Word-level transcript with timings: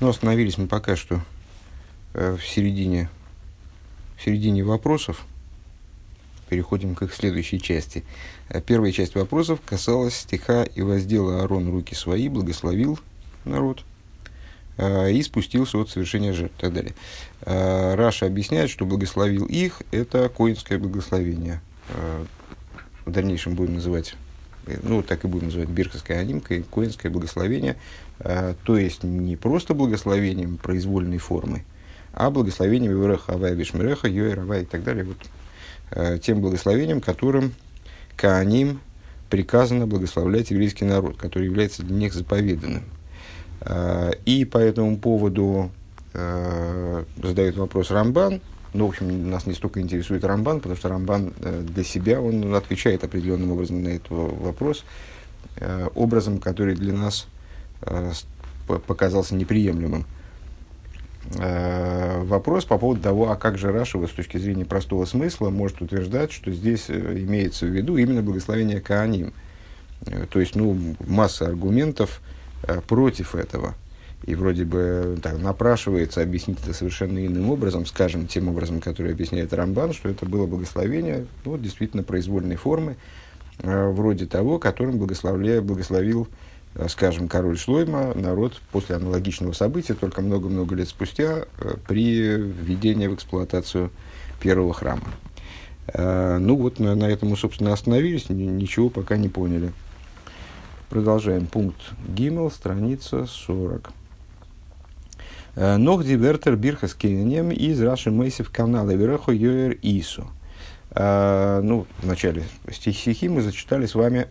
Ну, 0.00 0.08
остановились 0.08 0.56
мы 0.56 0.66
пока 0.66 0.96
что 0.96 1.20
э, 2.14 2.34
в 2.34 2.46
середине, 2.46 3.10
в 4.16 4.24
середине 4.24 4.64
вопросов. 4.64 5.26
Переходим 6.48 6.94
к 6.94 7.02
их 7.02 7.12
следующей 7.12 7.60
части. 7.60 8.02
Э, 8.48 8.62
первая 8.62 8.92
часть 8.92 9.14
вопросов 9.14 9.60
касалась 9.62 10.16
стиха 10.16 10.62
«И 10.62 10.80
воздел 10.80 11.28
Аарон 11.28 11.70
руки 11.70 11.94
свои, 11.94 12.30
благословил 12.30 12.98
народ, 13.44 13.84
э, 14.78 15.12
и 15.12 15.22
спустился 15.22 15.76
от 15.76 15.90
совершения 15.90 16.32
жертв» 16.32 16.56
и 16.56 16.60
так 16.62 16.72
далее. 16.72 16.94
Раша 17.44 18.24
объясняет, 18.24 18.70
что 18.70 18.86
благословил 18.86 19.44
их– 19.44 19.82
это 19.90 20.30
коинское 20.30 20.78
благословение. 20.78 21.60
В 23.04 23.10
дальнейшем 23.10 23.54
будем 23.54 23.74
называть 23.74 24.14
ну, 24.82 25.02
так 25.02 25.24
и 25.24 25.28
будем 25.28 25.46
называть 25.46 25.68
бирховской 25.68 26.18
анимкой, 26.18 26.62
коинское 26.70 27.10
благословение, 27.10 27.76
то 28.22 28.76
есть 28.76 29.02
не 29.02 29.36
просто 29.36 29.72
благословением 29.72 30.58
произвольной 30.58 31.18
формы, 31.18 31.64
а 32.12 32.30
благословением 32.30 32.92
Ивреха 32.92 33.34
Авай 33.34 33.54
Вишмереха, 33.54 34.08
Йоэр 34.08 34.40
Авай 34.40 34.62
и 34.62 34.66
так 34.66 34.82
далее, 34.82 35.04
вот, 35.04 35.16
э, 35.92 36.18
тем 36.18 36.40
благословением, 36.40 37.00
которым 37.00 37.54
Кааним 38.16 38.80
приказано 39.28 39.86
благословлять 39.86 40.50
еврейский 40.50 40.84
народ, 40.84 41.16
который 41.16 41.44
является 41.44 41.82
для 41.82 41.96
них 41.96 42.12
заповеданным. 42.12 42.84
Э, 43.60 44.12
и 44.24 44.44
по 44.44 44.58
этому 44.58 44.98
поводу 44.98 45.70
э, 46.12 47.04
задает 47.22 47.56
вопрос 47.56 47.90
Рамбан, 47.90 48.40
ну, 48.72 48.86
в 48.86 48.90
общем, 48.90 49.30
нас 49.30 49.46
не 49.46 49.54
столько 49.54 49.80
интересует 49.80 50.24
Рамбан, 50.24 50.58
потому 50.58 50.76
что 50.76 50.88
Рамбан 50.88 51.32
э, 51.40 51.62
для 51.62 51.84
себя, 51.84 52.20
он 52.20 52.54
отвечает 52.54 53.02
определенным 53.02 53.52
образом 53.52 53.82
на 53.82 53.88
этот 53.88 54.10
вопрос, 54.10 54.84
э, 55.56 55.88
образом, 55.94 56.38
который 56.38 56.74
для 56.74 56.92
нас 56.92 57.26
э, 57.26 57.39
показался 58.86 59.34
неприемлемым. 59.34 60.06
Вопрос 61.32 62.64
по 62.64 62.78
поводу 62.78 63.02
того, 63.02 63.30
а 63.30 63.36
как 63.36 63.58
же 63.58 63.70
Рашева 63.70 64.06
с 64.06 64.10
точки 64.10 64.38
зрения 64.38 64.64
простого 64.64 65.04
смысла 65.04 65.50
может 65.50 65.80
утверждать, 65.82 66.32
что 66.32 66.50
здесь 66.50 66.90
имеется 66.90 67.66
в 67.66 67.68
виду 67.68 67.96
именно 67.96 68.22
благословение 68.22 68.80
Кааним. 68.80 69.32
То 70.30 70.40
есть, 70.40 70.56
ну, 70.56 70.96
масса 71.06 71.46
аргументов 71.46 72.20
против 72.86 73.34
этого– 73.34 73.74
и 74.24 74.34
вроде 74.34 74.64
бы 74.64 75.18
так, 75.22 75.38
напрашивается 75.38 76.22
объяснить 76.22 76.58
это 76.62 76.74
совершенно 76.74 77.24
иным 77.24 77.50
образом, 77.50 77.86
скажем, 77.86 78.26
тем 78.26 78.48
образом, 78.48 78.80
который 78.80 79.12
объясняет 79.12 79.52
Рамбан, 79.52 79.92
что 79.94 80.08
это 80.08 80.26
было 80.26 80.46
благословение, 80.46 81.26
ну, 81.44 81.56
действительно 81.56 82.02
произвольной 82.02 82.56
формы, 82.56 82.96
э, 83.58 83.88
вроде 83.88 84.26
того, 84.26 84.58
которым 84.58 84.98
благословляя, 84.98 85.62
благословил, 85.62 86.28
э, 86.28 86.59
скажем, 86.88 87.28
король 87.28 87.58
Шлойма, 87.58 88.14
народ 88.14 88.60
после 88.70 88.96
аналогичного 88.96 89.52
события, 89.52 89.94
только 89.94 90.22
много-много 90.22 90.74
лет 90.74 90.88
спустя, 90.88 91.46
э, 91.58 91.74
при 91.86 92.36
введении 92.36 93.06
в 93.06 93.14
эксплуатацию 93.14 93.90
первого 94.40 94.72
храма. 94.72 95.08
Э, 95.88 96.38
ну 96.38 96.56
вот 96.56 96.78
на, 96.78 96.94
на 96.94 97.04
этом 97.04 97.30
мы, 97.30 97.36
собственно, 97.36 97.72
остановились, 97.72 98.28
ничего 98.28 98.88
пока 98.88 99.16
не 99.16 99.28
поняли. 99.28 99.72
Продолжаем. 100.88 101.46
Пункт 101.46 101.80
Гиммел, 102.08 102.50
страница 102.50 103.26
40. 103.26 103.90
Э, 105.56 105.76
Нох 105.76 106.04
дивертер 106.04 106.56
бирхас 106.56 106.94
кейнем 106.94 107.50
из 107.50 107.80
Раши 107.80 108.10
Мейсев 108.10 108.50
канала 108.50 108.90
Верехо 108.90 109.32
Йоэр 109.32 109.78
Ису. 109.82 110.26
Э, 110.90 111.60
ну, 111.62 111.86
в 111.98 112.06
начале 112.06 112.44
стихи 112.70 113.28
мы 113.28 113.42
зачитали 113.42 113.86
с 113.86 113.94
вами, 113.94 114.26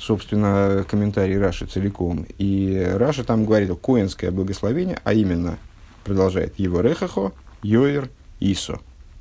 собственно, 0.00 0.84
комментарий 0.88 1.38
Раши 1.38 1.66
целиком. 1.66 2.26
И 2.38 2.90
Раша 2.96 3.22
там 3.22 3.44
говорит 3.44 3.70
коинское 3.80 4.30
благословение, 4.30 4.98
а 5.04 5.12
именно, 5.12 5.58
продолжает, 6.04 6.58
его 6.58 6.80
рехахо 6.80 7.32
Йоэр 7.62 8.08
Исо. 8.40 8.80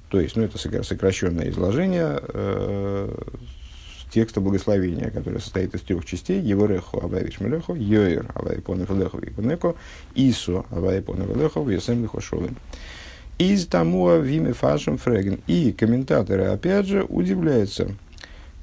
То 0.10 0.20
есть, 0.20 0.36
ну, 0.36 0.44
это 0.44 0.58
сокращенное 0.58 1.50
изложение 1.50 2.20
э, 2.22 3.16
текста 4.10 4.42
благословения, 4.42 5.12
которое 5.12 5.40
состоит 5.40 5.76
из 5.76 5.82
трех 5.82 6.06
частей. 6.06 6.42
Его 6.42 6.66
реху 6.66 7.00
авайвиш 7.00 7.40
мелеху, 7.40 7.76
йоир 7.76 8.26
авайпонев 8.34 8.90
леху 8.90 9.20
викунеко, 9.20 9.76
ису 10.16 10.66
авайпонев 10.72 11.36
леху 11.38 11.64
весем 11.64 12.02
лихошовым. 12.02 12.56
Из 13.38 13.68
тому 13.68 14.18
виме 14.20 14.54
фашем 14.54 14.98
фреген. 14.98 15.40
И 15.46 15.72
комментаторы, 15.72 16.46
опять 16.46 16.88
же, 16.88 17.04
удивляются, 17.04 17.92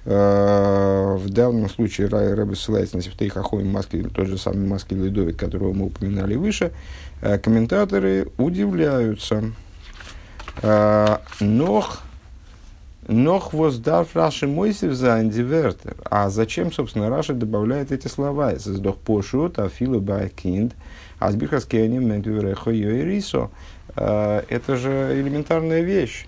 в 0.06 1.28
данном 1.31 1.69
случае 1.69 2.06
Рай 2.06 2.33
Рэбе 2.33 2.55
ссылается 2.55 2.97
на 2.97 3.03
Сефтей 3.03 3.28
Хахоим 3.28 3.72
Маски, 3.72 4.03
тот 4.03 4.28
же 4.28 4.39
самый 4.39 4.67
Маски 4.67 4.94
Ледовик, 4.94 5.37
которого 5.37 5.72
мы 5.72 5.87
упоминали 5.87 6.37
выше. 6.37 6.72
Uh, 7.22 7.39
комментаторы 7.39 8.28
удивляются. 8.37 9.53
Uh, 10.62 11.21
Нох 11.41 12.03
Нох 13.09 13.53
воздар 13.53 14.06
Раши 14.15 14.49
Мойсев 14.49 14.93
за 14.93 15.15
андивертер. 15.15 15.94
А 16.05 16.28
зачем, 16.28 16.73
собственно, 16.73 17.09
Раши 17.09 17.34
добавляет 17.34 17.93
эти 17.93 18.09
слова? 18.09 18.59
Создох 18.59 18.97
пошут, 18.97 19.61
афилу 19.61 20.00
байкинд, 20.00 20.75
азбихаскенем 21.21 22.09
ментуверехо 22.09 22.71
йоирисо. 22.71 23.50
Э, 23.94 24.43
это 24.49 24.77
же 24.77 25.21
элементарная 25.21 25.83
вещь. 25.83 26.27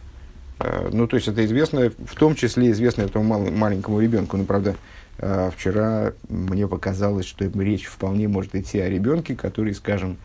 Э, 0.61 0.91
ну, 0.93 1.07
то 1.07 1.17
есть, 1.17 1.29
это 1.29 1.45
известно, 1.45 1.91
в 1.91 2.15
том 2.15 2.35
числе 2.35 2.71
известно 2.71 3.03
этому 3.03 3.25
мал, 3.25 3.51
маленькому 3.51 4.01
ребенку. 4.01 4.37
Ну, 4.37 4.45
правда, 4.45 4.77
э, 5.19 5.51
вчера 5.57 6.13
мне 6.29 6.67
показалось, 6.67 7.27
что 7.27 7.45
речь 7.45 7.87
вполне 7.87 8.29
может 8.29 8.55
идти 8.55 8.79
о 8.79 8.89
ребенке, 8.89 9.35
который, 9.37 9.75
скажем, 9.75 10.17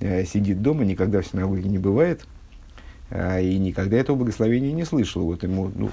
сидит 0.00 0.60
дома, 0.60 0.84
никогда 0.84 1.20
в 1.20 1.26
синагоге 1.26 1.68
не 1.68 1.78
бывает– 1.78 2.26
и 3.10 3.58
никогда 3.58 3.96
этого 3.98 4.16
благословения 4.16 4.72
не 4.72 4.84
слышал. 4.84 5.22
Вот 5.22 5.42
ему 5.44 5.70
ну, 5.74 5.90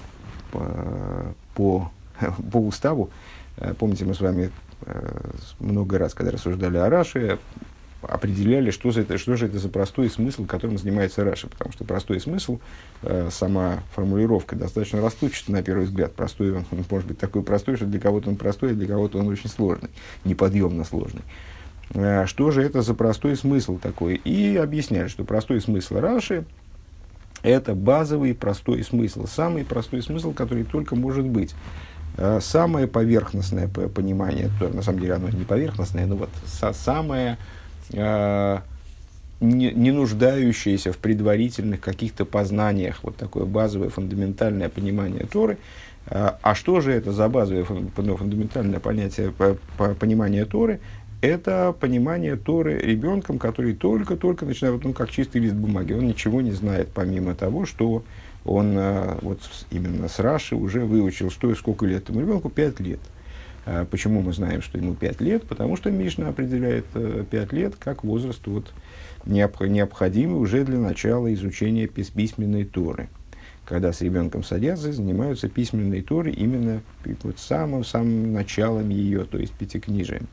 по, 1.54 1.92
по, 2.52 2.58
уставу, 2.60 3.10
э, 3.58 3.74
помните, 3.78 4.06
мы 4.06 4.14
с 4.14 4.20
вами 4.20 4.52
э, 4.86 5.32
много 5.60 5.98
раз, 5.98 6.14
когда 6.14 6.32
рассуждали 6.32 6.78
о 6.78 6.90
Раше, 6.90 7.40
определяли, 8.02 8.72
что, 8.72 8.92
за 8.92 9.02
это, 9.02 9.18
что 9.18 9.36
же 9.36 9.48
это 9.48 9.60
за 9.60 9.70
простой 9.70 10.10
смысл, 10.10 10.46
которым 10.46 10.78
занимается 10.78 11.24
Раша. 11.24 11.48
Потому 11.48 11.72
что 11.72 11.84
простой 11.84 12.20
смысл, 12.20 12.60
э, 13.04 13.30
сама 13.32 13.84
формулировка 13.94 14.56
достаточно 14.56 15.02
растущая 15.02 15.52
на 15.52 15.64
первый 15.64 15.86
взгляд. 15.86 16.14
Простой, 16.14 16.52
он, 16.52 16.66
он 16.72 16.86
может 16.90 17.08
быть 17.08 17.20
такой 17.20 17.44
простой, 17.44 17.76
что 17.76 17.86
для 17.86 18.00
кого-то 18.00 18.30
он 18.30 18.36
простой, 18.36 18.72
а 18.72 18.74
для 18.74 18.88
кого-то 18.88 19.20
он 19.20 19.28
очень 19.28 19.50
сложный, 19.50 19.90
неподъемно 20.24 20.84
сложный. 20.84 21.22
Э, 21.94 22.26
что 22.26 22.52
же 22.52 22.64
это 22.64 22.82
за 22.82 22.94
простой 22.94 23.36
смысл 23.36 23.78
такой? 23.78 24.16
И 24.16 24.56
объясняют, 24.58 25.12
что 25.12 25.24
простой 25.24 25.62
смысл 25.62 25.96
Раши– 25.98 26.46
это 27.44 27.74
базовый 27.74 28.34
простой 28.34 28.84
смысл, 28.84 29.26
самый 29.26 29.66
простой 29.66 30.02
смысл, 30.02 30.34
который 30.34 30.64
только 30.64 30.96
может 30.96 31.26
быть. 31.26 31.54
Э, 32.18 32.40
самое 32.42 32.88
поверхностное 32.88 33.68
понимание, 33.68 34.50
то, 34.60 34.70
на 34.70 34.82
самом 34.82 35.00
деле 35.00 35.14
оно 35.14 35.30
не 35.30 35.44
поверхностное, 35.44 36.06
но 36.06 36.16
вот 36.16 36.30
самое 36.46 37.34
э, 37.34 37.61
не, 37.90 39.72
не 39.72 39.92
нуждающееся 39.92 40.94
в 40.94 40.98
предварительных 40.98 41.82
каких-то 41.82 42.26
познаниях, 42.26 43.00
вот 43.04 43.18
такое 43.18 43.46
базовое 43.46 43.90
фундаментальное 43.90 44.70
понимание 44.70 45.26
Торы. 45.26 45.58
Э, 46.06 46.32
а 46.42 46.56
что 46.56 46.80
же 46.82 46.92
это 46.92 47.12
за 47.12 47.28
базовое 47.28 47.64
фундаментальное 47.64 48.80
понятие, 48.80 49.34
понимание 50.00 50.46
Торы? 50.46 50.80
это 51.22 51.76
понимание 51.80 52.36
Торы 52.36 52.80
ребенком, 52.80 53.38
который 53.38 53.76
только-только 53.76 54.46
начинает, 54.46 54.84
ну, 54.84 54.92
как 54.92 55.10
чистый 55.12 55.38
лист 55.38 55.54
бумаги. 55.54 55.94
Он 55.94 56.08
ничего 56.08 56.42
не 56.42 56.52
знает, 56.52 56.90
помимо 56.94 57.36
того, 57.36 57.66
что 57.66 58.04
он 58.44 58.76
э, 58.76 59.18
вот 59.22 59.40
именно 59.70 60.08
с 60.08 60.18
Раши 60.18 60.56
уже 60.56 60.84
выучил, 60.84 61.30
что 61.30 61.52
и 61.52 61.56
сколько 61.56 61.86
лет 61.86 62.04
этому 62.04 62.22
ребенку, 62.22 62.50
пять 62.50 62.80
лет. 62.80 63.00
А 63.66 63.86
почему 63.86 64.22
мы 64.22 64.34
знаем, 64.34 64.62
что 64.62 64.78
ему 64.78 64.96
пять 64.96 65.22
лет? 65.22 65.44
Потому 65.44 65.78
что 65.78 65.92
Мишна 65.92 66.30
определяет 66.30 66.86
э, 66.96 67.24
пять 67.30 67.54
лет 67.54 67.76
как 67.76 68.04
возраст 68.04 68.46
вот, 68.48 68.74
необходимый 69.26 70.40
уже 70.40 70.64
для 70.64 70.80
начала 70.80 71.32
изучения 71.34 71.88
письменной 71.88 72.66
Торы. 72.66 73.10
Когда 73.66 73.94
с 73.94 74.02
ребенком 74.02 74.44
садятся, 74.44 74.92
занимаются 74.92 75.48
письменной 75.48 76.02
Торой 76.02 76.34
именно 76.34 76.82
вот 77.24 77.40
самым-самым 77.40 78.34
началом 78.34 78.90
ее, 78.90 79.26
то 79.26 79.38
есть 79.38 79.54
пятикнижием. 79.54 80.28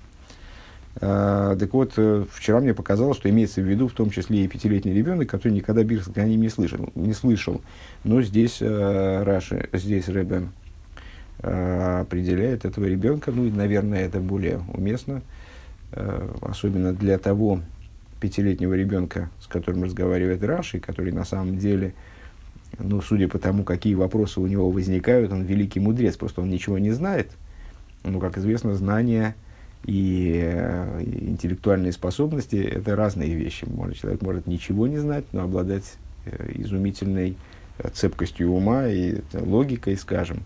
А, 1.01 1.57
так 1.57 1.73
вот, 1.75 1.93
э, 1.97 2.25
вчера 2.33 2.61
мне 2.61 2.75
показалось, 2.75 3.19
что 3.19 3.31
имеется 3.31 3.61
в 3.61 3.65
виду 3.65 3.89
в 3.89 3.93
том 3.93 4.11
числе 4.11 4.45
и 4.45 4.49
пятилетний 4.49 4.95
ребенок, 4.95 5.29
который 5.29 5.53
никогда 5.53 5.85
Бирск 5.85 6.17
о 6.17 6.25
ним 6.25 6.41
не 6.41 6.49
слышал. 6.49 6.91
Не 6.95 7.13
слышал. 7.13 7.61
Но 8.05 8.23
здесь 8.23 8.59
э, 8.61 9.23
Раши, 9.23 9.69
здесь 9.73 10.09
Рэбе 10.09 10.37
э, 10.37 10.47
определяет 11.41 12.65
этого 12.65 12.87
ребенка, 12.87 13.31
ну 13.31 13.45
и, 13.47 13.51
наверное, 13.51 14.05
это 14.07 14.21
более 14.21 14.61
уместно, 14.73 15.23
э, 15.93 16.29
особенно 16.43 16.93
для 16.93 17.19
того 17.19 17.61
пятилетнего 18.21 18.75
ребенка, 18.75 19.31
с 19.41 19.47
которым 19.47 19.85
разговаривает 19.85 20.43
Раши, 20.43 20.81
который 20.81 21.13
на 21.13 21.25
самом 21.25 21.59
деле, 21.59 21.95
ну, 22.79 23.01
судя 23.01 23.29
по 23.29 23.39
тому, 23.39 23.63
какие 23.63 23.95
вопросы 23.95 24.41
у 24.41 24.47
него 24.47 24.71
возникают, 24.71 25.33
он 25.33 25.45
великий 25.45 25.81
мудрец, 25.81 26.17
просто 26.17 26.43
он 26.43 26.51
ничего 26.51 26.79
не 26.79 26.91
знает. 26.91 27.31
Ну, 28.05 28.21
как 28.21 28.39
известно, 28.39 28.75
и 29.85 30.41
э, 30.43 31.03
интеллектуальные 31.03 31.93
способности– 31.93 32.57
это 32.57 32.97
разные 32.97 33.35
вещи. 33.35 33.65
Может, 33.65 33.99
человек 33.99 34.23
может 34.23 34.47
ничего 34.47 34.87
не 34.87 34.99
знать, 34.99 35.25
но 35.33 35.43
обладать 35.43 35.95
э, 36.25 36.53
изумительной 36.57 37.37
э, 37.79 37.89
цепкостью 37.93 38.51
ума 38.53 38.89
и 38.89 39.21
логикой, 39.33 39.97
скажем. 39.97 40.43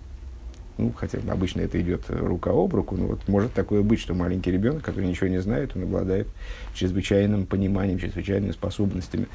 Ну, 0.82 0.92
хотя 0.96 1.18
обычно 1.30 1.60
это 1.60 1.80
идет 1.80 2.04
рука 2.08 2.50
об 2.50 2.74
руку, 2.74 2.96
но 2.96 3.06
вот 3.06 3.28
может 3.28 3.52
такое 3.52 3.82
быть, 3.82 4.00
что 4.00 4.14
маленький 4.14 4.50
ребенок, 4.50 4.82
который 4.82 5.06
ничего 5.06 5.28
не 5.28 5.40
знает, 5.40 5.72
он 5.76 5.84
обладает 5.84 6.28
чрезвычайным 6.74 7.46
пониманием, 7.46 7.98
чрезвычайными 7.98 8.52
способностями. 8.52 9.26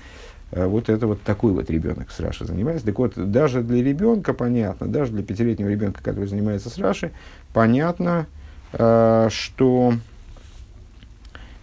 Вот 0.51 0.87
это 0.87 1.07
вот 1.07 1.21
такой 1.23 1.51
вот 1.51 1.69
ребенок 1.69 2.09
с 2.09 2.19
Рашей 2.21 2.47
занимается. 2.47 2.85
Так 2.85 2.97
вот, 2.99 3.13
даже 3.15 3.63
для 3.63 3.83
ребенка 3.83 4.33
понятно, 4.33 4.87
даже 4.87 5.11
для 5.11 5.21
пятилетнего 5.21 5.67
ребенка, 5.67 6.01
который 6.01 6.27
занимается 6.27 6.69
с 6.69 6.77
Рашей, 6.77 7.11
понятно, 7.53 8.27
Э, 8.73 9.29
что... 9.31 9.93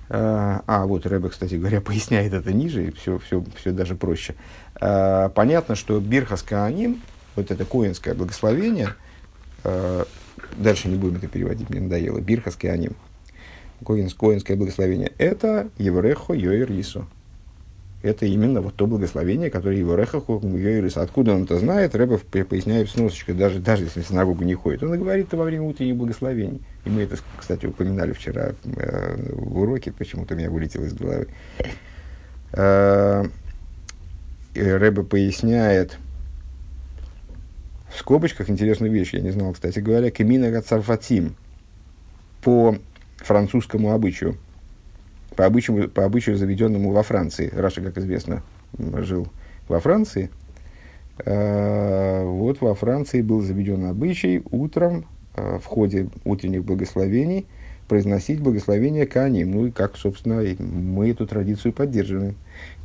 Э, 0.08 0.60
а, 0.66 0.86
вот 0.86 1.06
Рэбе, 1.06 1.28
кстати 1.28 1.54
говоря, 1.54 1.80
поясняет 1.80 2.32
это 2.32 2.52
ниже, 2.52 2.88
и 2.88 2.90
все, 2.92 3.18
все, 3.18 3.44
все 3.56 3.72
даже 3.72 3.94
проще. 3.94 4.34
Э, 4.80 5.28
понятно, 5.34 5.74
что 5.74 6.00
Бирхас 6.00 6.42
Кааним, 6.42 7.00
вот 7.36 7.50
это 7.50 7.64
коинское 7.64 8.14
благословение, 8.14 8.90
дальше 10.56 10.88
не 10.88 10.96
будем 10.96 11.16
это 11.16 11.28
переводить, 11.28 11.70
мне 11.70 11.80
надоело, 11.80 12.20
Бирхас 12.20 12.56
Кааним, 12.56 12.94
коинское 13.84 14.56
благословение, 14.56 15.12
это 15.18 15.68
Еврехо 15.78 16.34
Йоир 16.34 16.70
Ису 16.72 17.06
это 18.04 18.26
именно 18.26 18.60
вот 18.60 18.74
то 18.74 18.86
благословение, 18.86 19.48
которое 19.48 19.78
его 19.78 19.94
рехаху 19.94 20.38
Йойрис. 20.46 20.98
Откуда 20.98 21.32
он 21.32 21.44
это 21.44 21.58
знает, 21.58 21.94
Рэбов 21.94 22.22
поясняет 22.22 22.90
с 22.90 22.96
носочкой, 22.96 23.34
даже, 23.34 23.60
даже 23.60 23.84
если 23.84 24.02
в 24.02 24.06
синагогу 24.06 24.44
не 24.44 24.54
ходит. 24.54 24.82
Он 24.82 24.98
говорит 24.98 25.28
это 25.28 25.38
во 25.38 25.44
время 25.44 25.62
утренних 25.64 25.96
благословений. 25.96 26.60
И 26.84 26.90
мы 26.90 27.02
это, 27.02 27.16
кстати, 27.38 27.64
упоминали 27.64 28.12
вчера 28.12 28.52
э, 28.76 29.16
в 29.32 29.58
уроке, 29.58 29.90
почему-то 29.90 30.34
у 30.34 30.36
меня 30.36 30.50
вылетело 30.50 30.84
из 30.84 30.92
головы. 30.92 31.28
Э, 32.52 33.24
Рэбе 34.54 35.02
поясняет 35.02 35.96
в 37.94 37.98
скобочках 37.98 38.50
интересную 38.50 38.92
вещь, 38.92 39.14
я 39.14 39.20
не 39.20 39.30
знал, 39.30 39.52
кстати 39.52 39.78
говоря, 39.78 40.10
Кемина 40.10 40.60
Царфатим 40.60 41.36
по 42.42 42.76
французскому 43.18 43.92
обычаю 43.92 44.36
по 45.34 45.46
обычаю, 45.46 45.88
по 45.88 46.04
обычаю 46.04 46.36
заведенному 46.36 46.92
во 46.92 47.02
Франции. 47.02 47.50
Раша, 47.52 47.80
как 47.80 47.98
известно, 47.98 48.42
жил 48.78 49.28
во 49.68 49.80
Франции. 49.80 50.30
А, 51.24 52.24
вот 52.24 52.60
во 52.60 52.74
Франции 52.74 53.22
был 53.22 53.40
заведен 53.40 53.86
обычай 53.86 54.42
утром 54.50 55.06
а, 55.34 55.58
в 55.58 55.64
ходе 55.66 56.08
утренних 56.24 56.64
благословений 56.64 57.46
произносить 57.88 58.40
благословение 58.40 59.06
Каним. 59.06 59.52
Ну 59.52 59.66
и 59.66 59.70
как, 59.70 59.96
собственно, 59.96 60.42
мы 60.58 61.10
эту 61.10 61.26
традицию 61.26 61.72
поддерживаем, 61.72 62.36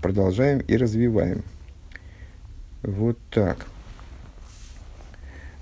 продолжаем 0.01 0.59
и 0.59 0.75
развиваем. 0.75 1.43
Вот 2.83 3.17
так. 3.29 3.65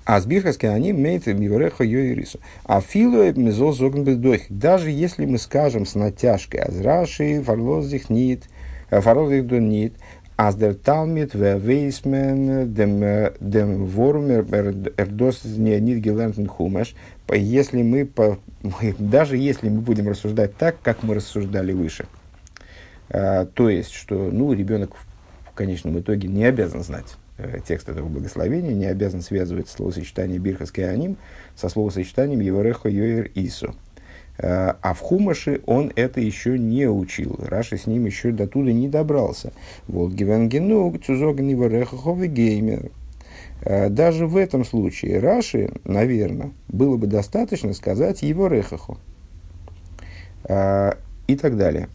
А 0.07 0.21
сбирхаски 0.21 0.65
они 0.65 0.92
имеют 0.92 1.27
мивреха 1.27 1.83
йоирису. 1.83 2.39
А 2.63 2.80
филу 2.80 3.30
мезо 3.33 3.74
зогн. 3.74 4.07
Даже 4.48 4.89
если 4.89 5.25
мы 5.25 5.38
скажем 5.38 5.86
с 5.86 5.95
натяжкой, 5.95 6.62
азраши, 6.62 7.44
фарлозих 7.44 8.09
нит, 8.09 8.45
э, 8.89 9.01
фарлозих 9.01 9.45
дон 9.45 9.68
нит, 9.68 9.95
аз 10.38 10.56
дер 10.56 10.75
талмит, 10.75 11.33
ве 11.33 11.59
вейсмен, 11.59 12.74
дем, 12.74 13.33
дем 13.42 13.86
вормер, 13.86 14.45
эрдос 14.95 15.44
нит 15.44 16.00
гелентен 16.00 16.48
хумеш. 16.48 16.95
Если 17.30 17.81
мы, 17.81 18.06
по, 18.06 18.39
даже 18.98 19.36
если 19.36 19.68
мы 19.68 19.81
будем 19.81 20.07
рассуждать 20.07 20.56
так, 20.56 20.77
как 20.81 21.03
мы 21.03 21.15
рассуждали 21.15 21.74
выше, 21.74 22.06
а, 23.10 23.45
то 23.45 23.69
есть, 23.69 23.92
что 23.92 24.30
ну, 24.31 24.53
ребенок 24.53 24.95
конечном 25.57 26.00
итоге 26.00 26.27
не 26.27 26.45
обязан 26.45 26.83
знать 26.83 27.18
Э, 27.38 27.59
текст 27.65 27.88
этого 27.88 28.07
благословения 28.07 28.74
не 28.74 28.86
обязан 28.86 29.21
связывать 29.21 29.69
словосочетание 29.69 30.39
Бирхас 30.39 30.71
Аним 30.77 31.18
со 31.56 31.69
словосочетанием 31.69 32.39
Еварехо 32.39 32.89
Йоэр 32.89 33.30
Ису. 33.36 33.75
Э, 34.39 34.74
а 34.81 34.94
в 34.95 35.00
Хумаше 35.00 35.62
он 35.68 35.92
это 35.95 36.19
еще 36.19 36.57
не 36.57 36.88
учил. 36.88 37.39
Раша 37.39 37.77
с 37.77 37.86
ним 37.86 38.06
еще 38.06 38.31
до 38.31 38.48
туда 38.48 38.71
не 38.71 38.89
добрался. 38.89 39.54
Вот 39.88 40.13
Гевангену 40.13 40.98
Цузог 40.98 41.39
Ниварехоховый 41.39 42.27
геймер. 42.27 42.89
Э, 43.62 43.89
даже 43.89 44.25
в 44.25 44.36
этом 44.36 44.65
случае 44.65 45.19
Раши, 45.19 45.69
наверное, 45.83 46.51
было 46.68 46.98
бы 46.98 47.06
достаточно 47.06 47.74
сказать 47.74 48.24
его 48.24 48.48
рехаху. 48.48 48.98
И 50.50 51.36
так 51.36 51.57
далее. 51.57 51.89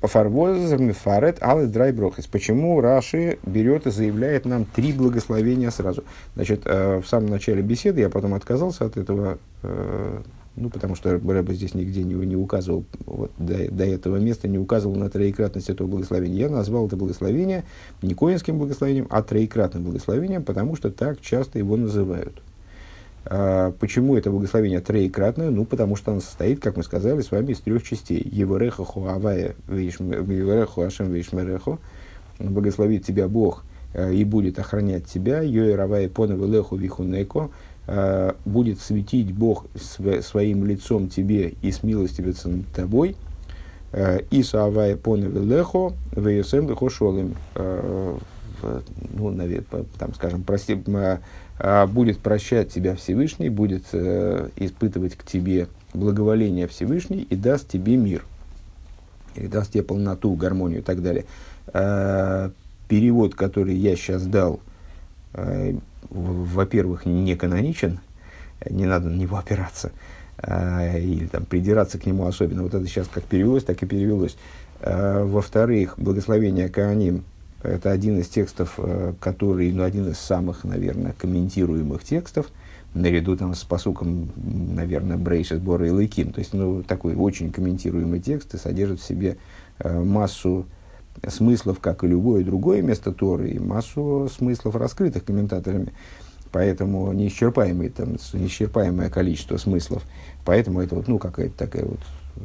Фарвозер 0.00 0.80
алы 1.40 1.66
драй 1.66 1.92
брохис. 1.92 2.26
Почему 2.26 2.80
Раши 2.80 3.38
берет 3.44 3.86
и 3.86 3.90
заявляет 3.90 4.46
нам 4.46 4.64
три 4.64 4.92
благословения 4.92 5.70
сразу? 5.70 6.04
Значит, 6.34 6.62
э, 6.64 7.00
в 7.00 7.06
самом 7.06 7.28
начале 7.28 7.62
беседы 7.62 8.00
я 8.00 8.08
потом 8.08 8.32
отказался 8.34 8.86
от 8.86 8.96
этого, 8.96 9.38
э, 9.62 10.22
ну, 10.56 10.70
потому 10.70 10.94
что 10.94 11.10
Рэба 11.10 11.52
здесь 11.52 11.74
нигде 11.74 12.02
не, 12.02 12.14
не 12.14 12.36
указывал, 12.36 12.84
вот, 13.04 13.30
до, 13.38 13.70
до 13.70 13.84
этого 13.84 14.16
места 14.16 14.48
не 14.48 14.58
указывал 14.58 14.96
на 14.96 15.10
троекратность 15.10 15.68
этого 15.68 15.86
благословения. 15.86 16.46
Я 16.46 16.48
назвал 16.48 16.86
это 16.86 16.96
благословение 16.96 17.64
не 18.00 18.14
коинским 18.14 18.58
благословением, 18.58 19.06
а 19.10 19.22
троекратным 19.22 19.84
благословением, 19.84 20.44
потому 20.44 20.76
что 20.76 20.90
так 20.90 21.20
часто 21.20 21.58
его 21.58 21.76
называют. 21.76 22.40
А, 23.26 23.72
почему 23.78 24.16
это 24.16 24.30
благословение 24.30 24.80
троекратное? 24.80 25.50
Ну, 25.50 25.64
потому 25.64 25.96
что 25.96 26.12
оно 26.12 26.20
состоит, 26.20 26.60
как 26.60 26.76
мы 26.76 26.82
сказали 26.82 27.20
с 27.20 27.30
вами, 27.30 27.52
из 27.52 27.60
трех 27.60 27.82
частей. 27.82 28.26
Евореха 28.30 28.84
хуавая 28.84 29.54
евореха 29.68 30.86
ашем 30.86 31.12
вейшмерехо. 31.12 31.78
Благословит 32.38 33.04
тебя 33.04 33.28
Бог 33.28 33.64
э, 33.92 34.14
и 34.14 34.24
будет 34.24 34.58
охранять 34.58 35.06
тебя. 35.06 35.42
Йоеравая 35.42 36.08
понова 36.08 36.46
леху 36.46 36.76
вихунеко. 36.76 37.50
Э, 37.86 38.32
будет 38.44 38.80
светить 38.80 39.32
Бог 39.32 39.66
своим 40.22 40.64
лицом 40.64 41.08
тебе 41.08 41.54
и 41.60 41.72
смилостивиться 41.72 42.48
над 42.48 42.66
тобой. 42.68 43.16
И 44.30 44.44
саавая 44.44 44.96
понова 44.96 45.42
лехо 45.42 45.92
вейсем 46.14 46.68
лехо 46.68 46.88
шолем. 46.88 47.34
Ну, 49.14 49.30
наверное, 49.30 49.84
там, 49.98 50.14
скажем, 50.14 50.42
прости, 50.42 50.80
а, 50.94 51.20
будет 51.60 52.18
прощать 52.20 52.72
тебя 52.72 52.96
Всевышний, 52.96 53.50
будет 53.50 53.84
э, 53.92 54.48
испытывать 54.56 55.16
к 55.16 55.24
тебе 55.24 55.68
благоволение 55.92 56.66
Всевышний 56.66 57.26
и 57.28 57.36
даст 57.36 57.68
тебе 57.68 57.96
мир. 57.96 58.24
И 59.34 59.46
даст 59.46 59.72
тебе 59.72 59.82
полноту, 59.82 60.34
гармонию 60.34 60.80
и 60.80 60.82
так 60.82 61.02
далее. 61.02 61.26
А, 61.68 62.50
перевод, 62.88 63.34
который 63.34 63.74
я 63.74 63.94
сейчас 63.94 64.24
дал, 64.24 64.60
э, 65.34 65.74
во-первых, 66.08 67.04
не 67.04 67.36
каноничен, 67.36 68.00
не 68.68 68.86
надо 68.86 69.10
на 69.10 69.16
него 69.16 69.36
опираться, 69.36 69.92
э, 70.38 70.98
или 70.98 71.26
там 71.26 71.44
придираться 71.44 71.98
к 71.98 72.06
нему 72.06 72.26
особенно. 72.26 72.62
Вот 72.62 72.74
это 72.74 72.86
сейчас 72.86 73.06
как 73.06 73.24
перевелось, 73.24 73.64
так 73.64 73.82
и 73.82 73.86
перевелось. 73.86 74.36
Во-вторых, 74.82 75.96
благословение 75.98 76.70
Кааним 76.70 77.24
это 77.62 77.90
один 77.90 78.18
из 78.18 78.28
текстов, 78.28 78.74
э, 78.78 79.12
который, 79.20 79.70
ну, 79.72 79.82
один 79.82 80.08
из 80.08 80.18
самых, 80.18 80.64
наверное, 80.64 81.14
комментируемых 81.18 82.04
текстов, 82.04 82.50
наряду 82.94 83.36
там 83.36 83.54
с 83.54 83.62
посуком, 83.62 84.30
наверное, 84.36 85.16
Брейша 85.16 85.56
сбора 85.56 85.86
и 85.86 85.90
Лейким. 85.90 86.32
То 86.32 86.40
есть, 86.40 86.54
ну, 86.54 86.82
такой 86.82 87.14
очень 87.14 87.52
комментируемый 87.52 88.20
текст 88.20 88.54
и 88.54 88.58
содержит 88.58 89.00
в 89.00 89.06
себе 89.06 89.36
э, 89.78 90.02
массу 90.02 90.66
смыслов, 91.28 91.80
как 91.80 92.02
и 92.02 92.06
любое 92.06 92.44
другое 92.44 92.82
место 92.82 93.12
Торы, 93.12 93.50
и 93.50 93.58
массу 93.58 94.30
смыслов, 94.34 94.76
раскрытых 94.76 95.24
комментаторами. 95.24 95.92
Поэтому 96.52 97.12
неисчерпаемое, 97.12 97.90
там, 97.90 98.16
неисчерпаемое 98.32 99.10
количество 99.10 99.56
смыслов. 99.56 100.02
Поэтому 100.44 100.80
это 100.80 100.94
вот, 100.94 101.08
ну, 101.08 101.18
какая-то 101.18 101.56
такая 101.56 101.84
вот 101.84 102.00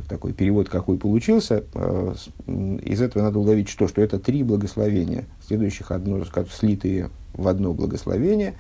такой 0.08 0.34
перевод, 0.34 0.70
какой 0.70 0.98
получился, 0.98 1.64
э, 1.74 2.14
из 2.48 3.02
этого 3.02 3.24
надо 3.24 3.40
уловить 3.40 3.70
что? 3.70 3.88
Что 3.88 4.02
это 4.02 4.20
три 4.20 4.44
благословения, 4.44 5.26
следующих 5.46 5.92
одно, 5.92 6.24
слитые 6.52 7.10
в 7.34 7.48
одно 7.48 7.74
благословение, 7.74 8.56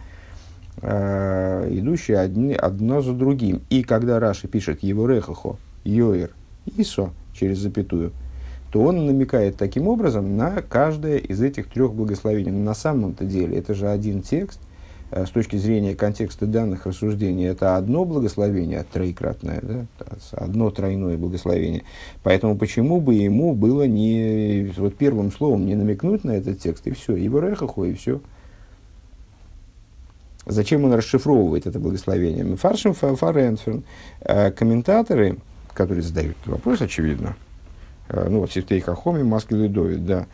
э, 0.81 1.67
идущие 1.71 2.19
одни, 2.19 2.53
одно 2.53 3.01
за 3.01 3.13
другим. 3.13 3.61
И 3.69 3.83
когда 3.83 4.19
Раши 4.19 4.47
пишет 4.47 4.83
«Евурехахо», 4.83 5.57
«Йоэр», 5.83 6.31
«Исо» 6.77 7.11
через 7.33 7.59
запятую, 7.59 8.11
то 8.71 8.81
он 8.81 9.05
намекает 9.05 9.55
таким 9.55 9.87
образом 9.87 10.35
на 10.35 10.61
каждое 10.61 11.17
из 11.17 11.41
этих 11.41 11.67
трех 11.67 11.93
благословений. 11.93 12.51
Но 12.51 12.63
на 12.63 12.73
самом-то 12.73 13.23
деле 13.23 13.57
это 13.57 13.73
же 13.73 13.87
один 13.87 14.21
текст, 14.21 14.59
с 15.15 15.29
точки 15.29 15.55
зрения 15.55 15.95
контекста 15.95 16.45
данных 16.45 16.85
рассуждений, 16.85 17.47
это 17.47 17.77
одно 17.77 18.03
благословение, 18.03 18.85
троекратное, 18.91 19.61
да, 19.61 19.85
одно 20.33 20.69
тройное 20.71 21.17
благословение. 21.17 21.83
Поэтому 22.21 22.57
почему 22.57 22.99
бы 22.99 23.13
ему 23.13 23.55
было 23.55 23.87
не 23.87 24.73
вот 24.75 24.97
первым 24.97 25.31
словом 25.31 25.65
не 25.65 25.75
намекнуть 25.75 26.25
на 26.25 26.31
этот 26.31 26.59
текст, 26.59 26.85
и 26.87 26.91
все, 26.91 27.15
и 27.15 27.29
Рехаху, 27.29 27.85
и 27.85 27.93
все. 27.93 28.19
Зачем 30.45 30.83
он 30.83 30.93
расшифровывает 30.93 31.65
это 31.65 31.79
благословение? 31.79 32.57
Фаршим 32.57 32.93
Фаренферн, 32.93 33.83
э, 34.19 34.51
комментаторы, 34.51 35.37
который 35.73 36.03
задает 36.03 36.35
вопрос, 36.45 36.81
очевидно. 36.81 37.35
Э, 38.09 38.27
ну, 38.29 38.41
вот 38.41 38.51
Сифтей 38.51 38.81
Хахоми, 38.81 39.23
Довид, 39.67 40.05
да. 40.05 40.27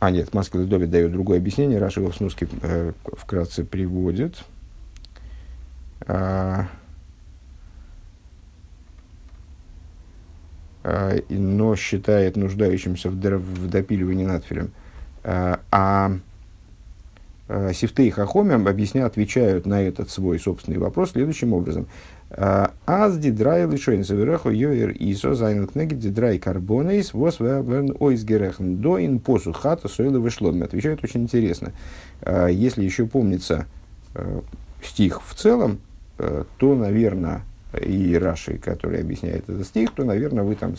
А, 0.00 0.10
нет, 0.10 0.32
Маскиль 0.32 0.62
ле-Довид 0.62 0.90
дает 0.90 1.12
другое 1.12 1.36
объяснение, 1.36 1.78
Раши 1.78 2.00
его 2.00 2.10
в 2.10 2.16
сноске 2.16 2.48
э, 2.62 2.92
вкратце 3.04 3.64
приводит. 3.64 4.42
А, 6.06 6.68
а, 10.82 11.18
но 11.28 11.76
считает 11.76 12.36
нуждающимся 12.36 13.10
в, 13.10 13.14
в 13.14 13.68
допиливании 13.68 14.24
надфилем. 14.24 14.72
А, 15.22 15.60
а 15.70 16.12
Сифтей 17.74 18.10
Хахомим 18.10 18.68
объясняют, 18.68 19.12
отвечают 19.12 19.66
на 19.66 19.82
этот 19.82 20.08
свой 20.10 20.38
собственный 20.38 20.78
вопрос 20.78 21.12
следующим 21.12 21.52
образом. 21.52 21.86
«Э, 22.30 22.68
אַז 22.86 23.18
די 23.18 23.32
דרײַ 23.32 23.66
לשונות 23.66 24.04
יברכך 24.04 24.50
יאר 24.50 24.94
ישא 24.98 25.34
זײַנען 25.34 25.66
כנגד 25.66 25.94
די 25.94 26.07
דרײַ 26.07 26.38
קרבנות 26.38 27.12
וואָס 27.12 27.40
ווערן 27.40 27.96
אויסגערעכנט 27.98 28.76
דאָ 28.76 29.04
אין 29.04 29.18
פסוק 29.18 29.52
חטאת 29.52 29.88
עולה 29.88 30.20
ושלמים. 30.20 30.62
Отвечают 30.62 31.02
очень 31.02 31.22
интересно. 31.22 31.72
«Э, 32.22 32.48
если 32.50 32.84
еще 32.84 33.06
помнится 33.06 33.66
стих 34.82 35.22
в 35.24 35.34
целом, 35.34 35.78
то, 36.16 36.74
наверное, 36.74 37.42
и 37.78 38.16
Раши, 38.16 38.58
который 38.58 39.00
объясняет 39.00 39.48
этот 39.48 39.66
стих, 39.66 39.92
то, 39.94 40.04
наверное, 40.04 40.44
вы 40.44 40.56
там 40.56 40.74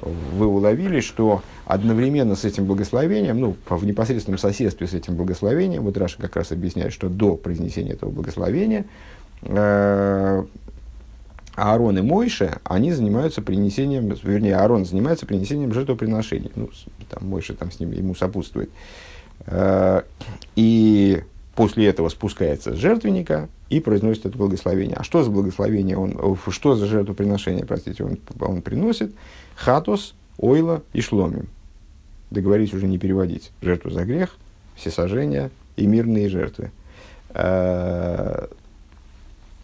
вы 0.00 0.46
уловили, 0.46 1.00
что 1.00 1.42
одновременно 1.66 2.34
с 2.34 2.44
этим 2.44 2.64
благословением, 2.64 3.40
ну, 3.40 3.56
в 3.68 3.84
непосредственном 3.84 4.38
соседстве 4.38 4.86
с 4.86 4.94
этим 4.94 5.16
благословением, 5.16 5.82
вот 5.82 5.96
Раши 5.96 6.18
как 6.18 6.36
раз 6.36 6.52
объясняет, 6.52 6.92
что 6.92 7.08
до 7.08 7.36
произнесения 7.36 7.92
этого 7.92 8.10
благословения 8.10 8.86
э, 9.42 10.44
Аарон 11.54 11.98
и 11.98 12.02
Мойше, 12.02 12.58
они 12.64 12.92
занимаются 12.92 13.42
принесением, 13.42 14.08
вернее, 14.22 14.56
Аарон 14.56 14.86
занимается 14.86 15.26
принесением 15.26 15.72
жертвоприношений. 15.74 16.50
Ну, 16.54 16.70
там 17.10 17.28
Мойше 17.28 17.54
там 17.54 17.70
с 17.70 17.78
ним, 17.78 17.92
ему 17.92 18.14
сопутствует. 18.14 18.70
Э, 19.46 20.02
и 20.56 21.22
после 21.54 21.86
этого 21.86 22.08
спускается 22.08 22.74
с 22.74 22.76
жертвенника 22.76 23.48
и 23.68 23.80
произносит 23.80 24.26
это 24.26 24.36
благословение. 24.38 24.96
А 24.96 25.04
что 25.04 25.22
за 25.22 25.30
благословение 25.30 25.96
он, 25.96 26.36
что 26.48 26.74
за 26.74 26.86
жертвоприношение, 26.86 27.64
простите, 27.64 28.04
он, 28.04 28.18
он 28.40 28.62
приносит? 28.62 29.12
Хатос, 29.56 30.14
ойла 30.38 30.82
и 30.92 31.00
шломим. 31.00 31.48
Договорились 32.30 32.72
уже 32.72 32.86
не 32.86 32.98
переводить. 32.98 33.52
Жертву 33.60 33.90
за 33.90 34.04
грех, 34.04 34.36
всесожжения 34.74 35.50
и 35.76 35.86
мирные 35.86 36.28
жертвы. 36.28 36.70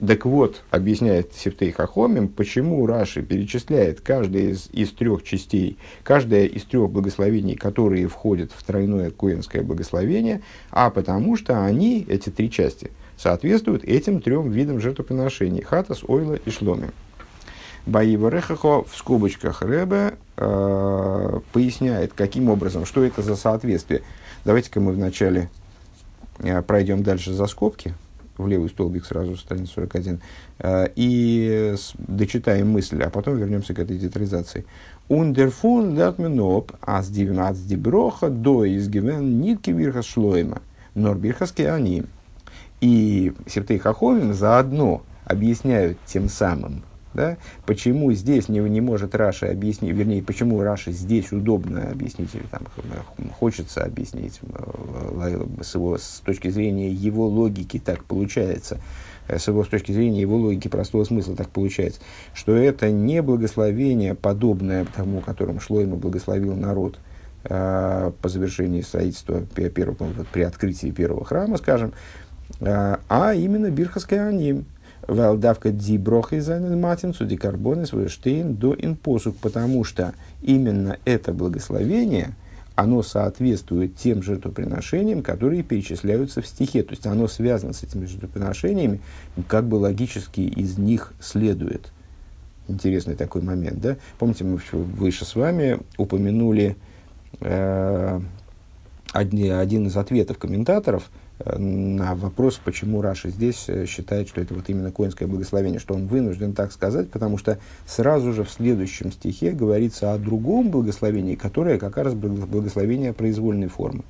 Так 0.07 0.27
вот, 0.27 0.63
объясняет 0.71 1.35
Септей 1.35 1.73
Хахомим, 1.73 2.29
почему 2.29 2.87
Раши 2.87 3.23
перечисляет 3.23 4.01
каждое 4.01 4.51
из, 4.51 4.69
из 4.71 4.93
трех 4.93 5.25
частей, 5.25 5.77
каждое 6.05 6.47
из 6.47 6.63
трех 6.65 6.89
благословений, 6.91 7.57
которые 7.57 8.07
входят 8.07 8.53
в 8.53 8.63
тройное 8.63 9.11
коинское 9.11 9.63
благословение, 9.63 10.43
а 10.71 10.91
потому 10.91 11.37
что 11.37 11.65
они, 11.65 12.07
эти 12.09 12.31
три 12.31 12.49
части, 12.49 12.93
соответствуют 13.17 13.83
этим 13.83 14.21
трем 14.21 14.51
видам 14.51 14.81
жертвоприношений– 14.81 15.63
хатас, 15.65 16.05
ойла 16.07 16.35
и 16.35 16.51
шломим. 16.51 16.93
Баива 17.85 18.29
Рехахо 18.29 18.85
в 18.85 18.95
скобочках 18.95 19.63
Ребе 19.63 20.15
э, 20.37 21.41
поясняет, 21.53 22.13
каким 22.13 22.51
образом, 22.51 22.85
что 22.85 23.03
это 23.03 23.23
за 23.23 23.35
соответствие. 23.35 24.03
Давайте-ка 24.45 24.79
мы 24.79 24.93
вначале 24.93 25.49
э, 26.39 26.63
пройдем 26.63 27.03
дальше 27.03 27.33
за 27.33 27.47
скобки, 27.47 27.95
в 28.39 28.47
левый 28.47 28.71
столбик 28.71 29.05
сразу, 29.05 29.37
страница 29.37 29.75
41, 29.75 30.21
э, 30.61 30.89
и 30.97 31.75
дочитаем 31.99 32.71
мысль, 32.71 33.03
а 33.03 33.11
потом 33.11 33.37
вернемся 33.37 33.75
к 33.75 33.79
этой 33.79 33.99
детализации. 33.99 34.65
Ундерфун 35.09 35.97
лятменоп 35.97 36.73
аз 36.81 37.09
дивнац 37.11 37.59
диброха 37.59 38.31
до 38.31 38.67
изгивен 38.67 39.41
нитки 39.41 39.71
вирха 39.71 40.03
шлойма, 40.03 40.63
норбирхаске 40.95 41.71
они. 41.71 42.05
И 42.81 43.33
Септей 43.47 43.79
Хаховин 43.79 44.35
заодно 44.35 45.03
объясняют 45.25 45.99
тем 46.07 46.29
самым, 46.29 46.83
да, 47.15 47.39
почему 47.67 48.13
здесь 48.13 48.49
не, 48.49 48.61
не 48.61 48.81
может 48.81 49.15
Раша 49.15 49.51
объяснить, 49.51 49.95
вернее, 49.95 50.23
почему 50.23 50.61
Раша 50.61 50.93
здесь 50.93 51.33
удобно 51.33 51.91
объяснить, 51.91 52.35
или 52.35 52.45
там 52.51 52.63
хочется 53.39 53.83
объяснить 53.83 54.41
э, 54.43 55.47
с, 55.63 55.75
его, 55.75 55.97
с 55.97 56.23
точки 56.25 56.49
зрения 56.49 56.91
его 56.91 57.27
логики 57.27 57.79
так 57.79 58.05
получается, 58.05 58.79
э, 59.27 59.39
с 59.39 59.49
его 59.49 59.65
с 59.65 59.69
точки 59.69 59.93
зрения 59.93 60.21
его 60.21 60.37
логики 60.37 60.69
простого 60.69 61.05
смысла 61.05 61.35
так 61.35 61.49
получается, 61.49 62.01
что 62.35 62.55
это 62.55 62.91
не 62.91 63.23
благословение, 63.23 64.15
подобное 64.15 64.85
тому, 64.85 65.21
которым 65.21 65.61
Шлойма 65.61 65.97
благословил 65.97 66.55
народ 66.55 66.99
э, 67.45 68.13
по 68.21 68.29
завершении 68.29 68.83
строительства 68.83 69.41
первого, 69.41 70.27
при 70.31 70.43
открытии 70.43 70.91
первого 70.91 71.25
храма, 71.25 71.57
скажем, 71.57 71.93
а 72.61 73.35
именно 73.35 73.71
Бирхаская 73.71 74.29
Аним. 74.29 74.65
Валдавка 75.09 75.71
ди 75.71 75.97
брохи 75.97 76.37
матин 76.77 77.15
суди 77.15 77.39
карбоны 77.39 77.87
свой 77.87 78.09
штейн 78.09 78.55
до 78.55 78.75
инпосук, 78.79 79.37
потому 79.39 79.83
что 79.83 80.13
именно 80.43 80.99
это 81.07 81.33
благословение, 81.33 82.37
оно 82.75 83.03
соответствует 83.03 83.97
тем 83.97 84.23
жертвоприношениям, 84.23 85.23
которые 85.23 85.63
перечисляются 85.63 86.43
в 86.43 86.47
стихе. 86.47 86.83
То 86.83 86.91
есть 86.91 87.07
оно 87.07 87.27
связано 87.27 87.73
с 87.73 87.83
этими 87.83 88.05
жертвоприношениями, 88.05 89.01
как 89.49 89.67
бы 89.67 89.77
логически 89.77 90.43
из 90.43 90.77
них 90.77 91.15
следует. 91.21 91.91
Интересный 92.69 93.17
такой 93.17 93.41
момент, 93.41 93.81
да? 93.81 93.97
Помните, 94.19 94.45
мы 94.45 94.61
выше 94.73 95.25
с 95.25 95.35
вами 95.35 95.81
упомянули 95.97 96.77
э, 97.41 98.21
один 99.15 99.87
из 99.87 99.97
ответов 99.97 100.37
комментаторов– 100.37 101.11
на 101.45 102.15
вопрос, 102.15 102.61
почему 102.63 103.01
Раша 103.01 103.31
здесь 103.31 103.69
э, 103.69 103.87
считает, 103.87 104.29
что 104.29 104.41
это 104.41 104.55
вот 104.55 104.69
именно 104.69 104.91
коинское 104.91 105.29
благословение, 105.29 105.79
что 105.79 105.95
он 105.95 106.07
вынужден 106.07 106.53
так 106.53 106.73
сказать, 106.73 107.11
потому 107.11 107.39
что 107.39 107.59
сразу 107.87 108.33
же 108.33 108.43
в 108.43 108.51
следующем 108.51 109.13
стихе 109.13 109.53
говорится 109.53 110.13
о 110.13 110.19
другом 110.19 110.71
благословении, 110.71 111.37
которое 111.37 111.79
как 111.79 111.97
раз 111.97 112.15
благословение 112.15 113.13
произвольной 113.13 113.69
формы. 113.69 114.03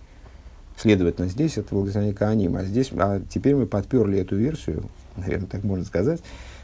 Следовательно, 0.77 1.29
здесь 1.29 1.59
это 1.59 1.75
благословение 1.75 2.15
Кааним, 2.15 2.57
а 2.57 2.65
здесь, 2.65 2.91
а 2.97 3.21
теперь 3.29 3.57
мы 3.57 3.67
подперли 3.67 4.19
эту 4.19 4.37
версию, 4.37 4.85
наверное, 5.17 5.49
так 5.49 5.65
можно 5.65 5.85
сказать, 5.85 6.23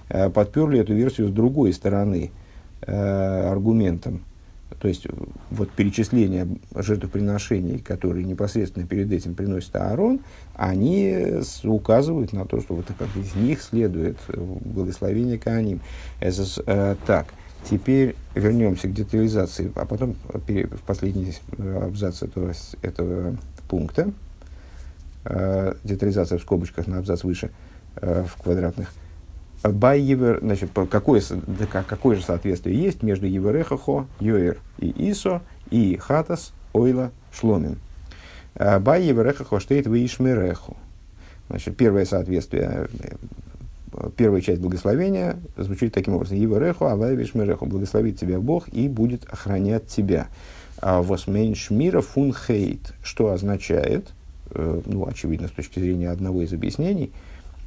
э, 0.09 0.31
подперли 0.31 0.81
эту 0.81 0.95
версию 0.95 1.29
с 1.29 1.31
другой 1.31 1.75
стороны 1.75 2.31
э, 2.81 3.51
аргументом, 3.51 4.23
то 4.81 4.89
есть, 4.89 5.07
вот 5.51 5.71
перечисление 5.71 6.47
жертвоприношений, 6.75 7.79
которые 7.79 8.25
непосредственно 8.25 8.87
перед 8.87 9.13
этим 9.13 9.35
приносит 9.35 9.75
Аарон, 9.77 10.21
они 10.55 11.41
указывают 11.63 12.33
на 12.33 12.45
то, 12.45 12.61
что 12.61 12.75
вот 12.75 12.87
как 12.99 13.09
из 13.17 13.35
них 13.35 13.63
следует 13.63 14.19
благословение 14.29 15.39
Кааним. 15.39 15.81
Э, 16.21 16.97
так, 17.07 17.27
теперь 17.69 18.17
вернемся 18.35 18.89
к 18.89 18.93
детализации, 18.93 19.73
а 19.75 19.85
потом 19.85 20.17
в 20.33 20.83
последний 20.87 21.35
абзац 21.59 22.23
этого, 22.23 22.53
этого 22.83 23.37
пункта, 23.69 24.13
э, 25.25 25.75
детализация 25.85 26.39
в 26.39 26.43
скобочках 26.43 26.87
на 26.87 26.99
абзац 26.99 27.25
выше, 27.25 27.51
э, 27.97 28.25
в 28.27 28.43
квадратных– 28.43 28.93
Байевер, 29.73 30.41
значит, 30.43 30.71
какое, 30.91 31.23
какое 31.87 32.17
же 32.17 32.23
соответствие 32.23 32.81
есть 32.81 33.03
между 33.03 33.27
Еверехахо, 33.27 34.07
Йоэр 34.21 34.59
и 34.79 35.11
Исо, 35.11 35.41
и 35.71 35.97
Хатас, 35.97 36.53
Ойла, 36.75 37.13
Шломим. 37.33 37.79
Бай 38.55 39.03
Еверехахо 39.03 39.59
штейт 39.61 39.87
в 39.87 39.95
Ишмереху. 39.95 40.77
Значит, 41.49 41.77
первое 41.77 42.05
соответствие, 42.05 42.89
э, 43.93 44.09
первая 44.17 44.41
часть 44.41 44.61
благословения 44.61 45.37
звучит 45.57 45.93
таким 45.93 46.15
образом. 46.15 46.39
Евереху, 46.39 46.87
авай 46.87 47.15
вишмереху. 47.17 47.67
Благословит 47.67 48.19
тебя 48.19 48.41
Бог 48.41 48.69
и 48.69 48.89
будет 48.89 49.25
охранять 49.31 49.87
тебя. 49.87 50.29
Восмейн 50.81 51.55
шмира 51.55 52.01
фун 52.01 52.35
хейт. 52.35 52.95
Что 53.03 53.31
означает, 53.31 54.13
э, 54.51 54.81
ну, 54.87 55.07
очевидно, 55.07 55.49
с 55.49 55.53
точки 55.53 55.81
зрения 55.81 56.11
одного 56.11 56.43
из 56.43 56.53
объяснений– 56.53 57.13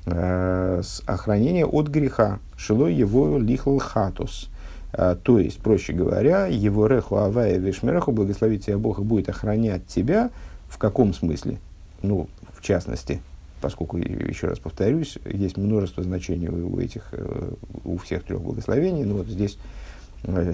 охранение 0.08 1.66
от 1.66 1.88
греха. 1.90 2.40
Шилой 2.56 2.94
его 2.94 3.38
лихл 3.38 3.78
хатус. 3.78 4.50
Э, 4.94 5.16
то 5.22 5.40
есть, 5.40 5.60
проще 5.60 5.94
говоря, 5.94 6.48
его 6.48 6.88
реху 6.88 7.18
авая 7.18 7.58
вишмереху, 7.58 8.12
благословить 8.12 8.66
тебя 8.66 8.78
Бог 8.78 9.02
будет 9.02 9.30
охранять 9.30 9.86
тебя. 9.88 10.30
В 10.70 10.78
каком 10.78 11.14
смысле? 11.14 11.60
Ну, 12.02 12.30
в 12.54 12.62
частности, 12.62 13.22
поскольку, 13.62 13.98
еще 13.98 14.48
раз 14.48 14.60
повторюсь, 14.60 15.18
есть 15.26 15.58
множество 15.58 16.04
значений 16.04 16.48
у 16.48 16.80
этих, 16.80 17.10
э, 17.12 17.52
у 17.84 17.98
всех 17.98 18.24
трех 18.24 18.42
благословений. 18.42 19.04
Ну, 19.04 19.18
вот 19.18 19.28
здесь 19.28 19.58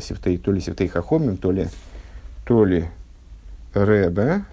сифтей, 0.02 0.38
то 0.38 0.52
ли 0.52 0.62
сифтей 0.62 0.88
хахомим, 0.88 1.38
то 1.38 1.52
ли, 1.52 1.68
то 2.46 2.66
ли 2.66 2.86
ребе, 3.74 4.44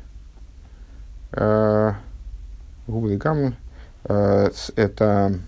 губы 2.87 3.17
каму, 3.19 3.53
Э, 3.53 3.70
это 4.05 5.41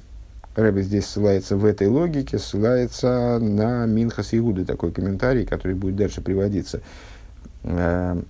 Рэбе 0.54 0.82
здесь 0.82 1.06
ссылается 1.06 1.56
в 1.56 1.64
этой 1.64 1.86
логике, 1.88 2.38
ссылается 2.38 3.38
на 3.40 3.86
Минхас 3.86 4.34
Иуды, 4.34 4.66
такой 4.66 4.92
комментарий, 4.92 5.46
который 5.46 5.74
будет 5.74 5.96
дальше 5.96 6.20
приводиться. 6.20 6.82
Э, 7.64 8.20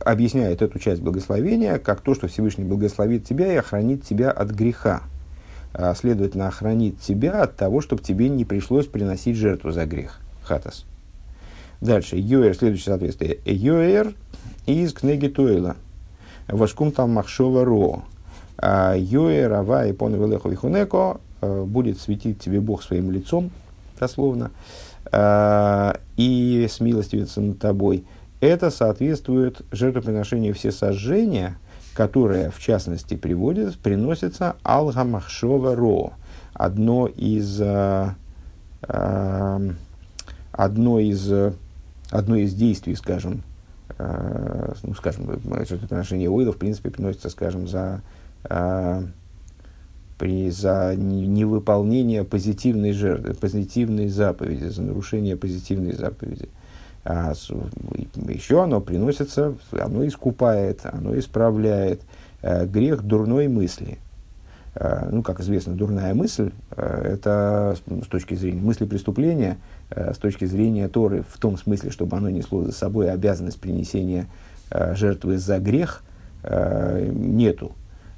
объясняет 0.00 0.62
эту 0.62 0.78
часть 0.78 1.02
благословения 1.02 1.78
как 1.78 2.00
то, 2.00 2.14
что 2.14 2.26
Всевышний 2.26 2.64
благословит 2.64 3.24
тебя 3.24 3.52
и 3.52 3.56
охранит 3.56 4.04
тебя 4.04 4.30
от 4.30 4.50
греха. 4.50 5.02
А, 5.74 5.94
следовательно, 5.94 6.48
охранит 6.48 7.00
тебя 7.00 7.42
от 7.42 7.56
того, 7.56 7.82
чтобы 7.82 8.02
тебе 8.02 8.30
не 8.30 8.46
пришлось 8.46 8.86
приносить 8.86 9.36
жертву 9.36 9.72
за 9.72 9.84
грех. 9.84 10.20
Хатас. 10.42 10.86
Дальше. 11.82 12.16
Йоэр, 12.16 12.54
следующее 12.54 12.86
соответствие. 12.86 13.38
Йоэр 13.44 14.14
из 14.64 14.94
книги 14.94 15.28
Туэла. 15.28 15.76
Вашкум 16.48 16.92
там 16.92 17.10
махшова 17.10 17.62
ро. 17.62 18.04
А, 18.58 18.94
Йоэр, 18.94 19.52
ава 19.52 19.86
и 19.86 19.92
пон 19.92 20.14
велеху 20.14 20.48
вихунеко. 20.48 21.20
А, 21.40 21.64
будет 21.64 22.00
светить 22.00 22.40
тебе 22.40 22.60
Бог 22.60 22.82
своим 22.82 23.10
лицом, 23.10 23.50
дословно, 23.98 24.50
и 26.16 26.66
смилостивиться 26.68 27.40
над 27.40 27.58
тобой 27.60 28.04
это 28.40 28.70
соответствует 28.70 29.62
жертвоприношению 29.72 30.54
все 30.54 30.70
сожжения, 30.70 31.56
которое, 31.94 32.50
в 32.50 32.58
частности, 32.60 33.16
приводит, 33.16 33.78
приносится 33.78 34.56
алгамахшова 34.62 35.74
ро. 35.74 36.12
Одно 36.52 37.06
из, 37.06 37.60
э, 37.60 38.10
э, 38.88 39.70
одно 40.52 40.98
из, 40.98 41.32
одно 42.10 42.36
из 42.36 42.54
действий, 42.54 42.94
скажем, 42.94 43.42
э, 43.98 44.74
ну, 44.82 44.94
скажем, 44.94 45.40
жертвоприношение 45.66 46.30
ойла, 46.30 46.52
в 46.52 46.58
принципе, 46.58 46.90
приносится, 46.90 47.30
скажем, 47.30 47.66
за, 47.66 47.78
э, 47.78 48.15
при, 50.18 50.50
за 50.50 50.94
невыполнение 50.96 52.24
позитивной 52.24 52.92
жертвы, 52.92 53.34
позитивной 53.34 54.08
заповеди, 54.08 54.64
за 54.64 54.82
нарушение 54.82 55.36
позитивной 55.36 55.92
заповеди. 55.92 56.48
А 57.04 57.34
еще 58.28 58.64
оно 58.64 58.80
приносится, 58.80 59.54
оно 59.70 60.04
искупает, 60.06 60.80
оно 60.82 61.16
исправляет 61.16 62.00
э, 62.42 62.66
грех 62.66 63.02
дурной 63.02 63.46
мысли. 63.46 63.98
Э, 64.74 65.08
ну, 65.12 65.22
как 65.22 65.38
известно, 65.38 65.74
дурная 65.74 66.14
мысль 66.14 66.50
э,– 66.72 67.02
это 67.14 67.76
с 68.02 68.06
точки 68.08 68.34
зрения 68.34 68.60
мысли 68.60 68.86
преступления, 68.86 69.58
с 69.88 70.18
точки 70.18 70.46
зрения 70.46 70.88
Торы, 70.88 71.24
в 71.28 71.38
том 71.38 71.56
смысле, 71.56 71.92
чтобы 71.92 72.16
оно 72.16 72.28
несло 72.28 72.64
за 72.64 72.72
собой 72.72 73.08
обязанность 73.08 73.60
принесения 73.60 74.26
жертвы 74.68 75.38
за 75.38 75.60
грех, 75.60 76.02
нету. 76.42 77.70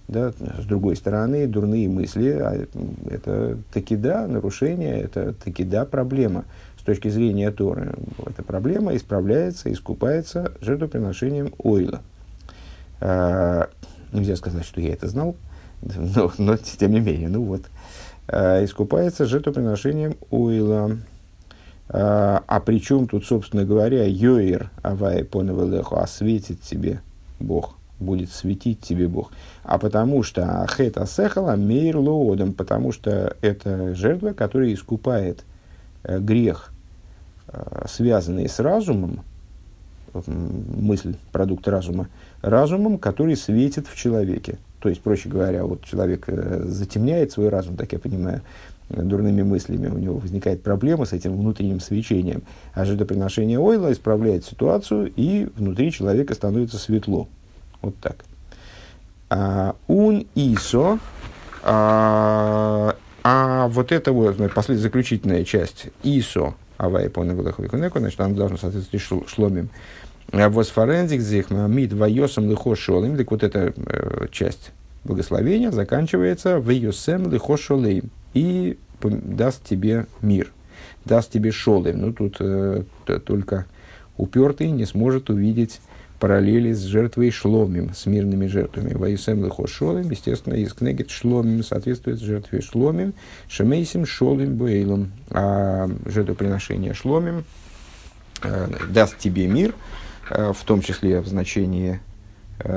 Да? 0.09 0.33
С 0.59 0.65
другой 0.65 0.97
стороны, 0.97 1.47
дурные 1.47 1.89
мысли 1.89 2.31
а,– 2.31 2.67
это 3.11 3.59
таки 3.73 3.95
да, 3.95 4.27
нарушение, 4.27 5.01
это 5.01 5.35
таки 5.35 5.65
да, 5.65 5.85
проблема 5.85 6.45
точки 6.89 7.09
зрения 7.09 7.51
Торы 7.51 7.93
эта 8.25 8.43
проблема 8.43 8.97
исправляется, 8.97 9.71
искупается 9.71 10.53
жертвоприношением 10.63 11.53
ойла. 11.59 12.01
А, 13.03 13.69
нельзя 14.11 14.37
сказать, 14.37 14.65
что 14.65 14.81
я 14.81 14.95
это 14.95 15.07
знал, 15.07 15.37
но, 15.83 16.33
но 16.39 16.57
тем 16.57 16.93
не 16.93 17.01
менее, 17.01 17.29
ну 17.29 17.43
вот. 17.43 17.61
А, 18.27 18.65
искупается 18.65 19.27
жертвоприношением 19.27 20.17
ойла. 20.31 20.97
А, 21.91 22.43
а 22.47 22.61
при 22.61 22.81
чем 22.81 23.07
тут, 23.07 23.27
собственно 23.27 23.67
говоря, 23.67 24.07
Йоир 24.07 24.71
Авай 24.83 25.25
Поневелеху 25.25 25.97
осветит 25.97 26.63
тебе 26.63 27.03
Бог, 27.39 27.77
будет 28.01 28.31
светить 28.31 28.81
тебе 28.81 29.09
Бог. 29.09 29.33
А 29.63 29.79
потому 29.79 30.23
что 30.23 30.63
Ахет 30.63 30.99
Асехала 30.99 31.57
Мейр 31.57 31.97
Лоодом, 31.99 32.53
потому 32.53 32.93
что 32.93 33.37
это 33.41 33.95
жертва, 33.95 34.33
которая 34.33 34.73
искупает 34.73 35.45
э, 36.05 36.19
грех 36.19 36.73
Э, 37.51 37.87
связанные 37.89 38.49
с 38.49 38.59
разумом, 38.59 39.21
мысль, 40.27 41.15
продукт 41.33 41.67
разума, 41.67 42.09
разумом, 42.43 42.99
который 42.99 43.37
светит 43.37 43.87
в 43.87 43.97
человеке. 43.97 44.59
То 44.81 44.89
есть, 44.89 45.01
проще 45.01 45.31
говоря, 45.31 45.65
вот 45.65 45.83
человек 45.85 46.25
э, 46.27 46.65
затемняет 46.67 47.33
свой 47.33 47.49
разум, 47.49 47.77
так 47.77 47.93
я 47.93 47.99
понимаю, 47.99 48.43
дурными 48.91 49.43
мыслями, 49.43 49.89
у 49.89 49.99
него 49.99 50.19
возникает 50.19 50.63
проблема 50.63 51.07
с 51.07 51.13
этим 51.15 51.37
внутренним 51.37 51.81
свечением. 51.81 52.43
А 52.75 52.85
жертвоприношение 52.85 53.59
ойла 53.59 53.93
исправляет 53.93 54.45
ситуацию, 54.45 55.11
и 55.17 55.49
внутри 55.57 55.91
человека 55.91 56.35
становится 56.35 56.79
светло. 56.79 57.29
Вот 57.83 57.97
так. 58.01 58.25
А, 59.31 59.77
ун 59.87 60.27
исо, 60.35 60.99
а, 61.63 62.97
а 63.23 63.69
вот 63.69 63.93
это 63.93 64.13
вот 64.13 64.37
последняя 64.55 64.83
заключительная 64.83 65.45
часть, 65.45 65.89
исо, 66.03 66.55
авай 66.79 67.11
по 67.11 67.25
значит, 67.25 68.21
она 68.21 68.35
должна 68.35 68.57
соответствовать 68.57 69.29
шломим. 69.29 69.69
А 70.33 70.49
Восфорензик 70.51 71.21
зих 71.21 71.51
мид 71.51 71.93
вайосам 71.93 72.49
лихо 72.51 72.77
шолым, 72.77 73.17
так 73.17 73.31
вот 73.31 73.43
эта 73.43 73.73
э, 73.75 74.27
часть 74.31 74.73
благословения 75.05 75.71
заканчивается 75.71 76.59
в 76.59 76.69
йосем 76.71 77.31
лихо 77.31 77.57
шолым 77.57 78.11
и 78.35 78.79
даст 79.03 79.65
тебе 79.65 80.07
мир, 80.21 80.53
даст 81.05 81.31
тебе 81.31 81.51
шолым. 81.51 82.01
Ну, 82.01 82.13
тут 82.13 82.37
э, 82.41 82.83
только 83.25 83.65
упертый 84.19 84.71
не 84.71 84.85
сможет 84.85 85.31
увидеть 85.31 85.81
параллели 86.19 86.73
с 86.73 86.83
жертвой 86.83 87.31
шломим, 87.31 87.95
с 87.95 88.07
мирными 88.07 88.47
жертвами. 88.47 88.95
Ваюсем 88.95 89.45
лихо 89.45 89.67
шломим, 89.67 90.11
естественно, 90.11 90.55
из 90.55 90.73
кнегет 90.73 91.11
шломим 91.11 91.63
соответствует 91.63 92.21
жертве 92.21 92.61
шломим, 92.61 93.15
шемейсим 93.49 94.05
шолим 94.07 94.57
буэйлом. 94.57 95.13
А 95.31 95.89
жертвоприношение 96.07 96.95
шломим 96.95 97.45
э, 98.43 98.69
даст 98.91 99.19
тебе 99.19 99.47
мир, 99.47 99.75
э, 100.31 100.53
в 100.53 100.65
том 100.65 100.81
числе 100.81 101.21
в 101.21 101.29
значении 101.29 102.01
э, 102.61 102.71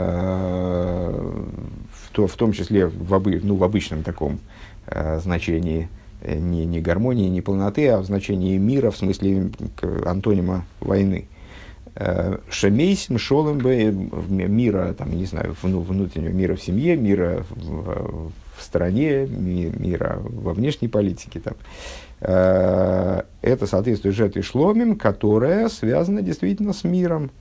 в, 1.91 2.11
то, 2.11 2.27
в 2.27 2.35
том 2.35 2.53
числе 2.53 2.87
в, 2.87 3.13
обы, 3.13 3.39
ну, 3.43 3.55
в 3.55 3.63
обычном 3.63 4.03
таком 4.03 4.39
э, 4.85 5.19
значении 5.19 5.89
э, 6.21 6.37
не, 6.37 6.65
не 6.65 6.79
гармонии, 6.79 7.27
не 7.27 7.41
полноты, 7.41 7.87
а 7.89 7.99
в 7.99 8.05
значении 8.05 8.57
мира, 8.57 8.91
в 8.91 8.97
смысле 8.97 9.49
антонима 10.05 10.65
войны. 10.79 11.25
Э, 11.27 11.40
Шемейсим 12.49 13.17
шолом 13.17 13.57
бы 13.57 13.91
мира, 13.91 14.93
там, 14.97 15.11
не 15.11 15.25
знаю, 15.25 15.55
ну, 15.63 15.81
внутреннего 15.81 16.31
мира 16.31 16.55
в 16.55 16.63
семье, 16.63 16.95
мира 16.95 17.45
в, 17.49 18.31
в 18.57 18.63
стране, 18.63 19.27
мира 19.27 20.19
во 20.23 20.53
внешней 20.53 20.87
политике. 20.87 21.41
Там. 21.41 21.55
Э, 22.21 23.23
это 23.41 23.67
соответствует 23.67 24.15
жертве 24.15 24.41
шломим, 24.41 24.95
которая 24.95 25.67
связана 25.69 26.21
действительно 26.21 26.73
с 26.73 26.83
миром. 26.83 27.31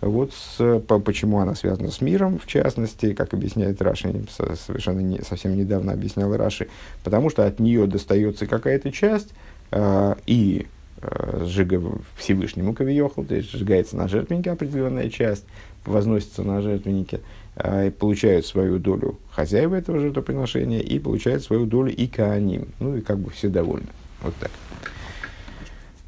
Вот 0.00 0.32
с, 0.32 0.80
по, 0.80 1.00
почему 1.00 1.40
она 1.40 1.56
связана 1.56 1.90
с 1.90 2.00
миром, 2.00 2.38
в 2.38 2.46
частности, 2.46 3.14
как 3.14 3.34
объясняет 3.34 3.82
Раши, 3.82 4.14
совершенно 4.30 5.00
не, 5.00 5.20
совсем 5.22 5.56
недавно 5.56 5.92
объяснял 5.92 6.34
Раши, 6.36 6.68
потому 7.02 7.30
что 7.30 7.44
от 7.44 7.58
нее 7.58 7.86
достается 7.88 8.46
какая-то 8.46 8.92
часть, 8.92 9.30
э, 9.72 10.14
и 10.26 10.66
Э, 10.68 10.77
сжига 11.00 11.80
Всевышнему 12.16 12.74
Кавиоху, 12.74 13.24
то 13.24 13.34
есть 13.34 13.50
сжигается 13.50 13.96
на 13.96 14.08
жертвеннике 14.08 14.50
определенная 14.50 15.08
часть, 15.10 15.44
возносится 15.84 16.42
на 16.42 16.60
жертвеннике, 16.60 17.20
э, 17.56 17.88
и 17.88 17.90
получают 17.90 18.46
свою 18.46 18.78
долю 18.78 19.18
хозяева 19.30 19.74
этого 19.74 19.98
жертвоприношения 20.00 20.80
и 20.80 20.98
получают 20.98 21.42
свою 21.42 21.66
долю 21.66 21.94
и 21.94 22.06
кааним. 22.06 22.68
Ну 22.80 22.96
и 22.96 23.00
как 23.00 23.18
бы 23.18 23.30
все 23.30 23.48
довольны. 23.48 23.88
Вот 24.22 24.34
так. 24.36 24.50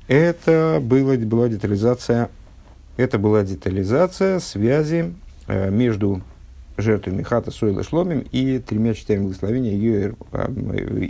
Это 0.09 0.81
было, 0.83 1.16
была 1.16 1.48
детализация, 1.48 2.29
это 2.96 3.18
была 3.18 3.44
детализация 3.44 4.40
связи 4.40 5.14
э, 5.46 5.70
между 5.70 6.22
жертвами 6.76 7.22
хата 7.22 7.50
Сойла 7.50 7.85
Шломим 7.85 8.24
и 8.33 8.59
тремя 8.59 8.94
частями 8.94 9.22
благословения 9.22 9.76
Йоэр, 9.76 10.14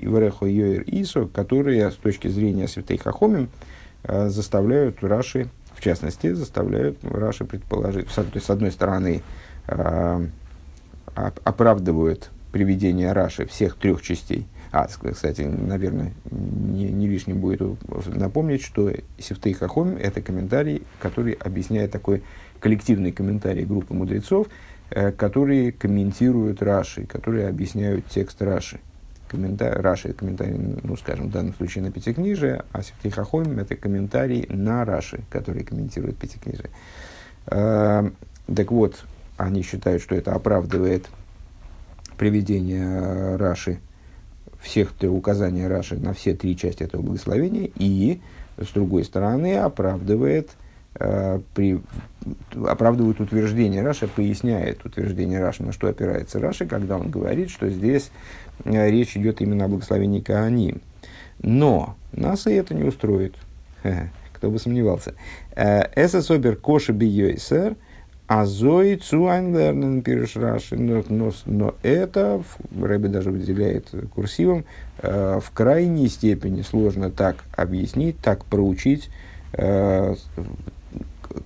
Иварехо 0.02 0.46
Йоэр 0.46 0.82
Исо, 0.86 1.26
которые 1.26 1.90
с 1.90 1.94
точки 1.94 2.28
зрения 2.28 2.66
святой 2.66 2.98
Хахомим 2.98 3.44
Э, 3.44 3.69
заставляют 4.04 5.02
Раши, 5.02 5.48
в 5.74 5.80
частности, 5.82 6.32
заставляют 6.32 6.98
Раши 7.02 7.44
предположить, 7.44 8.08
то 8.08 8.24
есть, 8.34 8.46
с 8.46 8.50
одной 8.50 8.70
стороны, 8.70 9.22
э, 9.66 10.26
оправдывают 11.14 12.30
приведение 12.52 13.12
Раши 13.12 13.46
всех 13.46 13.76
трех 13.76 14.02
частей. 14.02 14.46
А, 14.72 14.86
кстати, 14.86 15.42
наверное, 15.42 16.12
не, 16.30 16.84
не 16.90 17.08
лишним 17.08 17.40
будет 17.40 17.60
напомнить, 18.06 18.62
что 18.62 18.92
Сифтей 19.18 19.52
Хахом– 19.52 19.96
это 20.00 20.22
комментарий, 20.22 20.82
который 21.00 21.32
объясняет 21.32 21.90
такой 21.90 22.22
коллективный 22.60 23.10
комментарий 23.10 23.64
группы 23.64 23.94
мудрецов, 23.94 24.46
э, 24.90 25.10
которые 25.12 25.72
комментируют 25.72 26.62
Раши, 26.62 27.06
которые 27.06 27.48
объясняют 27.48 28.06
текст 28.06 28.40
Раши 28.42 28.80
комментарий, 29.30 29.80
Раши, 29.80 30.12
комментарий, 30.12 30.58
ну, 30.82 30.96
скажем, 30.96 31.28
в 31.28 31.30
данном 31.30 31.54
случае 31.54 31.84
на 31.84 31.92
Пятикнижие, 31.92 32.64
а 32.72 32.82
Сифтихахомим– 32.82 33.58
это 33.60 33.76
комментарий 33.76 34.46
на 34.48 34.84
Раши, 34.84 35.20
который 35.30 35.62
комментирует 35.62 36.18
Пятикнижие. 36.18 36.70
Э, 37.46 38.10
так 38.54 38.72
вот, 38.72 39.04
они 39.36 39.62
считают, 39.62 40.02
что 40.02 40.16
это 40.16 40.34
оправдывает 40.34 41.06
приведение 42.18 43.36
Раши 43.36 43.78
всех 44.60 44.92
указания 45.02 45.68
Раши 45.68 45.96
на 45.96 46.12
все 46.12 46.34
три 46.34 46.56
части 46.56 46.82
этого 46.82 47.00
благословения 47.00 47.70
и, 47.76 48.20
с 48.58 48.68
другой 48.72 49.04
стороны, 49.04 49.56
оправдывает, 49.56 50.50
при, 51.54 51.80
оправдывает 52.66 53.20
утверждение 53.20 53.82
Раши, 53.82 54.06
поясняет 54.06 54.84
утверждение 54.84 55.40
Раши, 55.40 55.62
на 55.62 55.72
что 55.72 55.88
опирается 55.88 56.38
Раши, 56.38 56.66
когда 56.66 56.96
он 56.96 57.10
говорит, 57.10 57.50
что 57.50 57.68
здесь 57.70 58.10
э, 58.64 58.90
речь 58.90 59.16
идет 59.16 59.40
именно 59.40 59.64
о 59.64 59.68
благословении 59.68 60.20
Кааним. 60.20 60.80
Но 61.42 61.96
нас 62.12 62.46
и 62.46 62.52
это 62.52 62.74
не 62.74 62.84
устроит. 62.84 63.34
Кто 64.32 64.50
бы 64.50 64.58
сомневался. 64.58 65.14
Э, 65.54 65.84
Эсэсобер 65.96 66.56
коши 66.56 66.92
бiyойсер– 66.92 67.76
а 68.30 68.46
зои 68.46 68.94
цуайнлернен 68.94 70.02
пириш 70.02 70.36
раши, 70.36 70.76
но, 70.76 71.02
но, 71.46 71.74
это, 71.82 72.40
Рэбби 72.80 73.08
даже 73.08 73.32
выделяет 73.32 73.92
курсивом, 74.14 74.66
э, 74.98 75.40
в 75.42 75.50
крайней 75.50 76.06
степени 76.08 76.62
сложно 76.62 77.10
так 77.10 77.42
объяснить, 77.56 78.20
так 78.20 78.44
проучить 78.44 79.10
э, 79.54 80.14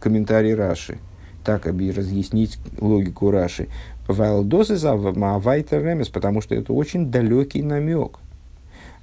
комментарий 0.01 0.55
Раши, 0.55 0.99
так 1.45 1.67
разъяснить 1.67 2.59
логику 2.81 3.31
Раши. 3.31 3.69
Вайлдосы 4.07 4.77
за 4.77 4.95
Вайтер 4.95 5.85
Ремес, 5.85 6.09
потому 6.09 6.41
что 6.41 6.55
это 6.55 6.73
очень 6.73 7.11
далекий 7.11 7.63
намек. 7.63 8.19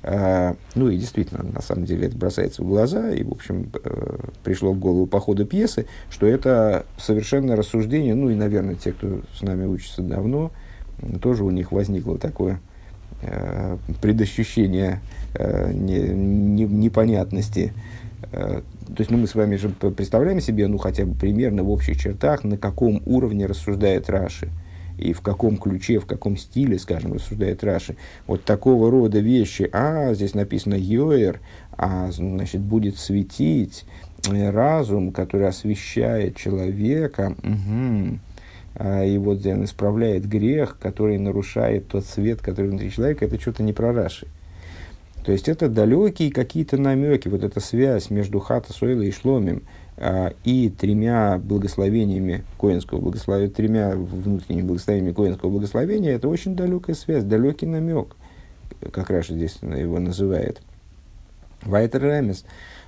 А, 0.04 0.56
ну 0.74 0.90
и 0.90 0.98
действительно, 0.98 1.44
на 1.44 1.62
самом 1.62 1.86
деле 1.86 2.08
это 2.08 2.18
бросается 2.18 2.64
в 2.64 2.68
глаза, 2.68 3.12
и, 3.12 3.24
в 3.24 3.32
общем, 3.32 3.70
э, 3.84 4.18
пришло 4.44 4.74
в 4.74 4.80
голову 4.80 5.06
по 5.06 5.20
ходу 5.20 5.46
пьесы, 5.46 5.86
что 6.10 6.26
это 6.26 6.86
совершенно 6.98 7.56
рассуждение, 7.56 8.16
ну 8.16 8.30
и, 8.30 8.36
наверное, 8.36 8.76
те, 8.76 8.94
кто 8.94 9.22
с 9.36 9.44
нами 9.44 9.66
учится 9.66 10.02
давно, 10.02 10.52
тоже 11.22 11.44
у 11.44 11.52
них 11.52 11.72
возникло 11.72 12.18
такое 12.18 12.60
э, 13.22 13.78
предощущение 14.02 15.02
э, 15.36 15.72
не, 15.72 16.00
не, 16.00 16.66
непонятности. 16.66 17.74
Э, 18.32 18.62
то 18.88 18.96
есть, 18.98 19.12
ну, 19.12 19.18
мы 19.18 19.28
с 19.28 19.36
вами 19.36 19.56
же 19.56 19.70
представляем 19.70 20.42
себе, 20.42 20.68
ну, 20.68 20.78
хотя 20.78 21.06
бы 21.06 21.14
примерно 21.16 21.64
в 21.64 21.70
общих 21.70 21.98
чертах, 22.00 22.44
на 22.44 22.58
каком 22.58 23.02
уровне 23.06 23.46
рассуждает 23.46 24.10
Раши– 24.10 24.50
и 25.02 25.14
в 25.14 25.22
каком 25.22 25.58
ключе, 25.58 26.00
в 26.00 26.06
каком 26.06 26.38
стиле, 26.38 26.78
скажем, 26.80 27.14
рассуждает 27.14 27.64
Раши, 27.64 27.96
вот 28.28 28.44
такого 28.44 28.92
рода 28.92 29.20
вещи, 29.20 29.70
а 29.74 30.14
здесь 30.14 30.36
написано 30.36 30.76
Йоэр, 30.76 31.40
а 31.72 32.12
значит 32.12 32.62
будет 32.62 32.98
светить 32.98 33.86
э, 34.30 34.50
разум, 34.50 35.12
который 35.12 35.48
освещает 35.48 36.36
человека, 36.36 37.36
угу. 37.44 38.20
а, 38.76 39.04
и 39.04 39.18
вот 39.18 39.46
он 39.46 39.66
исправляет 39.66 40.28
грех, 40.28 40.78
который 40.80 41.18
нарушает 41.18 41.88
тот 41.88 42.06
свет, 42.06 42.42
который 42.42 42.70
внутри 42.70 42.92
человека, 42.92 43.26
это 43.26 43.40
что-то 43.42 43.64
не 43.64 43.74
про 43.74 43.94
Раши. 43.94 44.28
То 45.26 45.32
есть 45.32 45.48
это 45.48 45.70
далекие 45.70 46.32
какие-то 46.32 46.78
намеки, 46.78 47.28
вот 47.28 47.44
эта 47.44 47.60
связь 47.60 48.10
между 48.10 48.40
Хата, 48.40 48.74
Сойла 48.74 49.02
и 49.02 49.12
Шломим– 49.12 49.64
а, 50.04 50.34
и 50.44 50.70
тремя 50.70 51.38
благословениями 51.38 52.44
коинского 52.58 53.00
благословения, 53.00 53.54
тремя 53.54 53.92
внутренними 53.96 54.64
благословениями 54.64 55.14
коинского 55.14 55.52
благословения, 55.52 56.16
это 56.16 56.28
очень 56.28 56.56
далекая 56.56 56.96
связь, 56.96 57.24
далекий 57.24 57.68
намек, 57.68 58.16
как 58.92 59.12
Раша 59.12 59.36
здесь 59.36 59.60
его 59.62 60.00
называет. 60.00 60.60
Вайтер 61.62 62.04
Ремес. 62.04 62.46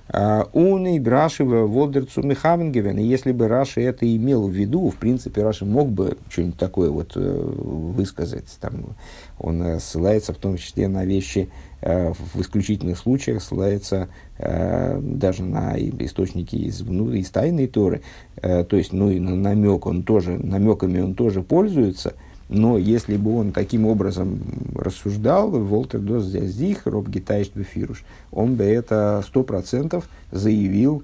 А, 0.08 0.48
Уны 0.52 1.00
Брашева 1.00 1.66
Волдерцу 1.66 2.22
Мехавенгевен. 2.22 2.98
И 2.98 3.04
если 3.04 3.32
бы 3.32 3.48
Раши 3.48 3.80
это 3.80 4.04
имел 4.16 4.48
в 4.48 4.52
виду, 4.52 4.90
в 4.90 4.96
принципе, 4.96 5.42
Раши 5.42 5.64
мог 5.64 5.88
бы 5.88 6.18
что-нибудь 6.28 6.58
такое 6.58 6.90
вот 6.90 7.12
э, 7.16 7.20
высказать. 7.20 8.56
Там, 8.60 8.96
он 9.38 9.62
э, 9.62 9.80
ссылается 9.80 10.32
в 10.32 10.36
том 10.36 10.56
числе 10.58 10.88
на 10.88 11.04
вещи, 11.04 11.48
Э, 11.86 12.14
в 12.14 12.40
исключительных 12.40 12.96
случаях 12.96 13.42
ссылается 13.42 14.08
даже 14.36 15.44
на 15.44 15.76
источники 15.78 16.56
из, 16.56 16.80
ну, 16.80 17.12
из 17.12 17.30
тайной 17.30 17.68
Торы. 17.68 18.02
То 18.40 18.66
есть, 18.72 18.92
ну 18.92 19.08
и 19.08 19.20
на 19.20 19.36
намек 19.36 19.86
он 19.86 20.02
тоже, 20.02 20.38
намеками 20.38 20.98
он 21.00 21.14
тоже 21.14 21.42
пользуется, 21.42 22.14
но 22.48 22.78
если 22.78 23.16
бы 23.16 23.38
он 23.38 23.52
таким 23.52 23.86
образом 23.86 24.40
рассуждал, 24.74 25.50
Волтер 25.50 26.00
Дос 26.00 26.24
Зих, 26.24 26.86
Роб 26.86 27.08
Гитайш 27.08 27.50
Бефируш, 27.54 28.04
он 28.30 28.56
бы 28.56 28.64
это 28.64 29.22
сто 29.26 29.42
процентов 29.42 30.08
заявил, 30.30 31.02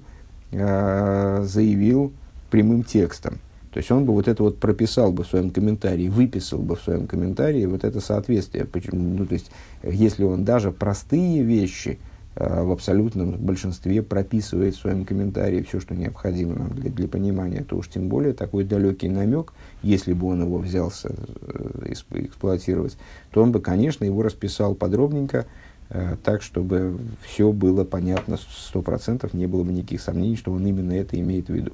заявил 0.51 2.13
прямым 2.49 2.83
текстом. 2.83 3.39
То 3.71 3.77
есть 3.77 3.89
он 3.89 4.05
бы 4.05 4.13
вот 4.13 4.27
это 4.27 4.43
вот 4.43 4.59
прописал 4.59 5.11
бы 5.11 5.23
в 5.23 5.27
своем 5.27 5.49
комментарии, 5.49 6.09
выписал 6.09 6.59
бы 6.59 6.75
в 6.75 6.81
своем 6.81 7.07
комментарии 7.07 7.65
вот 7.65 7.85
это 7.85 8.01
соответствие. 8.01 8.65
Почему? 8.65 9.17
Ну, 9.17 9.25
то 9.25 9.33
есть, 9.33 9.49
если 9.81 10.25
он 10.25 10.43
даже 10.43 10.71
простые 10.71 11.41
вещи 11.41 11.97
э, 11.97 12.10
в 12.35 12.71
абсолютном 12.71 13.31
большинстве 13.31 14.01
прописывает 14.01 14.75
в 14.75 14.79
своем 14.79 15.03
комментарии 15.03 15.61
все, 15.63 15.81
что 15.81 15.95
необходимо 15.95 16.55
нам 16.55 16.69
для, 16.69 16.89
для 16.89 17.07
понимания, 17.07 17.63
то 17.63 17.75
уж 17.75 17.89
тем 17.89 18.07
более 18.07 18.33
такой 18.33 18.63
далекий 18.63 19.09
намек, 19.09 19.51
если 19.83 20.13
бы 20.13 20.27
он 20.27 20.41
его 20.41 20.57
взялся 20.57 21.13
э, 21.13 21.93
эксплуатировать, 22.13 22.97
то 23.31 23.43
он 23.43 23.51
бы, 23.51 23.59
конечно, 23.59 24.05
его 24.05 24.23
расписал 24.23 24.75
подробненько, 24.75 25.45
э, 25.89 26.15
так, 26.23 26.41
чтобы 26.41 26.97
все 27.21 27.51
было 27.51 27.83
понятно 27.83 28.37
сто 28.37 28.81
процентов, 28.81 29.33
не 29.33 29.45
было 29.45 29.63
бы 29.63 29.73
никаких 29.73 29.99
сомнений, 29.99 30.37
что 30.37 30.53
он 30.53 30.65
именно 30.65 30.93
это 30.93 31.19
имеет 31.19 31.47
в 31.47 31.53
виду. 31.53 31.73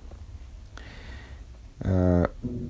Э, 1.82 2.28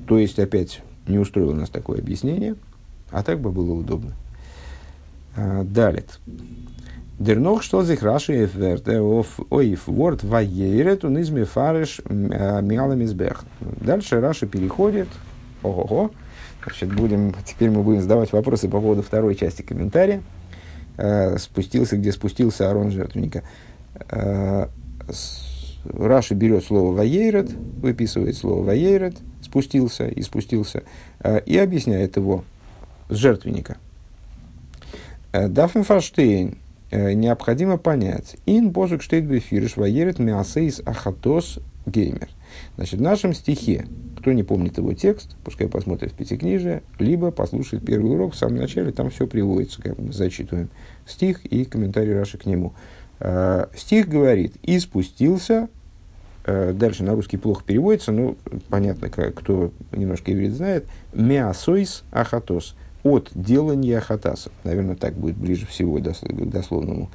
то 0.07 0.17
есть, 0.17 0.39
опять, 0.39 0.81
не 1.07 1.19
устроило 1.19 1.53
нас 1.53 1.69
такое 1.69 1.99
объяснение, 1.99 2.55
а 3.11 3.23
так 3.23 3.39
бы 3.39 3.51
было 3.51 3.73
удобно. 3.73 4.11
Э, 5.37 5.63
далее. 5.63 6.03
Дернох 7.19 7.63
что 7.63 7.83
зих 7.83 8.03
раши 8.03 8.45
эфверте 8.45 8.99
оиф 8.99 9.87
ворд 9.87 10.23
ваерет 10.23 11.03
он 11.03 11.19
изме 11.21 11.45
фареш 11.45 12.01
э, 12.05 12.61
миаламизбех. 12.61 13.43
Дальше 13.59 14.19
Раши 14.21 14.45
переходит. 14.45 15.07
Ого-го. 15.63 16.11
Значит, 16.63 16.93
будем, 16.93 17.33
теперь 17.45 17.69
мы 17.71 17.81
будем 17.81 18.01
задавать 18.01 18.31
вопросы 18.33 18.69
по 18.69 18.79
поводу 18.79 19.01
второй 19.01 19.35
части 19.35 19.61
комментария. 19.61 20.21
Спустился, 21.37 21.95
где 21.95 22.11
спустился 22.11 22.69
Арон 22.69 22.91
жертвенника. 22.91 23.43
Раши 25.93 26.33
берет 26.33 26.65
слово 26.65 26.93
«ваейрет», 26.93 27.51
выписывает 27.51 28.35
слово 28.35 28.63
«ваейрет», 28.63 29.15
спустился 29.41 30.07
и 30.07 30.21
спустился, 30.21 30.83
э, 31.19 31.41
и 31.45 31.57
объясняет 31.57 32.17
его 32.17 32.43
с 33.09 33.15
жертвенника. 33.15 33.77
Э, 35.31 35.47
Дафн 35.47 35.81
Фаштейн 35.81 36.49
э, 36.49 36.55
необходимо 36.91 37.77
понять. 37.77 38.37
Ин 38.45 38.71
бозук 38.71 39.01
штейт 39.01 39.25
бефириш 39.25 39.77
ваерет 39.77 40.19
миасейс 40.19 40.81
ахатос 40.85 41.59
геймер. 41.85 42.29
Значит, 42.75 42.99
в 42.99 43.03
нашем 43.03 43.33
стихе, 43.33 43.85
кто 44.19 44.31
не 44.33 44.43
помнит 44.43 44.77
его 44.77 44.93
текст, 44.93 45.35
пускай 45.43 45.67
посмотрит 45.67 46.11
в 46.11 46.15
Пятикнижие, 46.15 46.83
либо 46.99 47.31
послушает 47.31 47.85
первый 47.85 48.11
урок 48.11 48.33
в 48.33 48.37
самом 48.37 48.57
начале, 48.57 48.91
там 48.91 49.09
все 49.09 49.27
приводится, 49.27 49.81
как 49.81 49.97
мы 49.97 50.11
зачитываем 50.11 50.69
стих 51.05 51.45
и 51.45 51.65
комментарий 51.65 52.13
Раши 52.13 52.37
к 52.37 52.45
нему. 52.45 52.73
Стих 53.75 54.07
говорит, 54.07 54.55
и 54.63 54.79
спустился 54.79 55.69
Э, 56.47 56.71
дальше 56.71 57.03
на 57.03 57.13
русский 57.13 57.35
плохо 57.35 57.61
переводится, 57.65 58.13
но 58.13 58.37
понятно, 58.69 59.09
кто 59.09 59.71
немножко 59.91 60.31
иврит 60.31 60.53
знает. 60.53 60.85
Меасойс 61.13 62.03
ахатос. 62.09 62.75
От 63.07 63.31
делания 63.33 64.01
хатаса. 64.01 64.51
Наверное, 64.63 64.95
так 64.95 65.13
будет 65.13 65.37
ближе 65.37 65.65
всего 65.65 65.99
дословному. 65.99 67.09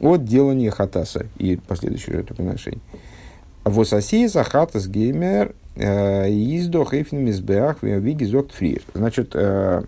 От 0.00 0.24
делания 0.24 0.70
хатаса 0.70 1.26
и 1.36 1.56
последующее 1.56 2.16
жертвоприношение. 2.16 2.80
Восасия 3.64 4.28
хатас 4.44 4.86
геймер 4.86 5.54
э, 5.74 6.28
издох 6.30 6.94
эйфен 6.94 7.24
мизбеах 7.24 7.82
виги 7.82 8.24
зокт 8.24 8.52
фрир. 8.52 8.82
Значит, 8.94 9.32
э, 9.34 9.82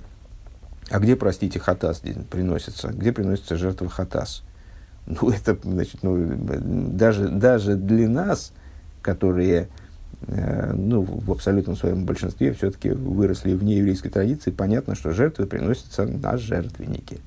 а 0.91 0.99
где, 0.99 1.17
простите, 1.17 1.59
хатас 1.59 2.03
приносится? 2.31 2.89
Где 2.89 3.13
приносится 3.13 3.57
жертва 3.57 3.89
хатас? 3.89 4.43
Ну, 5.07 5.31
это, 5.31 5.57
значит, 5.63 6.03
ну, 6.03 6.17
даже, 6.37 7.29
даже 7.29 7.77
для 7.77 8.09
нас, 8.09 8.53
которые 9.01 9.63
э, 9.63 9.67
ну, 10.27 11.03
в 11.03 11.31
абсолютном 11.31 11.77
своем 11.77 12.05
большинстве 12.05 12.53
все-таки 12.53 12.91
выросли 12.91 13.55
вне 13.55 13.79
еврейской 13.79 14.11
традиции, 14.11 14.51
понятно, 14.51 14.95
что 14.95 15.13
жертвы 15.13 15.47
приносятся 15.47 16.05
на 16.05 16.37
жертвенники. 16.37 17.19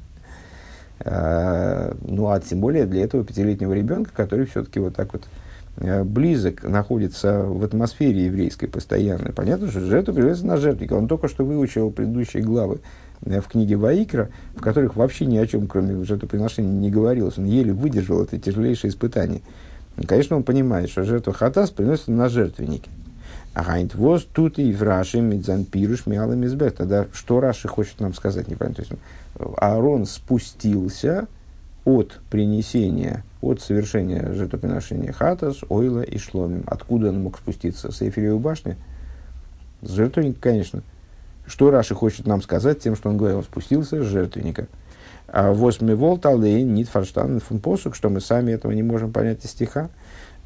Э, 1.04 1.94
ну, 2.02 2.30
а 2.30 2.40
тем 2.40 2.60
более 2.60 2.86
для 2.86 3.04
этого 3.04 3.24
пятилетнего 3.24 3.74
ребенка, 3.74 4.12
который 4.16 4.46
все-таки 4.46 4.80
вот 4.80 4.96
так 4.96 5.14
вот 5.14 5.24
э, 5.78 6.04
близок, 6.04 6.64
находится 6.64 7.44
в 7.44 7.64
атмосфере 7.64 8.26
еврейской 8.26 8.68
постоянно. 8.68 9.32
Понятно, 9.32 9.70
что 9.70 9.80
жертва 9.80 10.14
приносится 10.14 10.46
на 10.46 10.58
жертвенника. 10.58 10.94
Он 10.94 11.08
только 11.08 11.28
что 11.28 11.46
выучил 11.46 11.92
предыдущие 11.92 12.44
главы 12.44 12.82
в 13.22 13.44
книге 13.44 13.76
Ваикра, 13.78 14.30
в 14.56 14.62
которых 14.62 14.96
вообще 14.96 15.26
ни 15.26 15.38
о 15.38 15.46
чем, 15.46 15.68
кроме 15.68 16.04
жертвоприношения, 16.04 16.72
не 16.72 16.90
говорилось. 16.90 17.38
Он 17.38 17.46
еле 17.46 17.72
выдержал 17.72 18.24
это 18.24 18.40
тяжелейшее 18.40 18.90
испытание. 18.90 19.42
И, 20.02 20.06
конечно, 20.06 20.36
он 20.36 20.44
понимает, 20.44 20.90
что 20.90 21.04
жертва 21.04 21.32
хатас 21.32 21.70
приносится 21.70 22.12
на 22.12 22.28
жертвеннике. 22.28 22.90
Гайнт 23.54 23.94
воз 23.94 24.26
тут 24.34 24.58
и 24.58 24.74
в 24.74 24.82
Раши 24.82 25.22
мидзан 25.22 25.66
пируш 25.66 26.08
миалам 26.08 26.44
избех. 26.46 26.74
Тогда 26.74 27.06
что 27.14 27.40
Раши 27.40 27.68
хочет 27.68 28.00
нам 28.00 28.14
сказать? 28.16 28.48
Непонятно. 28.48 28.84
То 28.84 28.90
есть 28.90 29.04
Аарон 29.58 30.08
спустился 30.08 31.28
от 31.86 32.20
принесения, 32.32 33.24
от 33.42 33.62
совершения 33.62 34.34
жертвоприношения 34.34 35.12
хатас, 35.12 35.60
ойла 35.70 36.02
и 36.02 36.18
шломим. 36.18 36.64
Откуда 36.66 37.10
он 37.10 37.22
мог 37.22 37.38
спуститься? 37.38 37.92
С 37.92 38.02
Эйфелевой 38.02 38.40
башни? 38.40 38.78
С 39.84 39.92
жертвенника, 39.92 40.40
конечно. 40.42 40.82
Что 41.46 41.70
Раши 41.70 41.94
хочет 41.94 42.26
нам 42.26 42.42
сказать 42.42 42.80
тем, 42.80 42.96
что 42.96 43.10
он 43.10 43.18
говорил, 43.18 43.40
он 43.40 43.44
спустился 43.44 44.02
с 44.02 44.08
жертвенника. 44.08 44.68
А 45.34 45.54
восьми 45.54 45.94
волт 45.94 46.26
алейн 46.26 46.74
нит 46.74 46.90
фарштан 46.90 47.40
фун 47.40 47.60
посук, 47.60 47.96
что 47.96 48.10
мы 48.10 48.20
сами 48.20 48.52
этого 48.52 48.74
не 48.74 48.84
можем 48.84 49.14
понять 49.14 49.46
из 49.46 49.52
стиха. 49.52 49.90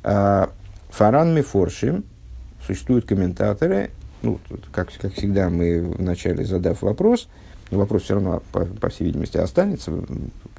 А, 0.04 0.52
Фаран 0.90 1.34
мифоршим, 1.36 2.04
существуют 2.66 3.06
комментаторы, 3.06 3.90
ну, 4.22 4.40
как, 4.72 4.90
как 5.02 5.14
всегда, 5.14 5.50
мы 5.50 5.82
вначале 5.82 6.46
задав 6.46 6.84
вопрос, 6.84 7.28
но 7.72 7.80
вопрос 7.80 8.04
все 8.04 8.14
равно, 8.14 8.44
по, 8.52 8.66
по 8.66 8.90
всей 8.90 9.06
видимости, 9.06 9.38
останется. 9.38 9.92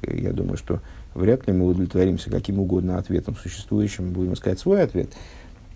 Я 0.01 0.33
думаю, 0.33 0.57
что 0.57 0.81
вряд 1.15 1.47
ли 1.47 1.53
мы 1.53 1.65
удовлетворимся 1.65 2.29
каким 2.29 2.59
угодно 2.59 2.97
ответом 2.97 3.37
существующим, 3.37 4.11
будем 4.11 4.33
искать 4.33 4.59
свой 4.59 4.83
ответ. 4.83 5.09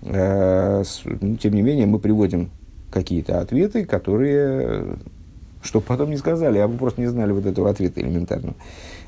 А, 0.04 0.84
ну, 1.06 1.38
тем 1.38 1.54
не 1.54 1.62
менее, 1.62 1.86
мы 1.86 2.00
приводим 2.00 2.52
какие-то 2.92 3.40
ответы, 3.40 3.86
которые, 3.86 4.98
что 5.62 5.82
потом 5.82 6.10
не 6.10 6.18
сказали, 6.18 6.58
а 6.58 6.68
вы 6.68 6.78
просто 6.78 7.02
не 7.02 7.08
знали 7.08 7.32
вот 7.32 7.46
этого 7.46 7.70
ответа 7.70 8.02
элементарного. 8.02 8.56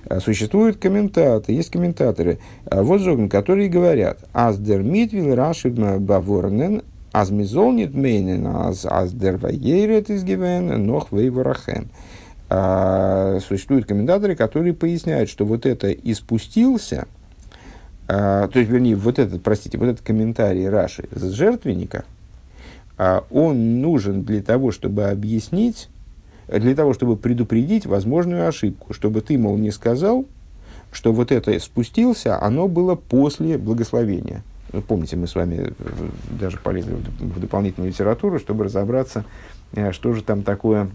А 0.08 0.20
существуют 0.20 0.78
комментаторы, 0.78 1.54
есть 1.54 1.72
комментаторы, 1.72 2.40
а 2.66 2.84
вот 2.84 3.02
зогн, 3.02 3.28
которые 3.28 3.70
говорят, 3.70 4.20
аз 4.34 4.58
дер 4.58 4.84
митвил 4.84 5.34
рашид 5.36 5.74
баворнен, 5.74 6.82
аз 7.12 7.30
мизолнит 7.30 7.94
мейнен, 7.94 8.46
аз, 8.48 8.86
аз 8.86 9.14
дер 9.14 9.38
ваейрет 9.38 10.10
изгивен, 10.10 10.86
нох 10.86 11.12
вейворахен. 11.12 11.90
Существуют 13.48 13.88
комментаторы, 13.88 14.36
которые 14.36 14.74
поясняют, 14.74 15.30
что 15.30 15.46
вот 15.46 15.66
это 15.66 15.90
«и 15.90 16.14
спустился», 16.14 17.08
то 18.06 18.52
есть, 18.54 18.70
вернее, 18.70 18.96
вот 18.96 19.18
этот, 19.18 19.42
простите, 19.42 19.78
вот 19.78 19.88
этот 19.88 20.06
комментарий 20.06 20.68
Раши 20.68 21.08
с 21.16 21.32
жертвенника– 21.32 22.04
а 22.98 23.26
он 23.32 23.82
нужен 23.82 24.24
для 24.24 24.42
того, 24.42 24.72
чтобы 24.72 25.06
объяснить, 25.06 25.90
для 26.48 26.76
того, 26.76 26.94
чтобы 26.94 27.18
предупредить 27.18 27.86
возможную 27.86 28.48
ошибку, 28.48 28.94
чтобы 28.94 29.22
ты, 29.22 29.38
мол, 29.38 29.58
не 29.58 29.72
сказал, 29.72 30.26
что 30.92 31.12
вот 31.12 31.32
это 31.32 31.58
спустился, 31.60 32.42
оно 32.42 32.68
было 32.68 32.96
после 32.96 33.58
благословения. 33.58 34.44
Ну, 34.72 34.82
помните, 34.82 35.16
мы 35.16 35.28
с 35.28 35.36
вами 35.36 35.72
э, 35.78 36.10
даже 36.40 36.58
полезли 36.58 36.96
в 37.20 37.40
дополнительную 37.40 37.92
литературу, 37.92 38.40
чтобы 38.40 38.66
разобраться, 38.66 39.24
э, 39.74 39.92
что 39.92 40.14
же 40.14 40.24
там 40.24 40.42
такое, 40.42 40.90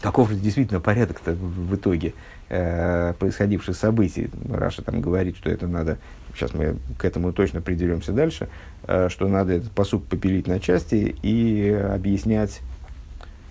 каков 0.00 0.30
же 0.30 0.36
действительно 0.36 0.80
порядок-то 0.80 1.32
в 1.32 1.74
итоге 1.74 2.12
э, 2.50 3.14
происходивших 3.18 3.76
событий. 3.76 4.30
Раша 4.50 4.82
там 4.82 5.00
говорит, 5.00 5.36
что 5.36 5.48
это 5.48 5.66
надо 5.66 5.98
сейчас 6.34 6.52
мы 6.54 6.76
к 6.98 7.04
этому 7.04 7.32
точно 7.32 7.60
придеремся 7.60 8.12
дальше, 8.12 8.48
что 8.82 9.28
надо 9.28 9.52
этот 9.52 9.70
посук 9.70 10.04
попилить 10.04 10.46
на 10.46 10.60
части 10.60 11.14
и 11.22 11.70
объяснять 11.70 12.60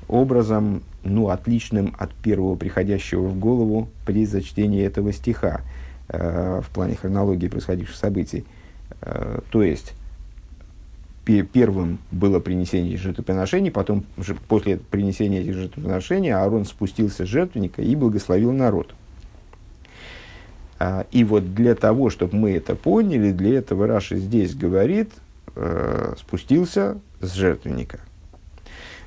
образом, 0.08 0.82
ну, 1.04 1.30
отличным 1.30 1.96
от 1.98 2.14
первого 2.14 2.56
приходящего 2.56 3.28
в 3.28 3.38
голову 3.40 3.90
при 4.06 4.26
зачтении 4.26 4.84
этого 4.84 5.14
стиха 5.14 5.62
э, 6.10 6.62
в 6.64 6.70
плане 6.70 6.96
хронологии 6.96 7.48
происходивших 7.48 7.96
событий. 7.96 8.46
Э, 9.02 9.40
то 9.50 9.64
есть, 9.64 9.94
первым 11.26 12.00
было 12.12 12.40
принесение 12.40 12.98
жертвоприношений, 12.98 13.72
потом, 13.72 14.06
после 14.48 14.78
принесения 14.78 15.42
этих 15.42 15.54
жертвоприношений, 15.54 16.32
Аарон 16.32 16.66
спустился 16.66 17.26
с 17.26 17.30
жертвенника 17.30 17.82
и 17.82 17.96
благословил 17.96 18.52
народ– 18.52 18.94
а, 20.84 21.06
и 21.12 21.24
вот 21.24 21.54
для 21.54 21.76
того, 21.76 22.10
чтобы 22.10 22.36
мы 22.36 22.54
это 22.54 22.74
поняли, 22.76 23.32
для 23.32 23.60
этого 23.60 23.86
Раши 23.86 24.18
здесь 24.18 24.56
говорит, 24.56 25.12
э, 25.56 26.16
спустился 26.18 26.98
с 27.20 27.34
жертвенника. 27.34 28.00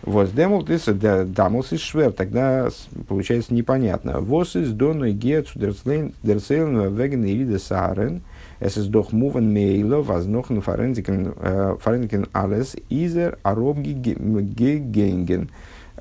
Вот, 0.04 0.34
демол 0.34 0.62
ты 0.62 0.78
дамус 1.24 1.72
из 1.72 1.80
швер, 1.80 2.12
тогда 2.12 2.68
получается 3.08 3.54
непонятно. 3.54 4.20
Вос 4.20 4.54
из 4.54 4.70
доной 4.70 5.12
гецу 5.12 5.58
дерцейлен 5.58 6.94
веген 6.94 7.24
ирида 7.24 7.58
сарен, 7.58 8.20
es 8.60 8.76
ist 8.76 8.90
doch 8.90 9.12
muven 9.12 9.50
meilo, 9.50 10.06
was 10.06 10.26
noch 10.26 10.50
ein 10.50 10.60
Forensiken 10.60 12.28
alles 12.32 12.76
изер 12.90 13.38
аробги 13.42 13.92
генген. 13.92 15.48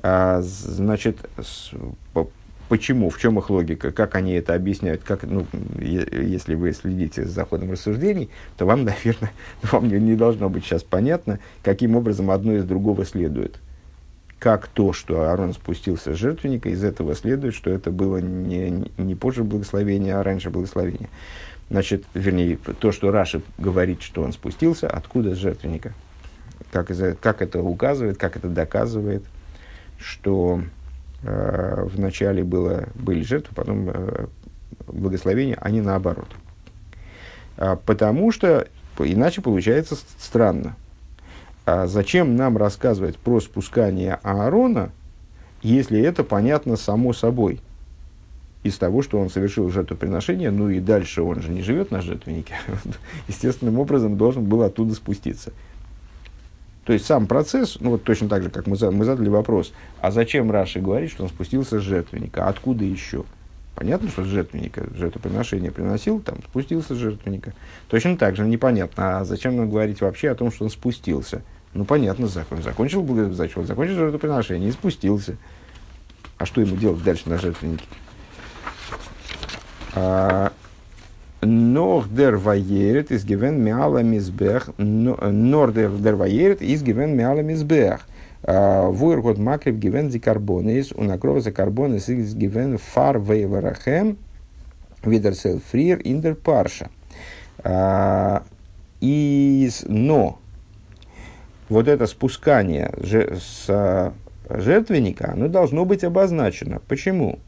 Значит, 0.02 1.18
Почему? 2.68 3.10
В 3.10 3.18
чем 3.18 3.38
их 3.38 3.50
логика? 3.50 3.92
Как 3.92 4.14
они 4.14 4.32
это 4.32 4.54
объясняют? 4.54 5.02
Как, 5.04 5.22
ну, 5.24 5.46
если 5.78 6.54
вы 6.54 6.72
следите 6.72 7.26
за 7.26 7.44
ходом 7.44 7.70
рассуждений, 7.70 8.30
то 8.56 8.64
вам, 8.64 8.84
наверное, 8.86 9.32
вам 9.62 9.88
не, 9.88 10.00
не 10.00 10.16
должно 10.16 10.48
быть 10.48 10.64
сейчас 10.64 10.82
понятно, 10.82 11.40
каким 11.62 11.94
образом 11.94 12.30
одно 12.30 12.54
из 12.54 12.64
другого 12.64 13.04
следует. 13.04 13.60
Как 14.44 14.66
то, 14.66 14.92
что 14.92 15.22
Аарон 15.22 15.54
спустился 15.54 16.12
с 16.12 16.18
жертвенника, 16.18 16.68
из 16.68 16.84
этого 16.84 17.14
следует, 17.14 17.54
что 17.54 17.70
это 17.70 17.90
было 17.90 18.18
не, 18.18 18.90
не 18.98 19.14
позже 19.14 19.42
благословения, 19.42 20.20
а 20.20 20.22
раньше 20.22 20.50
благословения. 20.50 21.08
Значит, 21.70 22.04
вернее, 22.12 22.58
то, 22.58 22.92
что 22.92 23.10
Раши 23.10 23.40
говорит, 23.56 24.02
что 24.02 24.20
он 24.20 24.34
спустился, 24.34 24.86
откуда 24.86 25.34
с 25.34 25.38
жертвенника? 25.38 25.94
Как, 26.72 26.90
как 27.20 27.40
это 27.40 27.62
указывает, 27.62 28.18
как 28.18 28.36
это 28.36 28.48
доказывает, 28.50 29.24
что 29.98 30.60
э, 31.22 31.88
вначале 31.94 32.44
было, 32.44 32.84
были 32.94 33.22
жертвы, 33.22 33.54
потом 33.54 33.88
э, 33.88 34.26
благословения, 34.86 35.56
а 35.58 35.70
не 35.70 35.80
наоборот. 35.80 36.28
А, 37.56 37.76
потому 37.76 38.30
что 38.30 38.68
иначе 38.98 39.40
получается 39.40 39.96
странно. 40.18 40.76
А 41.66 41.86
зачем 41.86 42.36
нам 42.36 42.58
рассказывать 42.58 43.16
про 43.16 43.40
спускание 43.40 44.18
Аарона, 44.22 44.90
если 45.62 45.98
это 46.00 46.22
понятно 46.22 46.76
само 46.76 47.14
собой? 47.14 47.60
Из 48.62 48.76
того, 48.76 49.02
что 49.02 49.18
он 49.18 49.30
совершил 49.30 49.70
жертвоприношение, 49.70 50.50
ну 50.50 50.68
и 50.68 50.80
дальше 50.80 51.22
он 51.22 51.40
же 51.40 51.50
не 51.50 51.62
живет 51.62 51.90
на 51.90 52.02
жертвеннике, 52.02 52.54
естественным 53.28 53.78
образом 53.78 54.16
должен 54.16 54.44
был 54.44 54.62
оттуда 54.62 54.94
спуститься. 54.94 55.52
То 56.84 56.92
есть 56.92 57.06
сам 57.06 57.26
процесс, 57.26 57.78
ну 57.80 57.90
вот 57.90 58.04
точно 58.04 58.28
так 58.28 58.42
же, 58.42 58.50
как 58.50 58.66
мы, 58.66 58.76
мы 58.90 59.04
задали 59.06 59.30
вопрос, 59.30 59.72
а 60.00 60.10
зачем 60.10 60.50
Раши 60.50 60.80
говорит, 60.80 61.10
что 61.10 61.22
он 61.24 61.30
спустился 61.30 61.78
с 61.78 61.82
жертвенника, 61.82 62.46
откуда 62.46 62.84
еще? 62.84 63.24
Понятно, 63.74 64.08
что 64.08 64.22
с 64.22 64.26
жертвенника 64.26 64.86
жертвоприношение 64.94 65.72
приносил, 65.72 66.20
там 66.20 66.38
спустился 66.46 66.94
с 66.94 66.98
жертвенника. 66.98 67.54
Точно 67.88 68.16
так 68.16 68.36
же 68.36 68.44
непонятно, 68.44 69.18
а 69.18 69.24
зачем 69.24 69.56
нам 69.56 69.70
говорить 69.70 70.02
вообще 70.02 70.30
о 70.30 70.34
том, 70.34 70.52
что 70.52 70.64
он 70.64 70.70
спустился? 70.70 71.42
Ну, 71.74 71.84
понятно, 71.84 72.28
закон. 72.28 72.62
Закончил, 72.62 73.04
закончил, 73.32 73.64
закончил 73.64 73.94
жертвоприношение 73.96 74.68
и 74.68 74.72
спустился. 74.72 75.36
А 76.38 76.46
что 76.46 76.60
ему 76.60 76.76
делать 76.76 77.02
дальше 77.02 77.28
на 77.28 77.36
жертвеннике? 77.38 77.84
А, 79.94 80.52
Нох 81.42 82.08
дер 82.08 82.36
ваерет 82.36 83.10
из 83.10 83.24
гивен 83.24 83.60
миала 83.60 83.98
мизбех. 83.98 84.70
Нор 84.78 85.72
дер 85.72 86.14
ваерет 86.14 86.62
из 86.62 86.82
гивен 86.82 87.16
миала 87.16 87.40
мизбех. 87.40 88.06
Вуэр 88.42 89.36
макрив 89.38 89.76
гивен 89.76 90.10
зи 90.10 90.20
карбонис. 90.20 90.92
Унакров 90.92 91.42
за 91.42 91.50
карбонис 91.50 92.08
из 92.08 92.34
гивен 92.34 92.78
фар 92.78 93.18
вейварахем. 93.18 94.16
Видерсел 95.02 95.60
фрир 95.70 96.00
индер 96.04 96.34
парша. 96.34 96.88
Из, 99.00 99.84
но 99.86 100.38
вот 101.68 101.88
это 101.88 102.06
спускание 102.06 102.92
с 103.02 104.12
жертвенника, 104.48 105.32
оно 105.32 105.48
должно 105.48 105.84
быть 105.84 106.04
обозначено. 106.04 106.80
Почему? 106.88 107.38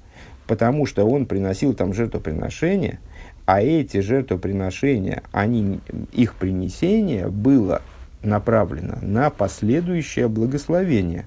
Потому 0.46 0.86
что 0.86 1.04
он 1.04 1.26
приносил 1.26 1.74
там 1.74 1.92
жертвоприношение– 1.92 3.00
а 3.46 3.62
эти 3.62 4.00
жертвоприношения, 4.00 5.22
они, 5.30 5.78
их 6.12 6.34
принесение 6.34 7.28
было 7.28 7.80
направлено 8.22 8.98
на 9.00 9.30
последующее 9.30 10.26
благословение, 10.28 11.26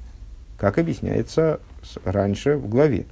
как 0.58 0.78
объясняется 0.78 1.62
раньше 2.04 2.58
в 2.58 2.68
главе. 2.68 3.06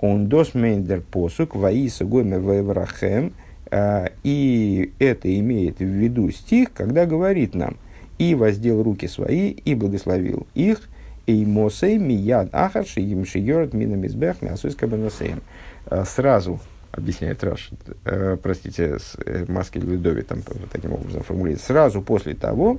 און 0.00 0.26
דאָס 0.26 0.52
מיינט 0.52 0.82
דער 0.82 1.00
פסוק 1.00 1.56
וישא 1.56 2.04
וגומר 2.04 2.38
ויברכם, 2.38 3.32
а, 3.70 4.10
и 4.22 4.92
это 4.98 5.34
имеет 5.38 5.78
в 5.78 5.84
виду 5.84 6.30
стих, 6.30 6.74
когда 6.74 7.06
говорит 7.06 7.54
нам, 7.54 7.78
и 8.18 8.34
воздел 8.34 8.82
руки 8.82 9.08
свои, 9.08 9.50
и 9.50 9.74
благословил 9.74 10.46
их, 10.54 10.80
и 11.26 11.44
мосей 11.44 11.98
мияд 11.98 12.48
ахарши 12.52 13.00
им 13.00 13.24
шиерат 13.24 13.74
минамизбех 13.74 14.42
мясуиска 14.42 14.88
а, 15.86 16.04
Сразу 16.04 16.60
объясняет 16.92 17.44
Раш, 17.44 17.70
э, 18.04 18.38
простите, 18.42 18.98
с, 18.98 19.16
э, 19.24 19.44
Маски 19.48 19.78
Ледови 19.78 20.22
там 20.22 20.40
таким 20.72 20.94
образом 20.94 21.22
формулирует, 21.22 21.60
сразу 21.60 22.00
после 22.00 22.34
того, 22.34 22.78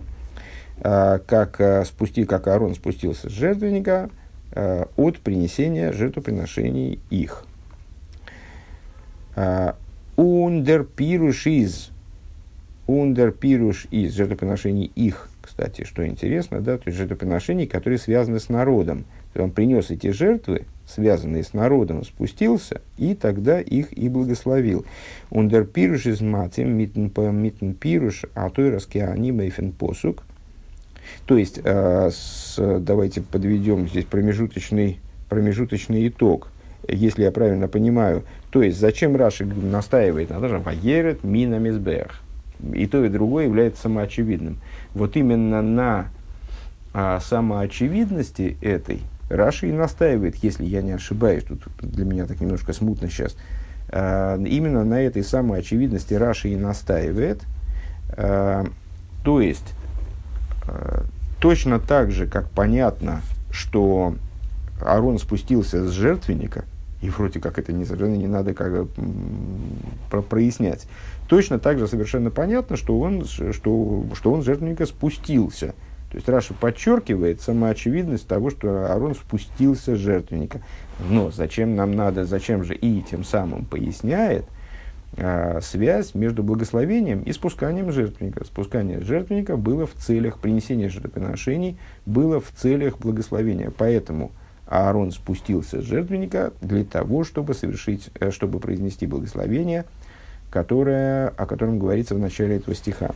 как, 0.79 1.85
спусти, 1.87 2.25
как 2.25 2.45
Аарон 2.45 2.75
спустился 2.75 3.31
с 3.31 3.33
жертвенника 3.33 4.11
от 4.95 5.19
принесения 5.21 5.91
жертвоприношений 5.91 6.99
их. 7.09 7.45
Ундер 10.15 10.83
пируш 10.83 11.47
из. 11.47 11.89
Ундер 12.87 13.31
пируш 13.31 13.87
из 13.91 14.13
жертвоприношений 14.15 14.91
их. 14.95 15.29
Кстати, 15.41 15.83
что 15.83 16.05
интересно, 16.07 16.61
да, 16.61 16.77
то 16.77 16.83
есть 16.87 16.97
жертвоприношений, 16.97 17.67
которые 17.67 17.99
связаны 17.99 18.39
с 18.39 18.49
народом. 18.49 19.05
Он 19.35 19.51
принес 19.51 19.91
эти 19.91 20.11
жертвы, 20.11 20.65
связанные 20.87 21.43
с 21.43 21.53
народом, 21.53 22.03
спустился, 22.03 22.81
и 22.97 23.13
тогда 23.13 23.59
их 23.59 23.97
и 23.97 24.09
благословил. 24.09 24.85
Ундер 25.29 25.65
пируш 25.65 26.07
из 26.07 26.21
матим, 26.21 26.75
митн 26.75 27.71
пируш, 27.73 28.23
а 28.33 28.49
то 28.49 28.65
и 28.65 28.69
раскианим 28.69 29.41
эйфен 29.41 29.71
посук. 29.73 30.23
То 31.25 31.37
есть, 31.37 31.59
э, 31.63 32.09
с, 32.11 32.79
давайте 32.79 33.21
подведем 33.21 33.87
здесь 33.87 34.05
промежуточный, 34.05 34.99
промежуточный 35.29 36.07
итог– 36.07 36.51
если 36.87 37.23
я 37.23 37.31
правильно 37.31 37.67
понимаю. 37.67 38.23
То 38.49 38.61
есть, 38.61 38.79
зачем 38.79 39.15
Раши 39.15 39.45
настаивает 39.45 40.29
на 40.29 40.39
том, 40.39 40.61
«Ваерет 40.61 41.23
мина 41.23 41.55
мизбех». 41.55 42.21
И 42.73 42.87
то, 42.87 43.03
и 43.03 43.09
другое 43.09 43.45
является 43.45 43.83
самоочевидным. 43.83 44.57
Вот 44.93 45.15
именно 45.15 45.61
на 45.61 46.07
а, 46.93 47.19
самоочевидности 47.19 48.57
этой 48.61 49.01
Раши 49.29 49.69
и 49.69 49.71
настаивает, 49.71 50.37
если 50.37 50.65
я 50.65 50.81
не 50.81 50.91
ошибаюсь, 50.91 51.43
тут 51.43 51.61
для 51.81 52.05
меня 52.05 52.25
так 52.25 52.39
немножко 52.39 52.73
смутно 52.73 53.09
сейчас, 53.09 53.35
а, 53.89 54.41
именно 54.41 54.83
на 54.83 55.01
этой 55.01 55.23
самоочевидности 55.23 56.13
Раши 56.13 56.49
и 56.49 56.55
настаивает. 56.55 57.41
А, 58.09 58.65
то 59.23 59.41
есть, 59.41 59.73
а, 60.67 61.03
точно 61.39 61.79
так 61.79 62.11
же, 62.11 62.25
как 62.25 62.49
понятно, 62.49 63.21
что 63.51 64.15
Арон 64.81 65.19
спустился 65.19 65.87
с 65.87 65.91
жертвенника– 65.91 66.65
и 67.01 67.09
вроде 67.09 67.39
как 67.39 67.59
это 67.59 67.71
не, 67.71 67.85
не 68.17 68.27
надо 68.27 68.53
как 68.53 68.87
про, 70.09 70.21
прояснять. 70.21 70.87
Точно 71.27 71.59
так 71.59 71.79
же 71.79 71.87
совершенно 71.87 72.31
понятно, 72.31 72.77
что 72.77 72.99
он, 72.99 73.25
что, 73.25 74.05
что 74.13 74.31
он 74.31 74.43
жертвенника 74.43 74.85
спустился. 74.85 75.73
То 76.09 76.15
есть 76.15 76.29
Раша 76.29 76.53
подчеркивает 76.53 77.41
самоочевидность 77.41 78.27
того, 78.27 78.49
что 78.49 78.91
Арон 78.93 79.13
спустился 79.13 79.95
жертвенника. 79.95 80.61
Но 81.09 81.31
зачем 81.31 81.75
нам 81.75 81.91
надо, 81.91 82.25
зачем 82.25 82.63
же 82.63 82.75
и 82.75 83.01
тем 83.01 83.25
самым 83.25 83.65
поясняет 83.65 84.45
а, 85.17 85.59
связь 85.61 86.15
между 86.15 86.43
благословением 86.43 87.23
и 87.23 87.33
спусканием 87.33 87.91
жертвенника. 87.91 88.45
Спускание 88.45 89.01
жертвенника 89.01 89.57
было 89.57 89.85
в 89.85 89.93
целях 89.95 90.39
принесения 90.39 90.87
жертвоприношений, 90.87 91.77
было 92.05 92.39
в 92.39 92.51
целях 92.55 92.99
благословения. 92.99 93.71
Поэтому 93.77 94.31
Аарон 94.67 95.11
спустился 95.11 95.81
с 95.81 95.85
жертвенника 95.85 96.53
для 96.61 96.83
того, 96.83 97.23
чтобы 97.23 97.53
совершить, 97.53 98.09
э, 98.19 98.31
чтобы 98.31 98.59
произнести 98.59 99.05
благословение, 99.07 99.85
которое, 100.49 101.29
о 101.29 101.45
котором 101.45 101.79
говорится 101.79 102.15
в 102.15 102.19
начале 102.19 102.57
этого 102.57 102.75
стиха, 102.75 103.11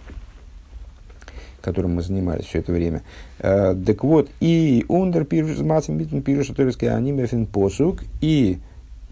которым 1.62 1.96
мы 1.96 2.02
занимались 2.02 2.46
все 2.46 2.60
это 2.60 2.72
время. 2.72 3.04
Э, 3.40 3.76
так 3.86 4.04
вот, 4.04 4.30
и 4.40 4.86
ундер 4.88 5.26
пирш 5.26 5.58
мацем 5.60 5.98
битн 5.98 6.20
пирш 6.22 6.50
анимефин 6.50 7.46
посук, 7.46 8.00
и 8.22 8.60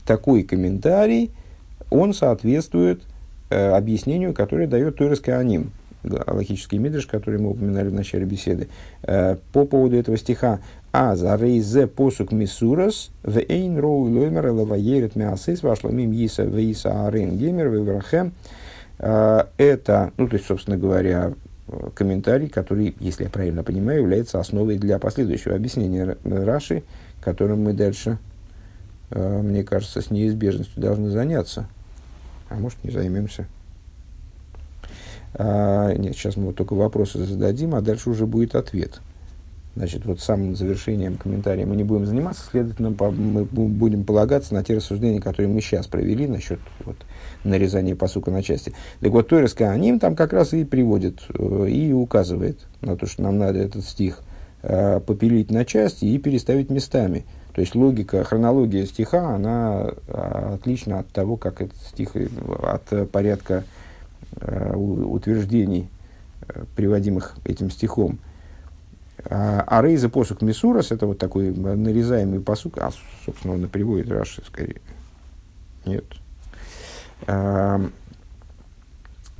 такой 0.05 0.43
комментарий, 0.43 1.31
он 1.89 2.13
соответствует 2.13 3.01
э, 3.49 3.71
объяснению, 3.71 4.33
которое 4.33 4.67
дает 4.67 4.95
Тойрский 4.95 5.35
аним 5.35 5.71
логический 6.01 6.77
мидриш, 6.77 7.07
который 7.07 7.41
мы 7.41 7.49
упоминали 7.49 7.89
в 7.89 7.93
начале 7.93 8.23
беседы, 8.23 8.69
по 9.01 9.65
поводу 9.65 9.97
этого 9.97 10.15
стиха 10.15 10.61
а 10.91 11.15
за 11.15 11.35
рейзе 11.35 11.87
посук 11.87 12.31
мисурас 12.31 13.11
в 13.23 13.37
эйн 13.37 13.77
роу 13.77 14.03
лоймер 14.03 14.47
лаваерет 14.51 15.15
мясис 15.15 15.61
вашла 15.61 15.91
мим 15.91 16.11
иса 16.13 16.43
в 16.45 16.57
иса 16.57 17.05
арен 17.07 17.37
геймер 17.37 17.69
в 17.69 17.83
врахем. 17.83 18.33
Э, 18.97 19.45
это, 19.57 20.11
ну, 20.17 20.27
то 20.27 20.35
есть, 20.35 20.47
собственно 20.47 20.77
говоря, 20.77 21.33
комментарий, 21.93 22.49
который, 22.49 22.95
если 22.99 23.25
я 23.25 23.29
правильно 23.29 23.63
понимаю, 23.63 24.01
является 24.01 24.39
основой 24.39 24.77
для 24.77 24.97
последующего 24.99 25.55
объяснения 25.55 26.17
Раши, 26.23 26.83
которым 27.21 27.63
мы 27.63 27.73
дальше, 27.73 28.17
э, 29.11 29.41
мне 29.41 29.63
кажется, 29.63 30.01
с 30.01 30.09
неизбежностью 30.09 30.81
должны 30.81 31.09
заняться. 31.09 31.67
А 32.49 32.55
может, 32.55 32.83
не 32.83 32.89
займемся. 32.89 33.45
А, 35.35 35.93
нет, 35.93 36.15
сейчас 36.15 36.35
мы 36.35 36.47
вот 36.47 36.55
только 36.55 36.73
вопросы 36.73 37.23
зададим, 37.23 37.75
а 37.75 37.81
дальше 37.81 38.09
уже 38.09 38.25
будет 38.25 38.55
ответ. 38.55 39.01
Значит, 39.79 40.03
вот 40.03 40.19
самым 40.19 40.57
завершением 40.57 41.15
комментария 41.15 41.65
мы 41.65 41.77
не 41.77 41.85
будем 41.85 42.05
заниматься, 42.05 42.43
следовательно, 42.51 42.89
мы 42.89 43.45
будем 43.45 44.03
полагаться 44.03 44.53
на 44.53 44.61
те 44.61 44.75
рассуждения, 44.75 45.21
которые 45.21 45.47
мы 45.47 45.61
сейчас 45.61 45.87
провели 45.87 46.27
насчет 46.27 46.59
вот, 46.83 46.97
нарезания 47.45 47.95
посука 47.95 48.29
на 48.29 48.43
части. 48.43 48.73
Так 48.99 49.13
вот, 49.13 49.29
Торис 49.29 49.53
Кааним 49.53 49.99
там 49.99 50.17
как 50.17 50.33
раз 50.33 50.51
и 50.51 50.65
приводит 50.65 51.21
э, 51.29 51.69
и 51.69 51.93
указывает 51.93 52.59
на 52.81 52.97
то, 52.97 53.05
что 53.05 53.23
нам 53.23 53.37
надо 53.37 53.59
этот 53.59 53.85
стих 53.85 54.19
э, 54.63 54.99
попилить 54.99 55.49
на 55.49 55.63
части 55.63 56.03
и 56.03 56.17
переставить 56.17 56.69
местами. 56.69 57.23
То 57.53 57.61
есть 57.61 57.73
логика, 57.73 58.25
хронология 58.25 58.85
стиха, 58.85 59.33
она 59.33 59.91
э, 60.07 60.55
отлична 60.55 60.99
от 60.99 61.07
того, 61.07 61.37
как 61.37 61.61
этот 61.61 61.77
стих, 61.77 62.17
от 62.61 63.09
порядка 63.11 63.63
утверждений, 64.41 65.87
приводимых 66.75 67.37
этим 67.45 67.71
стихом. 67.71 68.19
А, 69.25 69.63
а 69.67 69.81
Рейза 69.81 70.09
посук 70.09 70.41
Мисурас, 70.41 70.91
это 70.91 71.05
вот 71.05 71.17
такой 71.17 71.51
нарезаемый 71.51 72.39
посук, 72.39 72.77
а, 72.77 72.91
собственно, 73.25 73.55
он 73.55 73.65
и 73.65 73.67
приводит 73.67 74.09
Раши 74.09 74.41
скорее. 74.45 74.81
Нет. 75.85 76.05
А, 77.27 77.81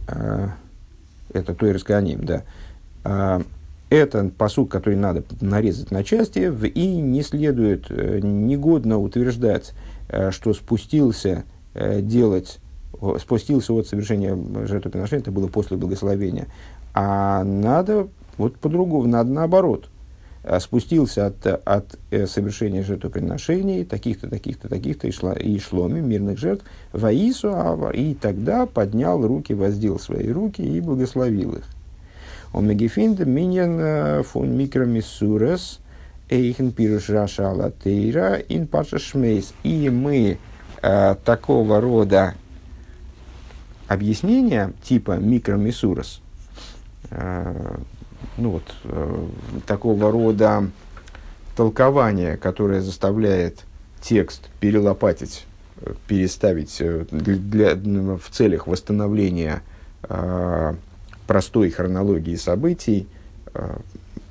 а, 0.08 0.50
это 1.32 1.54
Тойрс 1.54 1.84
Ганим, 1.84 2.26
да. 2.26 2.44
А, 3.04 3.42
это 3.90 4.30
посук, 4.38 4.70
который 4.70 4.96
надо 4.96 5.24
нарезать 5.42 5.92
на 5.92 6.04
части, 6.04 6.40
и 6.68 7.02
не 7.02 7.24
следует, 7.24 7.88
э, 7.90 8.20
негодно 8.22 9.00
утверждать, 9.00 9.74
что 10.30 10.54
спустился 10.54 11.44
делать 11.74 12.60
спустился 13.20 13.74
от 13.74 13.88
совершения 13.88 14.38
жертвоприношения, 14.66 15.22
это 15.22 15.32
было 15.32 15.48
после 15.48 15.78
благословения. 15.78 16.48
А 16.94 17.44
надо 17.44 18.10
вот 18.40 18.56
по-другому, 18.58 19.08
надо 19.08 19.30
наоборот. 19.30 19.90
А 20.44 20.60
спустился 20.60 21.28
от, 21.28 21.46
от 21.46 22.00
э, 22.10 22.26
совершения 22.26 22.82
жертвоприношений, 22.82 23.86
таких-то, 23.86 24.28
таких-то, 24.28 24.68
таких-то, 24.68 25.08
и, 25.08 25.12
шло, 25.12 25.34
и 25.34 25.60
шломи, 25.60 26.00
мирных 26.00 26.40
жертв, 26.40 26.66
воису, 26.94 27.92
и 27.94 28.16
тогда 28.16 28.66
поднял 28.66 29.22
руки, 29.22 29.54
воздел 29.54 30.00
свои 30.00 30.32
руки 30.32 30.62
и 30.62 30.82
благословил 30.82 31.54
их. 31.56 31.66
Омегефинда 32.54 33.26
миньян 33.26 33.78
э, 33.80 34.24
фон 34.24 34.58
микромиссурес 34.58 35.80
эйхен 36.30 36.72
пируш 36.72 37.10
раша 37.10 37.52
алатейра 37.52 38.36
ин 38.36 38.66
паша 38.66 38.98
шмейс. 38.98 39.54
И 39.64 39.90
мы 39.90 40.40
э, 40.82 41.16
такого 41.26 41.82
рода 41.82 42.34
объяснения 43.88 44.72
типа 44.84 45.18
микромисурос, 45.18 46.22
э, 47.12 47.78
ну 48.40 48.52
вот, 48.52 48.76
э, 48.84 49.26
такого 49.68 50.12
рода 50.12 50.70
толкование, 51.56 52.38
которое 52.38 52.82
заставляет 52.82 53.66
текст 54.02 54.50
перелопатить, 54.60 55.46
э, 55.82 55.94
переставить 56.08 56.78
э, 56.80 57.06
для, 57.12 57.76
для, 57.76 58.18
в 58.18 58.30
целях 58.32 58.68
восстановления 58.68 59.62
э, 60.04 60.74
простой 61.28 61.70
хронологии 61.70 62.36
событий, 62.36 63.08
э, 63.54 63.78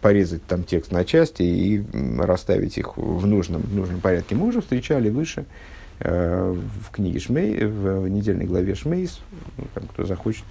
порезать 0.00 0.44
там 0.46 0.64
текст 0.64 0.92
на 0.92 1.04
части 1.04 1.42
и 1.42 1.84
расставить 2.18 2.78
их 2.78 2.96
в 2.96 3.26
нужном, 3.26 3.62
в 3.62 3.74
нужном 3.74 4.00
порядке. 4.00 4.34
Мы 4.36 4.46
уже 4.46 4.60
встречали 4.60 5.10
выше 5.10 5.44
Э, 6.00 6.54
в 6.54 6.92
книге 6.92 7.18
Шмей, 7.18 7.64
в 7.64 8.06
недельной 8.08 8.46
главе 8.46 8.76
Шмейс, 8.76 9.18
ну, 9.56 9.64
там, 9.74 9.84
кто 9.88 10.04
захочет, 10.06 10.44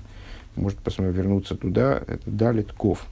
может 0.57 0.77
посмотреть, 0.79 1.15
вернуться 1.15 1.55
туда, 1.55 2.03
это 2.05 2.29
Далит 2.29 2.73
Ков, 2.73 3.05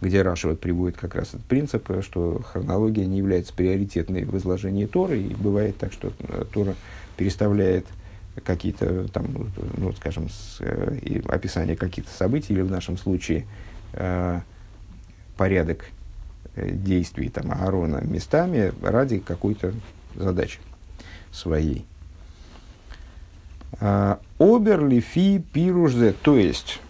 где 0.00 0.22
Раша 0.22 0.48
вот 0.48 0.60
приводит 0.60 0.96
как 0.96 1.14
раз 1.14 1.28
этот 1.28 1.44
принцип, 1.44 1.88
что 2.02 2.40
хронология 2.42 3.06
не 3.06 3.18
является 3.18 3.52
приоритетной 3.52 4.24
в 4.24 4.36
изложении 4.36 4.86
Торы, 4.86 5.20
и 5.20 5.34
бывает 5.34 5.76
так, 5.76 5.92
что 5.92 6.12
э, 6.20 6.44
Тора 6.52 6.74
переставляет 7.16 7.86
какие-то 8.44 9.08
там, 9.08 9.26
ну, 9.76 9.92
скажем, 9.92 10.28
с, 10.30 10.58
э, 10.60 11.20
описание 11.28 11.76
каких-то 11.76 12.10
событий, 12.10 12.54
или 12.54 12.62
в 12.62 12.70
нашем 12.70 12.96
случае 12.96 13.46
э, 13.92 14.40
порядок 15.36 15.84
действий 16.56 17.28
там, 17.28 17.52
Аарона 17.52 18.02
местами 18.02 18.72
ради 18.82 19.18
какой-то 19.18 19.72
задачи 20.16 20.60
своей. 21.32 21.86
А, 23.80 24.18
Оберли 24.38 25.00
фи 25.00 25.38
пиружзе, 25.38 26.12
то 26.12 26.36
есть 26.36 26.80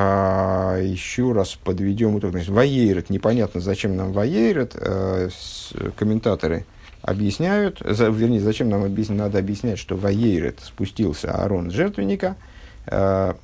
А, 0.00 0.78
еще 0.80 1.32
раз 1.32 1.56
подведем 1.56 2.20
итог. 2.20 2.30
Значит, 2.30 2.50
Ваейрет, 2.50 3.10
непонятно, 3.10 3.60
зачем 3.60 3.96
нам 3.96 4.12
Ваейрет. 4.12 4.76
А, 4.76 5.28
комментаторы 5.96 6.66
объясняют, 7.02 7.80
за, 7.84 8.08
вернее, 8.08 8.38
зачем 8.38 8.68
нам 8.68 8.84
объяснять, 8.84 9.18
надо 9.18 9.40
объяснять, 9.40 9.76
что 9.80 9.96
Ваейрет 9.96 10.60
спустился 10.60 11.32
Аарон 11.32 11.72
жертвенника. 11.72 12.36
А, 12.86 13.36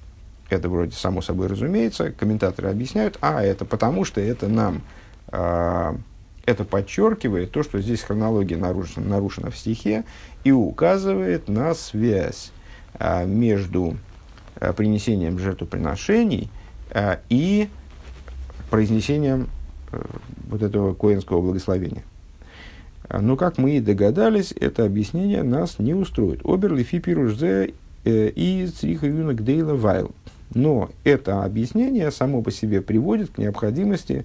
это 0.48 0.68
вроде 0.68 0.92
само 0.92 1.22
собой 1.22 1.48
разумеется. 1.48 2.12
Комментаторы 2.12 2.68
объясняют, 2.68 3.18
а 3.20 3.42
это 3.42 3.64
потому, 3.64 4.05
что 4.05 4.20
это 4.20 4.46
нам 4.46 4.82
а, 5.26 5.96
это 6.46 6.64
подчеркивает 6.64 7.50
то, 7.50 7.64
что 7.64 7.80
здесь 7.80 8.02
хронология 8.02 8.59
нарушена, 8.59 9.05
нарушена 9.09 9.50
в 9.50 9.57
стихе 9.57 10.05
и 10.44 10.52
указывает 10.52 11.48
на 11.48 11.74
связь 11.74 12.52
а, 12.94 13.24
между 13.24 13.96
а, 13.96 14.14
принесением 14.72 15.38
жертвоприношений 15.38 16.48
а, 16.90 17.20
и 17.28 17.68
произнесением 18.70 19.48
а, 19.92 20.07
вот 20.48 20.62
этого 20.62 20.94
коинского 20.94 21.40
благословения. 21.40 22.02
Но, 23.11 23.36
как 23.36 23.59
мы 23.59 23.76
и 23.76 23.80
догадались, 23.80 24.52
это 24.59 24.84
объяснение 24.84 25.42
нас 25.42 25.78
не 25.78 25.92
устроит. 25.94 26.40
Обер 26.44 26.74
лифи 26.74 27.00
пиружзе 27.00 27.74
э, 28.05 28.28
и 28.34 28.66
цриха 28.66 29.07
юнок 29.07 29.44
дейла 29.44 29.74
вайл. 29.74 30.12
Но 30.55 30.90
это 31.05 31.44
объяснение 31.44 32.11
само 32.11 32.42
по 32.42 32.50
себе 32.50 32.80
приводит 32.80 33.30
к 33.30 33.38
необходимости 33.38 34.24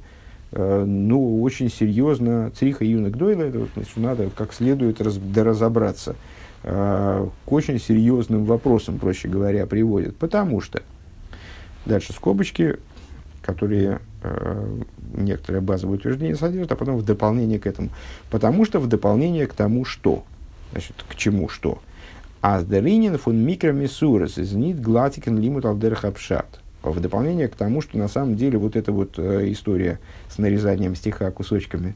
Э, 0.52 0.84
ну, 0.86 1.42
очень 1.44 1.70
серьезно, 1.70 2.52
цриха 2.58 2.84
юнок 2.84 3.18
дойла, 3.18 3.44
это 3.44 3.68
значит, 3.76 3.98
надо 3.98 4.30
как 4.36 4.54
следует 4.54 5.00
раз, 5.02 5.20
разобраться 5.36 6.12
э, 6.12 6.16
к 6.62 7.32
очень 7.48 7.80
серьезным 7.80 8.46
вопросам, 8.46 9.00
проще 9.00 9.28
говоря, 9.28 9.66
приводит. 9.66 10.18
Потому 10.18 10.62
что, 10.62 10.84
дальше 11.86 12.14
скобочки, 12.14 12.78
которые 13.42 14.00
э, 14.22 14.82
некоторые 15.14 15.62
базовые 15.62 15.98
утверждения 15.98 16.36
содержат, 16.36 16.72
а 16.72 16.76
потом 16.76 16.98
в 16.98 17.06
дополнение 17.06 17.60
к 17.60 17.68
этому. 17.68 17.90
Потому 18.30 18.66
что 18.66 18.80
в 18.80 18.88
дополнение 18.88 19.48
к 19.48 19.54
тому, 19.54 19.86
что. 19.86 20.24
Значит, 20.72 21.04
к 21.08 21.16
чему 21.16 21.50
что. 21.50 21.80
Аздеринин 22.42 23.18
фун 23.18 23.38
микромисурас 23.38 24.38
из 24.38 24.54
нит 24.54 24.80
глатикен 24.82 25.38
лимут 25.38 25.66
алдерхапшат 25.66 26.62
в 26.84 27.00
дополнение 27.00 27.48
к 27.48 27.56
тому, 27.56 27.82
что 27.82 27.98
на 27.98 28.08
самом 28.08 28.36
деле 28.36 28.58
вот 28.58 28.76
эта 28.76 28.92
вот 28.92 29.18
э, 29.18 29.52
история 29.52 30.00
с 30.30 30.38
нарезанием 30.38 30.96
стиха 30.96 31.32
кусочками, 31.32 31.96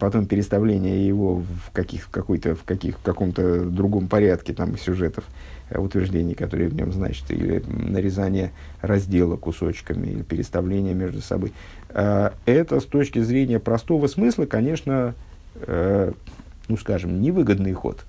потом 0.00 0.26
переставление 0.26 1.06
его 1.06 1.36
в, 1.36 1.70
каких, 1.72 2.04
в, 2.04 2.10
какой-то, 2.10 2.54
в, 2.54 2.64
каких, 2.64 2.98
в 2.98 3.02
каком-то 3.02 3.64
другом 3.64 4.08
порядке 4.08 4.52
там, 4.52 4.76
сюжетов, 4.78 5.24
э, 5.70 5.78
утверждений, 5.78 6.34
которые 6.34 6.68
в 6.68 6.74
нем 6.74 6.92
значат, 6.92 7.30
или 7.30 7.62
нарезание 7.66 8.52
раздела 8.80 9.36
кусочками, 9.36 10.06
или 10.08 10.22
переставление 10.22 10.94
между 10.94 11.20
собой. 11.20 11.52
Э, 11.90 12.30
это 12.46 12.80
с 12.80 12.84
точки 12.84 13.20
зрения 13.20 13.58
простого 13.58 14.06
смысла, 14.06 14.46
конечно, 14.46 15.14
э, 15.56 16.12
ну 16.68 16.76
скажем, 16.76 17.20
невыгодный 17.20 17.72
ход. 17.72 18.04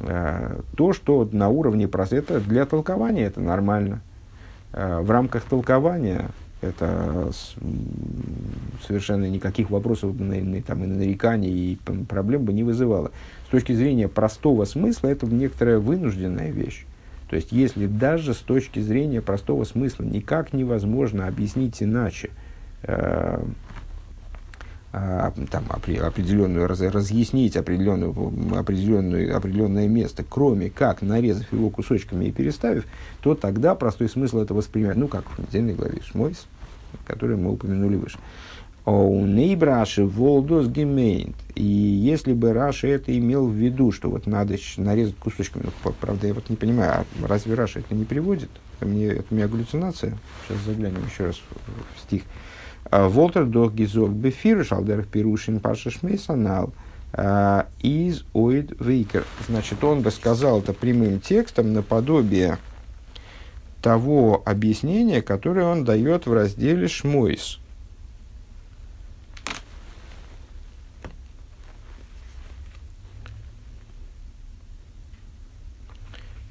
Э, 0.00 0.60
то, 0.76 0.92
что 0.92 1.28
на 1.30 1.48
уровне 1.48 1.84
это 1.84 2.40
для 2.40 2.66
толкования 2.66 3.24
это 3.24 3.40
нормально– 3.40 4.00
Э, 4.72 5.00
в 5.00 5.10
рамках 5.10 5.44
толкования 5.44 6.30
это 6.62 7.30
совершенно 8.86 9.28
никаких 9.28 9.70
вопросов 9.70 10.16
там, 10.16 10.84
и 10.84 10.86
нареканий, 10.86 11.72
и 11.72 11.78
проблем 12.08 12.44
бы 12.44 12.52
не 12.52 12.62
вызывало. 12.62 13.10
С 13.46 13.50
точки 13.50 13.72
зрения 13.72 14.08
простого 14.08 14.64
смысла, 14.64 15.08
это 15.08 15.26
некоторая 15.26 15.78
вынужденная 15.78 16.50
вещь. 16.50 16.86
То 17.28 17.36
есть, 17.36 17.50
если 17.50 17.86
даже 17.86 18.34
с 18.34 18.38
точки 18.38 18.80
зрения 18.80 19.20
простого 19.20 19.64
смысла 19.64 20.04
никак 20.04 20.52
невозможно 20.52 21.26
объяснить 21.26 21.82
иначе 21.82 22.30
э, 22.82 23.42
там, 24.92 25.64
определенную, 25.70 26.66
раз, 26.66 26.82
разъяснить 26.82 27.56
определенную, 27.56 28.12
определенную, 28.58 29.34
определенное 29.34 29.88
место, 29.88 30.22
кроме 30.28 30.68
как 30.68 31.00
нарезав 31.00 31.50
его 31.50 31.70
кусочками 31.70 32.26
и 32.26 32.30
переставив, 32.30 32.84
то 33.22 33.34
тогда 33.34 33.74
простой 33.74 34.10
смысл 34.10 34.40
это 34.40 34.52
воспринимать, 34.52 34.96
ну, 34.96 35.08
как 35.08 35.24
в 35.30 35.38
недельной 35.38 35.74
главе 35.74 36.02
Шмойс, 36.02 36.46
который 37.06 37.38
мы 37.38 37.52
упомянули 37.52 37.96
выше. 37.96 38.18
У 38.84 39.24
Нейбраши 39.24 40.04
Волдос 40.04 40.66
Гемейнт. 40.66 41.36
И 41.54 41.62
если 41.62 42.32
бы 42.32 42.52
Раши 42.52 42.88
это 42.88 43.16
имел 43.16 43.46
в 43.46 43.54
виду, 43.54 43.92
что 43.92 44.10
вот 44.10 44.26
надо 44.26 44.56
нарезать 44.76 45.16
кусочками, 45.16 45.64
ну, 45.64 45.92
правда, 46.00 46.26
я 46.26 46.34
вот 46.34 46.50
не 46.50 46.56
понимаю, 46.56 46.92
а 47.22 47.26
разве 47.26 47.54
Раши 47.54 47.78
это 47.78 47.94
не 47.94 48.04
приводит? 48.04 48.50
Это, 48.78 48.90
мне, 48.90 49.06
это 49.06 49.24
у 49.30 49.34
меня 49.36 49.46
галлюцинация. 49.46 50.18
Сейчас 50.48 50.64
заглянем 50.64 51.06
еще 51.06 51.26
раз 51.26 51.40
в 51.96 52.00
стих. 52.00 52.22
А, 52.90 53.08
Волтер 53.08 53.46
дох 53.46 53.72
гизок 53.72 54.10
бефир 54.10 54.64
шалдерах 54.64 55.08
пирушин 55.08 55.60
паша 55.60 55.90
шмейсанал 55.90 56.72
а, 57.12 57.66
из 57.80 58.24
оид 58.34 58.74
вейкер. 58.80 59.24
Значит, 59.48 59.82
он 59.84 60.02
бы 60.02 60.10
сказал 60.10 60.60
это 60.60 60.72
прямым 60.72 61.20
текстом 61.20 61.72
наподобие 61.72 62.58
того 63.80 64.42
объяснения, 64.44 65.22
которое 65.22 65.66
он 65.66 65.84
дает 65.84 66.26
в 66.26 66.32
разделе 66.32 66.88
Шмойс. 66.88 67.58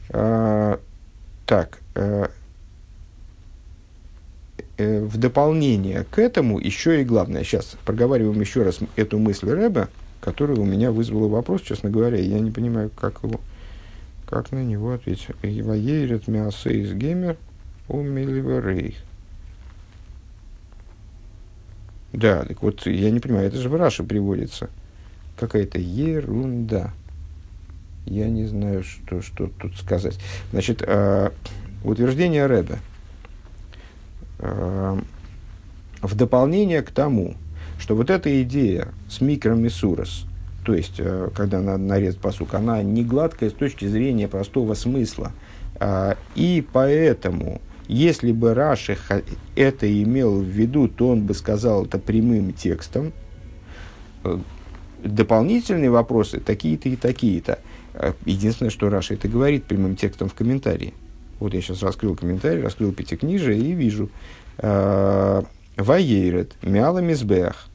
А, 0.10 0.80
так, 1.46 1.82
Э, 1.94 2.28
в 5.02 5.18
дополнение 5.18 6.06
к 6.10 6.20
этому 6.20 6.60
еще 6.60 7.02
и 7.02 7.06
главное, 7.06 7.44
сейчас 7.44 7.78
проговариваем 7.86 8.40
еще 8.40 8.64
раз 8.64 8.80
эту 8.96 9.20
мысль 9.20 9.50
Рэба, 9.50 9.90
которая 10.20 10.58
у 10.58 10.66
меня 10.66 10.92
вызвала 10.92 11.28
вопрос, 11.28 11.62
честно 11.62 11.90
говоря, 11.90 12.18
я 12.18 12.40
не 12.40 12.52
понимаю, 12.52 12.90
как 12.90 13.24
его, 13.24 13.42
как 14.28 14.52
на 14.52 14.64
него 14.64 14.94
ответить. 14.94 15.28
Ваейрет 15.42 16.28
мясейс 16.28 16.92
геймер 16.92 17.38
у 17.88 18.02
миливерейх. 18.02 18.96
Да, 22.14 22.44
так 22.44 22.62
вот, 22.62 22.86
я 22.86 23.10
не 23.10 23.20
понимаю, 23.20 23.48
это 23.48 23.58
же 23.58 23.70
в 23.70 23.76
Раше 23.76 24.04
приводится. 24.04 24.70
Какая-то 25.38 25.80
ерунда. 25.80 26.92
Я 28.06 28.30
не 28.30 28.46
знаю, 28.46 28.84
что, 28.84 29.22
что 29.22 29.48
тут 29.48 29.78
сказать. 29.78 30.20
Значит, 30.52 30.84
э, 30.86 31.32
утверждение 31.84 32.48
Эм, 32.48 32.80
в 34.42 36.16
дополнение 36.16 36.82
к 36.82 36.92
тому, 36.92 37.36
что 37.80 37.96
вот 37.96 38.10
эта 38.10 38.42
идея 38.44 38.89
с 39.10 39.22
микромисурос, 39.22 40.26
то 40.64 40.74
есть, 40.74 40.96
э, 41.00 41.30
когда 41.36 41.62
надо 41.62 41.80
нарезать 41.80 42.20
посук, 42.20 42.54
она 42.54 42.84
не 42.84 43.04
гладкая 43.04 43.50
с 43.50 43.54
точки 43.54 43.86
зрения 43.86 44.28
простого 44.28 44.76
смысла. 44.76 45.32
А, 45.80 46.18
и 46.36 46.64
поэтому, 46.72 47.62
если 47.88 48.32
бы 48.32 48.54
Раши 48.54 48.98
это 49.56 50.04
имел 50.04 50.39
в 50.39 50.46
виду, 50.46 50.88
то 50.88 51.10
он 51.10 51.26
бы 51.26 51.34
сказал 51.34 51.86
это 51.86 51.98
прямым 51.98 52.54
текстом. 52.54 53.14
Э, 54.24 54.38
дополнительные 55.04 55.89
вопросы 55.89 56.39
такие-то 56.39 56.89
и 56.89 56.96
такие-то. 56.96 57.58
Э, 57.94 58.14
единственное, 58.26 58.70
что 58.70 58.89
Раша 58.89 59.16
это 59.16 59.28
говорит 59.28 59.64
прямым 59.64 59.96
текстом 59.96 60.30
в 60.30 60.36
комментарии. 60.36 60.94
Вот 61.42 61.56
я 61.56 61.62
сейчас 61.62 61.82
раскрыл 61.82 62.16
комментарий, 62.16 62.62
раскрыл 62.62 62.92
пятикнижие 62.94 63.58
и 63.58 63.72
вижу. 63.72 64.10
Э, 64.60 65.42
Ваейрет, 65.76 66.54
Мяла 66.62 67.00
Мизбех, 67.00 67.66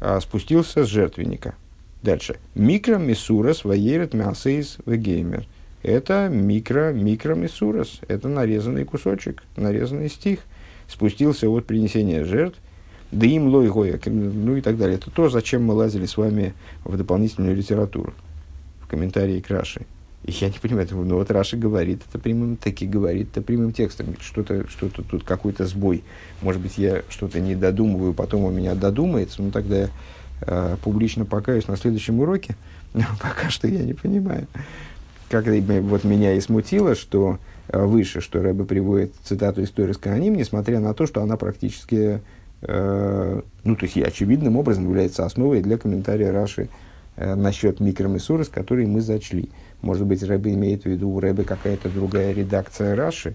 э, 0.00 0.18
спустился 0.22 0.86
с 0.86 0.88
жертвенника. 0.88 1.54
Дальше. 2.02 2.38
Микро 2.54 2.96
Мисурас, 2.96 3.64
Ваейрет, 3.64 4.14
Мясейс, 4.14 4.78
Вегеймер. 4.86 5.46
Это 5.82 6.30
микро, 6.32 6.92
микро 6.92 7.34
Мисурас. 7.34 8.00
Это 8.08 8.28
нарезанный 8.28 8.86
кусочек, 8.86 9.42
нарезанный 9.56 10.08
стих. 10.08 10.40
Спустился 10.88 11.50
от 11.50 11.66
принесения 11.66 12.24
жертв. 12.24 12.58
Да 13.10 13.26
им 13.26 13.48
лой 13.48 13.70
ну 14.06 14.56
и 14.56 14.62
так 14.62 14.78
далее. 14.78 14.96
Это 14.96 15.10
то, 15.10 15.28
зачем 15.28 15.64
мы 15.64 15.74
лазили 15.74 16.06
с 16.06 16.16
вами 16.16 16.54
в 16.82 16.96
дополнительную 16.96 17.54
литературу, 17.54 18.14
в 18.80 18.86
комментарии 18.86 19.40
к 19.40 19.50
Раши. 19.50 19.84
Я 20.24 20.48
не 20.48 20.58
понимаю, 20.58 20.86
ну 20.92 21.16
вот 21.16 21.30
Раша 21.32 21.56
говорит 21.56 22.02
это 22.08 22.18
прямым, 22.18 22.56
таки 22.56 22.86
говорит 22.86 23.30
это 23.32 23.42
прямым 23.42 23.72
текстом. 23.72 24.14
Что-то 24.20 24.68
что 24.68 24.88
тут 24.88 25.24
какой-то 25.24 25.66
сбой. 25.66 26.04
Может 26.42 26.62
быть, 26.62 26.78
я 26.78 27.02
что-то 27.08 27.40
не 27.40 27.56
додумываю, 27.56 28.14
потом 28.14 28.44
у 28.44 28.50
меня 28.50 28.76
додумается, 28.76 29.42
ну 29.42 29.50
тогда 29.50 29.78
я 29.80 29.90
э, 30.42 30.76
публично 30.82 31.24
покаюсь 31.24 31.66
на 31.66 31.76
следующем 31.76 32.20
уроке. 32.20 32.54
Но 32.94 33.04
пока 33.20 33.50
что 33.50 33.66
я 33.66 33.82
не 33.82 33.94
понимаю. 33.94 34.46
Как 35.28 35.46
вот 35.46 36.04
меня 36.04 36.34
и 36.34 36.40
смутило, 36.40 36.94
что 36.94 37.38
э, 37.68 37.84
выше, 37.84 38.20
что 38.20 38.42
Рэбе 38.42 38.64
приводит 38.64 39.14
цитату 39.24 39.64
истории 39.64 39.92
с 39.92 39.98
Каноним, 39.98 40.36
несмотря 40.36 40.78
на 40.78 40.94
то, 40.94 41.06
что 41.06 41.20
она 41.22 41.36
практически, 41.36 42.20
э, 42.60 43.40
ну, 43.64 43.76
то 43.76 43.86
есть, 43.86 43.96
очевидным 43.96 44.56
образом 44.56 44.84
является 44.84 45.24
основой 45.24 45.62
для 45.62 45.78
комментария 45.78 46.30
Раши 46.30 46.68
насчет 47.16 47.80
микромесуры, 47.80 48.44
с 48.44 48.48
которой 48.48 48.86
мы 48.86 49.00
зачли. 49.00 49.50
Может 49.82 50.06
быть, 50.06 50.22
Рэбе 50.22 50.54
имеет 50.54 50.84
в 50.84 50.86
виду 50.86 51.10
у 51.10 51.20
Рэбе 51.20 51.44
какая-то 51.44 51.88
другая 51.88 52.32
редакция 52.32 52.96
Раши. 52.96 53.34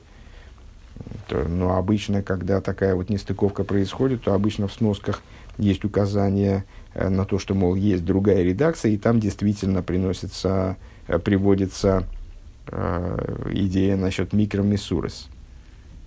То, 1.27 1.47
но 1.47 1.77
обычно, 1.77 2.23
когда 2.23 2.61
такая 2.61 2.95
вот 2.95 3.09
нестыковка 3.09 3.63
происходит, 3.63 4.23
то 4.23 4.33
обычно 4.33 4.67
в 4.67 4.73
сносках 4.73 5.21
есть 5.57 5.83
указание 5.83 6.65
э, 6.93 7.09
на 7.09 7.25
то, 7.25 7.39
что, 7.39 7.53
мол, 7.53 7.75
есть 7.75 8.05
другая 8.05 8.43
редакция, 8.43 8.91
и 8.91 8.97
там 8.97 9.19
действительно 9.19 9.83
приносится, 9.83 10.77
э, 11.07 11.19
приводится 11.19 12.07
э, 12.67 13.49
идея 13.53 13.97
насчет 13.97 14.33
микромиссурес. 14.33 15.27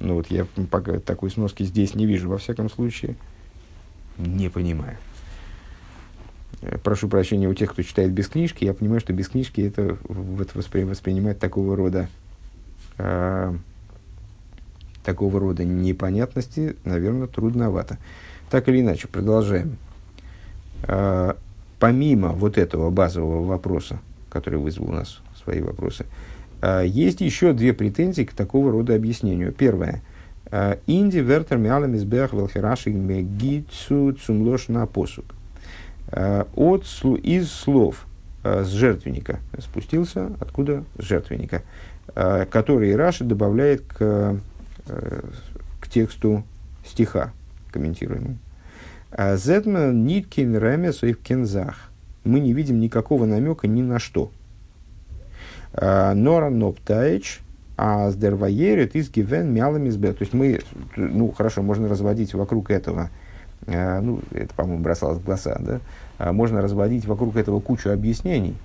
Ну 0.00 0.14
вот 0.14 0.30
я 0.30 0.46
пока 0.70 0.98
такой 0.98 1.30
сноски 1.30 1.62
здесь 1.62 1.94
не 1.94 2.06
вижу, 2.06 2.28
во 2.28 2.38
всяком 2.38 2.70
случае, 2.70 3.16
не 4.16 4.48
понимаю. 4.48 4.96
Прошу 6.82 7.08
прощения 7.08 7.48
у 7.48 7.54
тех, 7.54 7.72
кто 7.72 7.82
читает 7.82 8.12
без 8.12 8.28
книжки. 8.28 8.64
Я 8.64 8.74
понимаю, 8.74 9.00
что 9.00 9.12
без 9.12 9.28
книжки 9.28 9.62
это 9.62 9.96
вот 10.04 10.54
воспри, 10.54 10.84
воспринимать 10.84 11.38
такого 11.38 11.74
рода 11.74 12.08
э, 12.98 13.54
такого 15.02 15.40
рода 15.40 15.64
непонятности, 15.64 16.76
наверное, 16.84 17.26
трудновато. 17.26 17.98
Так 18.50 18.68
или 18.68 18.80
иначе, 18.80 19.08
продолжаем. 19.08 19.78
Э, 20.82 21.34
помимо 21.78 22.28
вот 22.28 22.58
этого 22.58 22.90
базового 22.90 23.44
вопроса, 23.46 24.00
который 24.28 24.58
вызвал 24.58 24.90
у 24.90 24.92
нас 24.92 25.20
свои 25.42 25.62
вопросы, 25.62 26.04
э, 26.60 26.84
есть 26.86 27.22
еще 27.22 27.52
две 27.52 27.72
претензии 27.72 28.22
к 28.22 28.32
такого 28.32 28.70
рода 28.70 28.94
объяснению. 28.94 29.52
Первое. 29.52 30.02
Э, 30.50 30.76
Инди 30.86 31.18
вертер 31.18 31.56
миалам 31.56 31.96
избех 31.96 32.32
велхераши 32.32 32.90
мегицу 32.90 34.12
цумлош 34.12 34.68
на 34.68 34.86
посук. 34.86 35.34
Э, 36.12 36.44
от, 36.56 36.84
из 37.22 37.52
слов 37.52 38.06
э, 38.42 38.64
с 38.64 38.68
жертвенника 38.68 39.38
спустился, 39.58 40.32
откуда 40.40 40.84
с 40.98 41.04
жертвенника, 41.04 41.62
э, 42.14 42.46
который 42.46 42.96
Раши 42.96 43.24
добавляет 43.24 43.82
к, 43.82 44.36
к 45.80 45.88
тексту 45.88 46.42
стиха 46.84 47.32
комментируемому. 47.70 48.38
Зетман 49.36 50.04
ниткин 50.04 50.56
реме 50.56 50.92
в 50.92 51.14
кензах. 51.14 51.90
Мы 52.24 52.40
не 52.40 52.52
видим 52.52 52.80
никакого 52.80 53.26
намека 53.26 53.66
ни 53.66 53.82
на 53.82 53.98
что. 53.98 54.30
Нора 55.72 56.50
ноптаич, 56.50 57.40
а 57.76 58.10
сдерваерит 58.10 58.94
из 58.94 59.10
гивен 59.10 59.52
мялами 59.52 59.90
То 59.90 60.16
есть 60.20 60.32
мы, 60.32 60.60
ну 60.96 61.32
хорошо, 61.32 61.62
можно 61.62 61.88
разводить 61.88 62.34
вокруг 62.34 62.70
этого 62.70 63.10
ну, 63.66 64.20
это, 64.32 64.54
по-моему, 64.54 64.82
бросалось 64.82 65.18
в 65.18 65.24
глаза, 65.24 65.56
да, 65.60 65.80
а 66.18 66.32
можно 66.32 66.62
разводить 66.62 67.06
вокруг 67.06 67.36
этого 67.36 67.60
кучу 67.60 67.90
объяснений. 67.90 68.56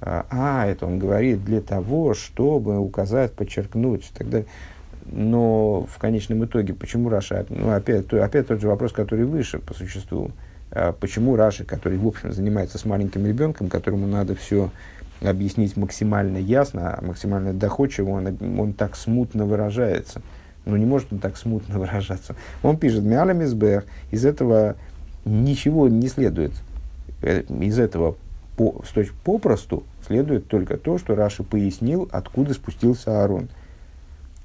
А, 0.00 0.26
а, 0.30 0.66
это 0.66 0.86
он 0.86 0.98
говорит 0.98 1.44
для 1.44 1.60
того, 1.60 2.14
чтобы 2.14 2.78
указать, 2.78 3.32
подчеркнуть 3.32 4.10
тогда. 4.16 4.42
Но 5.12 5.86
в 5.90 5.98
конечном 5.98 6.44
итоге, 6.44 6.72
почему 6.72 7.08
Раша, 7.08 7.44
ну, 7.48 7.70
опять, 7.70 8.06
то, 8.06 8.22
опять 8.24 8.46
тот 8.46 8.60
же 8.60 8.68
вопрос, 8.68 8.92
который 8.92 9.24
выше 9.24 9.58
по 9.58 9.74
существу, 9.74 10.30
а 10.70 10.92
почему 10.92 11.36
Раша, 11.36 11.64
который, 11.64 11.98
в 11.98 12.06
общем, 12.06 12.32
занимается 12.32 12.78
с 12.78 12.84
маленьким 12.84 13.26
ребенком, 13.26 13.68
которому 13.68 14.06
надо 14.06 14.34
все 14.34 14.70
объяснить 15.20 15.76
максимально 15.76 16.38
ясно, 16.38 16.98
максимально 17.02 17.52
доходчиво, 17.52 18.10
он, 18.10 18.38
он 18.58 18.72
так 18.72 18.96
смутно 18.96 19.44
выражается– 19.44 20.22
ну, 20.64 20.76
не 20.76 20.86
может 20.86 21.12
он 21.12 21.18
так 21.18 21.36
смутно 21.36 21.78
выражаться. 21.78 22.36
Он 22.62 22.76
пишет 22.76 23.04
«Миалем 23.04 23.42
избех». 23.44 23.84
Из 24.10 24.24
этого 24.24 24.76
ничего 25.24 25.88
не 25.88 26.08
следует. 26.08 26.52
Э, 27.22 27.42
из 27.42 27.78
этого 27.78 28.16
по, 28.56 28.82
попросту 29.24 29.84
следует 30.06 30.48
только 30.48 30.76
то, 30.76 30.98
что 30.98 31.14
Раши 31.14 31.42
пояснил, 31.42 32.08
откуда 32.12 32.52
спустился 32.52 33.22
Аарон. 33.22 33.48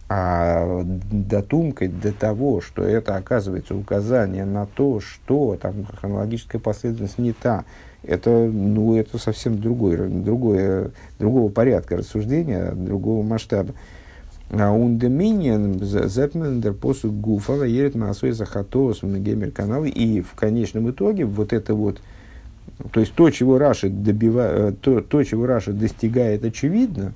А 0.07 0.83
дотумкой 0.83 1.87
до 1.87 2.11
того, 2.11 2.61
что 2.61 2.83
это 2.83 3.15
оказывается 3.15 3.75
указание 3.75 4.45
на 4.45 4.67
то, 4.67 4.99
что 4.99 5.57
там 5.59 5.85
хронологическая 5.85 6.59
последовательность 6.59 7.17
не 7.17 7.33
та, 7.33 7.65
это, 8.03 8.29
ну, 8.29 8.95
это 8.95 9.17
совсем 9.17 9.59
другое, 9.59 10.07
другое, 10.07 10.91
другого 11.17 11.49
порядка 11.49 11.97
рассуждения, 11.97 12.71
другого 12.71 13.23
масштаба. 13.23 13.73
А 14.51 14.71
Ундеминин 14.71 15.83
зепмендер 15.83 16.73
посуд 16.73 17.13
гуфа 17.19 17.63
ерит 17.63 17.95
маасой 17.95 18.31
захатос 18.31 19.01
в 19.01 19.19
геймер 19.19 19.51
каналы. 19.51 19.89
И 19.89 20.21
в 20.21 20.33
конечном 20.33 20.91
итоге 20.91 21.25
вот 21.25 21.51
это 21.51 21.73
вот, 21.73 21.99
то 22.91 22.99
есть 22.99 23.13
то, 23.13 23.29
чего 23.31 23.57
Раши 23.57 23.89
добивает, 23.89 24.75
э, 24.75 24.77
то, 24.79 25.01
то, 25.01 25.23
чего 25.23 25.47
Раши 25.47 25.73
достигает, 25.73 26.45
очевидно. 26.45 27.13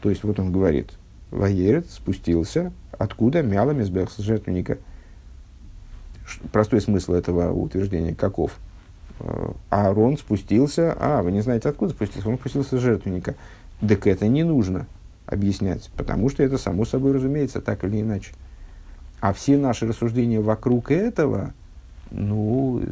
То 0.00 0.10
есть 0.10 0.22
вот 0.22 0.38
он 0.38 0.52
говорит, 0.52 0.90
וירד 1.30 1.90
спустился, 1.90 2.72
откуда 2.96 3.42
מעל 3.42 3.72
המזבח 3.72 4.10
жертвенника. 4.16 4.78
Простой 6.52 6.80
смысл 6.80 7.14
этого 7.14 7.52
утверждения 7.52 8.14
каков? 8.14 8.58
Э, 9.18 9.50
Аарон 9.70 10.16
спустился, 10.16 10.96
а, 11.00 11.22
вы 11.22 11.32
не 11.32 11.40
знаете, 11.40 11.68
откуда 11.68 11.92
спустился, 11.92 12.28
он 12.28 12.38
спустился 12.38 12.78
с 12.78 12.80
жертвенника. 12.80 13.34
Так 13.80 14.06
это 14.06 14.28
не 14.28 14.44
нужно 14.44 14.86
объяснять, 15.32 15.90
потому 15.96 16.28
что 16.28 16.42
это 16.42 16.58
само 16.58 16.84
собой 16.84 17.12
разумеется, 17.12 17.60
так 17.60 17.84
или 17.84 18.00
иначе. 18.00 18.32
А 19.20 19.32
все 19.32 19.56
наши 19.56 19.86
рассуждения 19.86 20.40
вокруг 20.40 20.90
этого, 20.90 21.52
ну, 22.10 22.82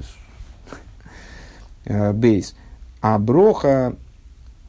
э, 1.85 2.13
бейс. 2.13 2.55
А 3.01 3.19
броха 3.19 3.97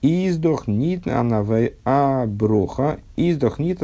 издох 0.02 0.68
нит 0.68 1.04
а 1.06 2.26
броха 2.26 3.00
издох 3.16 3.60
нит 3.60 3.82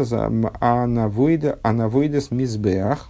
אַן 0.60 0.97
עבודה 0.97 1.60
אַן 1.62 1.84
עבודה 1.84 2.22
אויפן 2.22 2.32
מזבח 2.32 3.10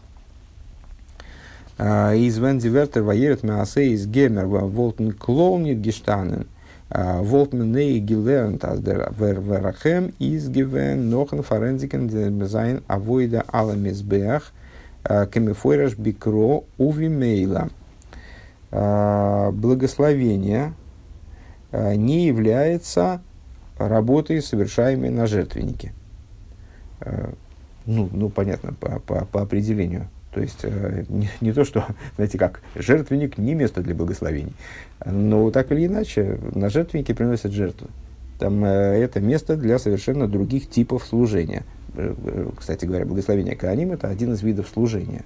э, 1.77 2.17
איז 2.17 2.37
ווען 2.37 2.58
די 2.58 2.68
ווערטער 2.68 3.03
וירד 3.03 3.43
מעשות 3.43 3.91
וגומר 3.93 4.47
וואָלטן 4.47 5.13
כלל 5.13 5.51
ניט 5.51 5.79
געשטאַנען 5.79 6.47
וואָלט 6.89 7.63
מען 7.63 7.99
געלערנט 7.99 8.63
אַז 8.63 8.79
דער 8.79 9.11
ויברכם 9.19 10.13
איז 10.19 10.49
געווען 10.49 11.09
נאָכן 11.09 11.43
פאַרענדיקן 11.43 12.45
זײַן 12.45 12.81
עבודה 12.87 13.43
על 13.47 13.73
המזבח 13.73 14.53
כמפורש 15.03 15.97
בקרא 15.97 16.63
ובמילא. 16.77 17.69
Благословение 18.71 20.73
не 21.71 22.27
является 22.27 23.21
работой, 23.77 24.41
совершаемой 24.41 25.09
на 25.09 25.27
жертвеннике. 25.27 25.93
Ну, 27.85 28.09
ну 28.11 28.29
понятно, 28.29 28.73
по, 28.73 28.99
по, 28.99 29.25
по 29.25 29.41
определению. 29.41 30.09
То 30.37 30.43
есть 30.43 30.59
э, 30.61 31.03
не, 31.09 31.27
не 31.41 31.51
то, 31.51 31.65
что, 31.65 31.83
знаете 32.15 32.37
как, 32.37 32.61
жертвенник 32.75 33.39
не 33.39 33.55
место 33.55 33.81
для 33.81 33.95
благословений. 33.95 34.53
Но 35.03 35.49
так 35.49 35.71
или 35.71 35.87
иначе, 35.87 36.37
на 36.53 36.69
жертвеннике 36.69 37.15
приносят 37.15 37.53
жертву. 37.53 37.87
Там 38.37 38.63
э, 38.63 38.67
это 38.67 39.19
место 39.19 39.57
для 39.57 39.79
совершенно 39.79 40.27
других 40.27 40.69
типов 40.69 41.03
служения. 41.03 41.63
Э, 41.95 42.13
кстати 42.55 42.85
говоря, 42.85 43.07
благословение 43.07 43.55
Кааним– 43.55 43.91
это 43.93 44.09
один 44.09 44.33
из 44.33 44.43
видов 44.43 44.67
служения. 44.71 45.23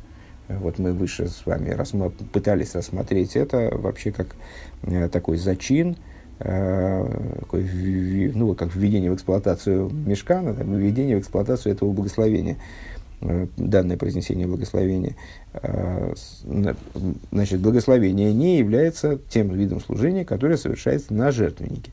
Вот 0.48 0.80
мы 0.80 0.94
выше 0.94 1.28
с 1.28 1.46
вами 1.46 1.72
рассма- 1.72 2.14
пытались 2.32 2.74
рассмотреть 2.74 3.36
это 3.36 3.70
вообще 3.74 4.14
как 4.14 4.28
такой 5.12 5.38
зачин, 5.38 5.98
такой, 6.40 8.32
ну, 8.34 8.56
как 8.56 8.74
введение 8.76 9.12
в 9.12 9.16
эксплуатацию 9.16 9.90
мешкана, 9.90 10.50
введение 10.50 11.18
в 11.18 11.20
эксплуатацию 11.20 11.74
этого 11.74 11.92
благословения. 11.92 12.58
Э, 13.24 13.46
данное 13.56 13.98
произнесение 13.98 14.48
благословения, 14.48 15.16
э, 15.54 16.14
значит, 17.32 17.60
благословение 17.60 18.34
не 18.34 18.58
является 18.58 19.20
тем 19.30 19.50
видом 19.50 19.80
служения, 19.80 20.26
которое 20.26 20.58
совершается 20.58 21.14
на 21.14 21.32
жертвеннике. 21.32 21.92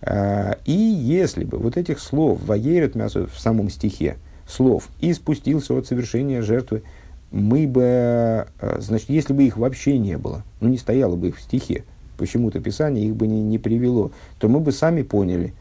Э, 0.00 0.54
и 0.64 0.72
если 0.72 1.44
бы 1.44 1.58
вот 1.58 1.76
этих 1.76 2.00
слов 2.00 2.40
«воерет 2.44 2.96
мясо» 2.96 3.28
в 3.28 3.38
самом 3.38 3.70
стихе, 3.70 4.16
слов 4.48 4.88
«и 4.98 5.12
спустился 5.12 5.78
от 5.78 5.86
совершения 5.86 6.42
жертвы», 6.42 6.82
мы 7.30 7.68
бы, 7.68 8.46
значит, 8.78 9.08
если 9.10 9.32
бы 9.32 9.44
их 9.44 9.56
вообще 9.56 9.98
не 9.98 10.18
было, 10.18 10.44
ну 10.60 10.68
не 10.68 10.78
стояло 10.78 11.14
бы 11.14 11.28
их 11.28 11.36
в 11.36 11.40
стихе, 11.40 11.84
почему-то 12.16 12.60
Писание 12.60 13.06
их 13.06 13.16
бы 13.16 13.26
не, 13.26 13.42
не 13.42 13.58
привело, 13.58 14.12
то 14.38 14.48
мы 14.48 14.60
бы 14.60 14.70
сами 14.70 15.02
поняли, 15.02 15.52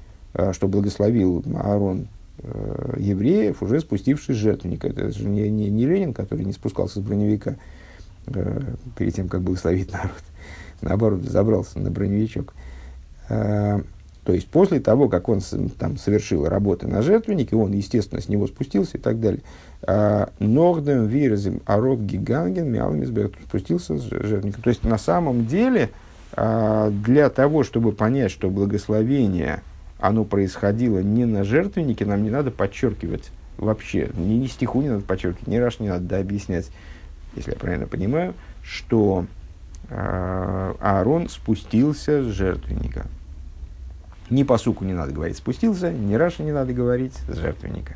что 0.52 0.68
благословил 0.68 1.44
Аарон 1.56 2.10
э, 2.44 2.96
евреев, 2.98 3.62
уже 3.62 3.80
спустившись 3.80 4.36
жертвенника. 4.36 4.88
Это 4.88 5.12
же 5.12 5.28
не, 5.28 5.50
не, 5.50 5.70
не 5.70 5.86
Ленин, 5.86 6.14
который 6.14 6.46
не 6.46 6.54
спускался 6.54 7.00
с 7.00 7.04
броневика 7.04 7.56
э, 8.28 8.62
перед 8.98 9.16
тем, 9.16 9.30
как 9.30 9.42
благословить 9.42 9.92
народ. 9.92 10.12
Наоборот, 10.82 11.24
забрался 11.24 11.80
на 11.80 11.90
броневичок. 11.90 12.54
Э, 13.30 13.82
то 14.24 14.32
есть, 14.32 14.48
после 14.48 14.80
того, 14.80 15.10
как 15.10 15.28
он 15.28 15.42
там 15.78 15.98
совершил 15.98 16.48
работы 16.48 16.88
на 16.88 17.02
жертвеннике, 17.02 17.58
он, 17.58 17.74
естественно, 17.74 18.22
с 18.22 18.30
него 18.30 18.48
спустился 18.48 18.98
и 18.98 19.02
так 19.02 19.20
далее. 19.20 19.42
«А, 19.86 20.30
Нордем 20.40 21.08
вирзим 21.08 21.62
аров 21.66 22.06
гиганген 22.06 22.72
мялмисберг 22.72 23.34
спустился 23.46 23.98
с 23.98 24.02
жертвенника. 24.02 24.62
То 24.62 24.70
есть, 24.70 24.86
на 24.86 24.98
самом 24.98 25.46
деле, 25.46 25.90
а, 26.32 26.90
для 26.90 27.30
того, 27.30 27.64
чтобы 27.64 27.92
понять, 27.92 28.32
что 28.32 28.50
благословение– 28.50 29.62
оно 30.04 30.26
происходило 30.26 31.00
не 31.00 31.24
на 31.24 31.46
жертвеннике, 31.46 32.06
нам 32.06 32.24
не 32.24 32.30
надо 32.30 32.52
подчеркивать 32.52 33.32
вообще, 33.58 34.10
ни, 34.16 34.34
ни 34.34 34.48
стиху 34.48 34.82
не 34.82 34.90
надо 34.90 35.02
подчеркивать, 35.02 35.48
ни 35.48 35.56
раз 35.56 35.80
не 35.80 35.88
надо 35.88 36.20
объяснять, 36.20 36.70
если 37.38 37.52
я 37.52 37.58
правильно 37.58 37.88
понимаю, 37.88 38.34
что 38.62 39.26
э, 39.88 40.74
Аарон 40.82 41.30
спустился 41.30 42.22
с 42.22 42.26
жертвенника. 42.26 43.06
Ни 44.30 44.44
по 44.44 44.58
суку 44.58 44.84
не 44.84 44.94
надо 44.94 45.14
говорить 45.14 45.38
спустился, 45.38 45.90
ни 45.90 46.16
Раша 46.16 46.44
не 46.44 46.52
надо 46.52 46.74
говорить 46.74 47.16
с 47.30 47.38
жертвенника. 47.38 47.96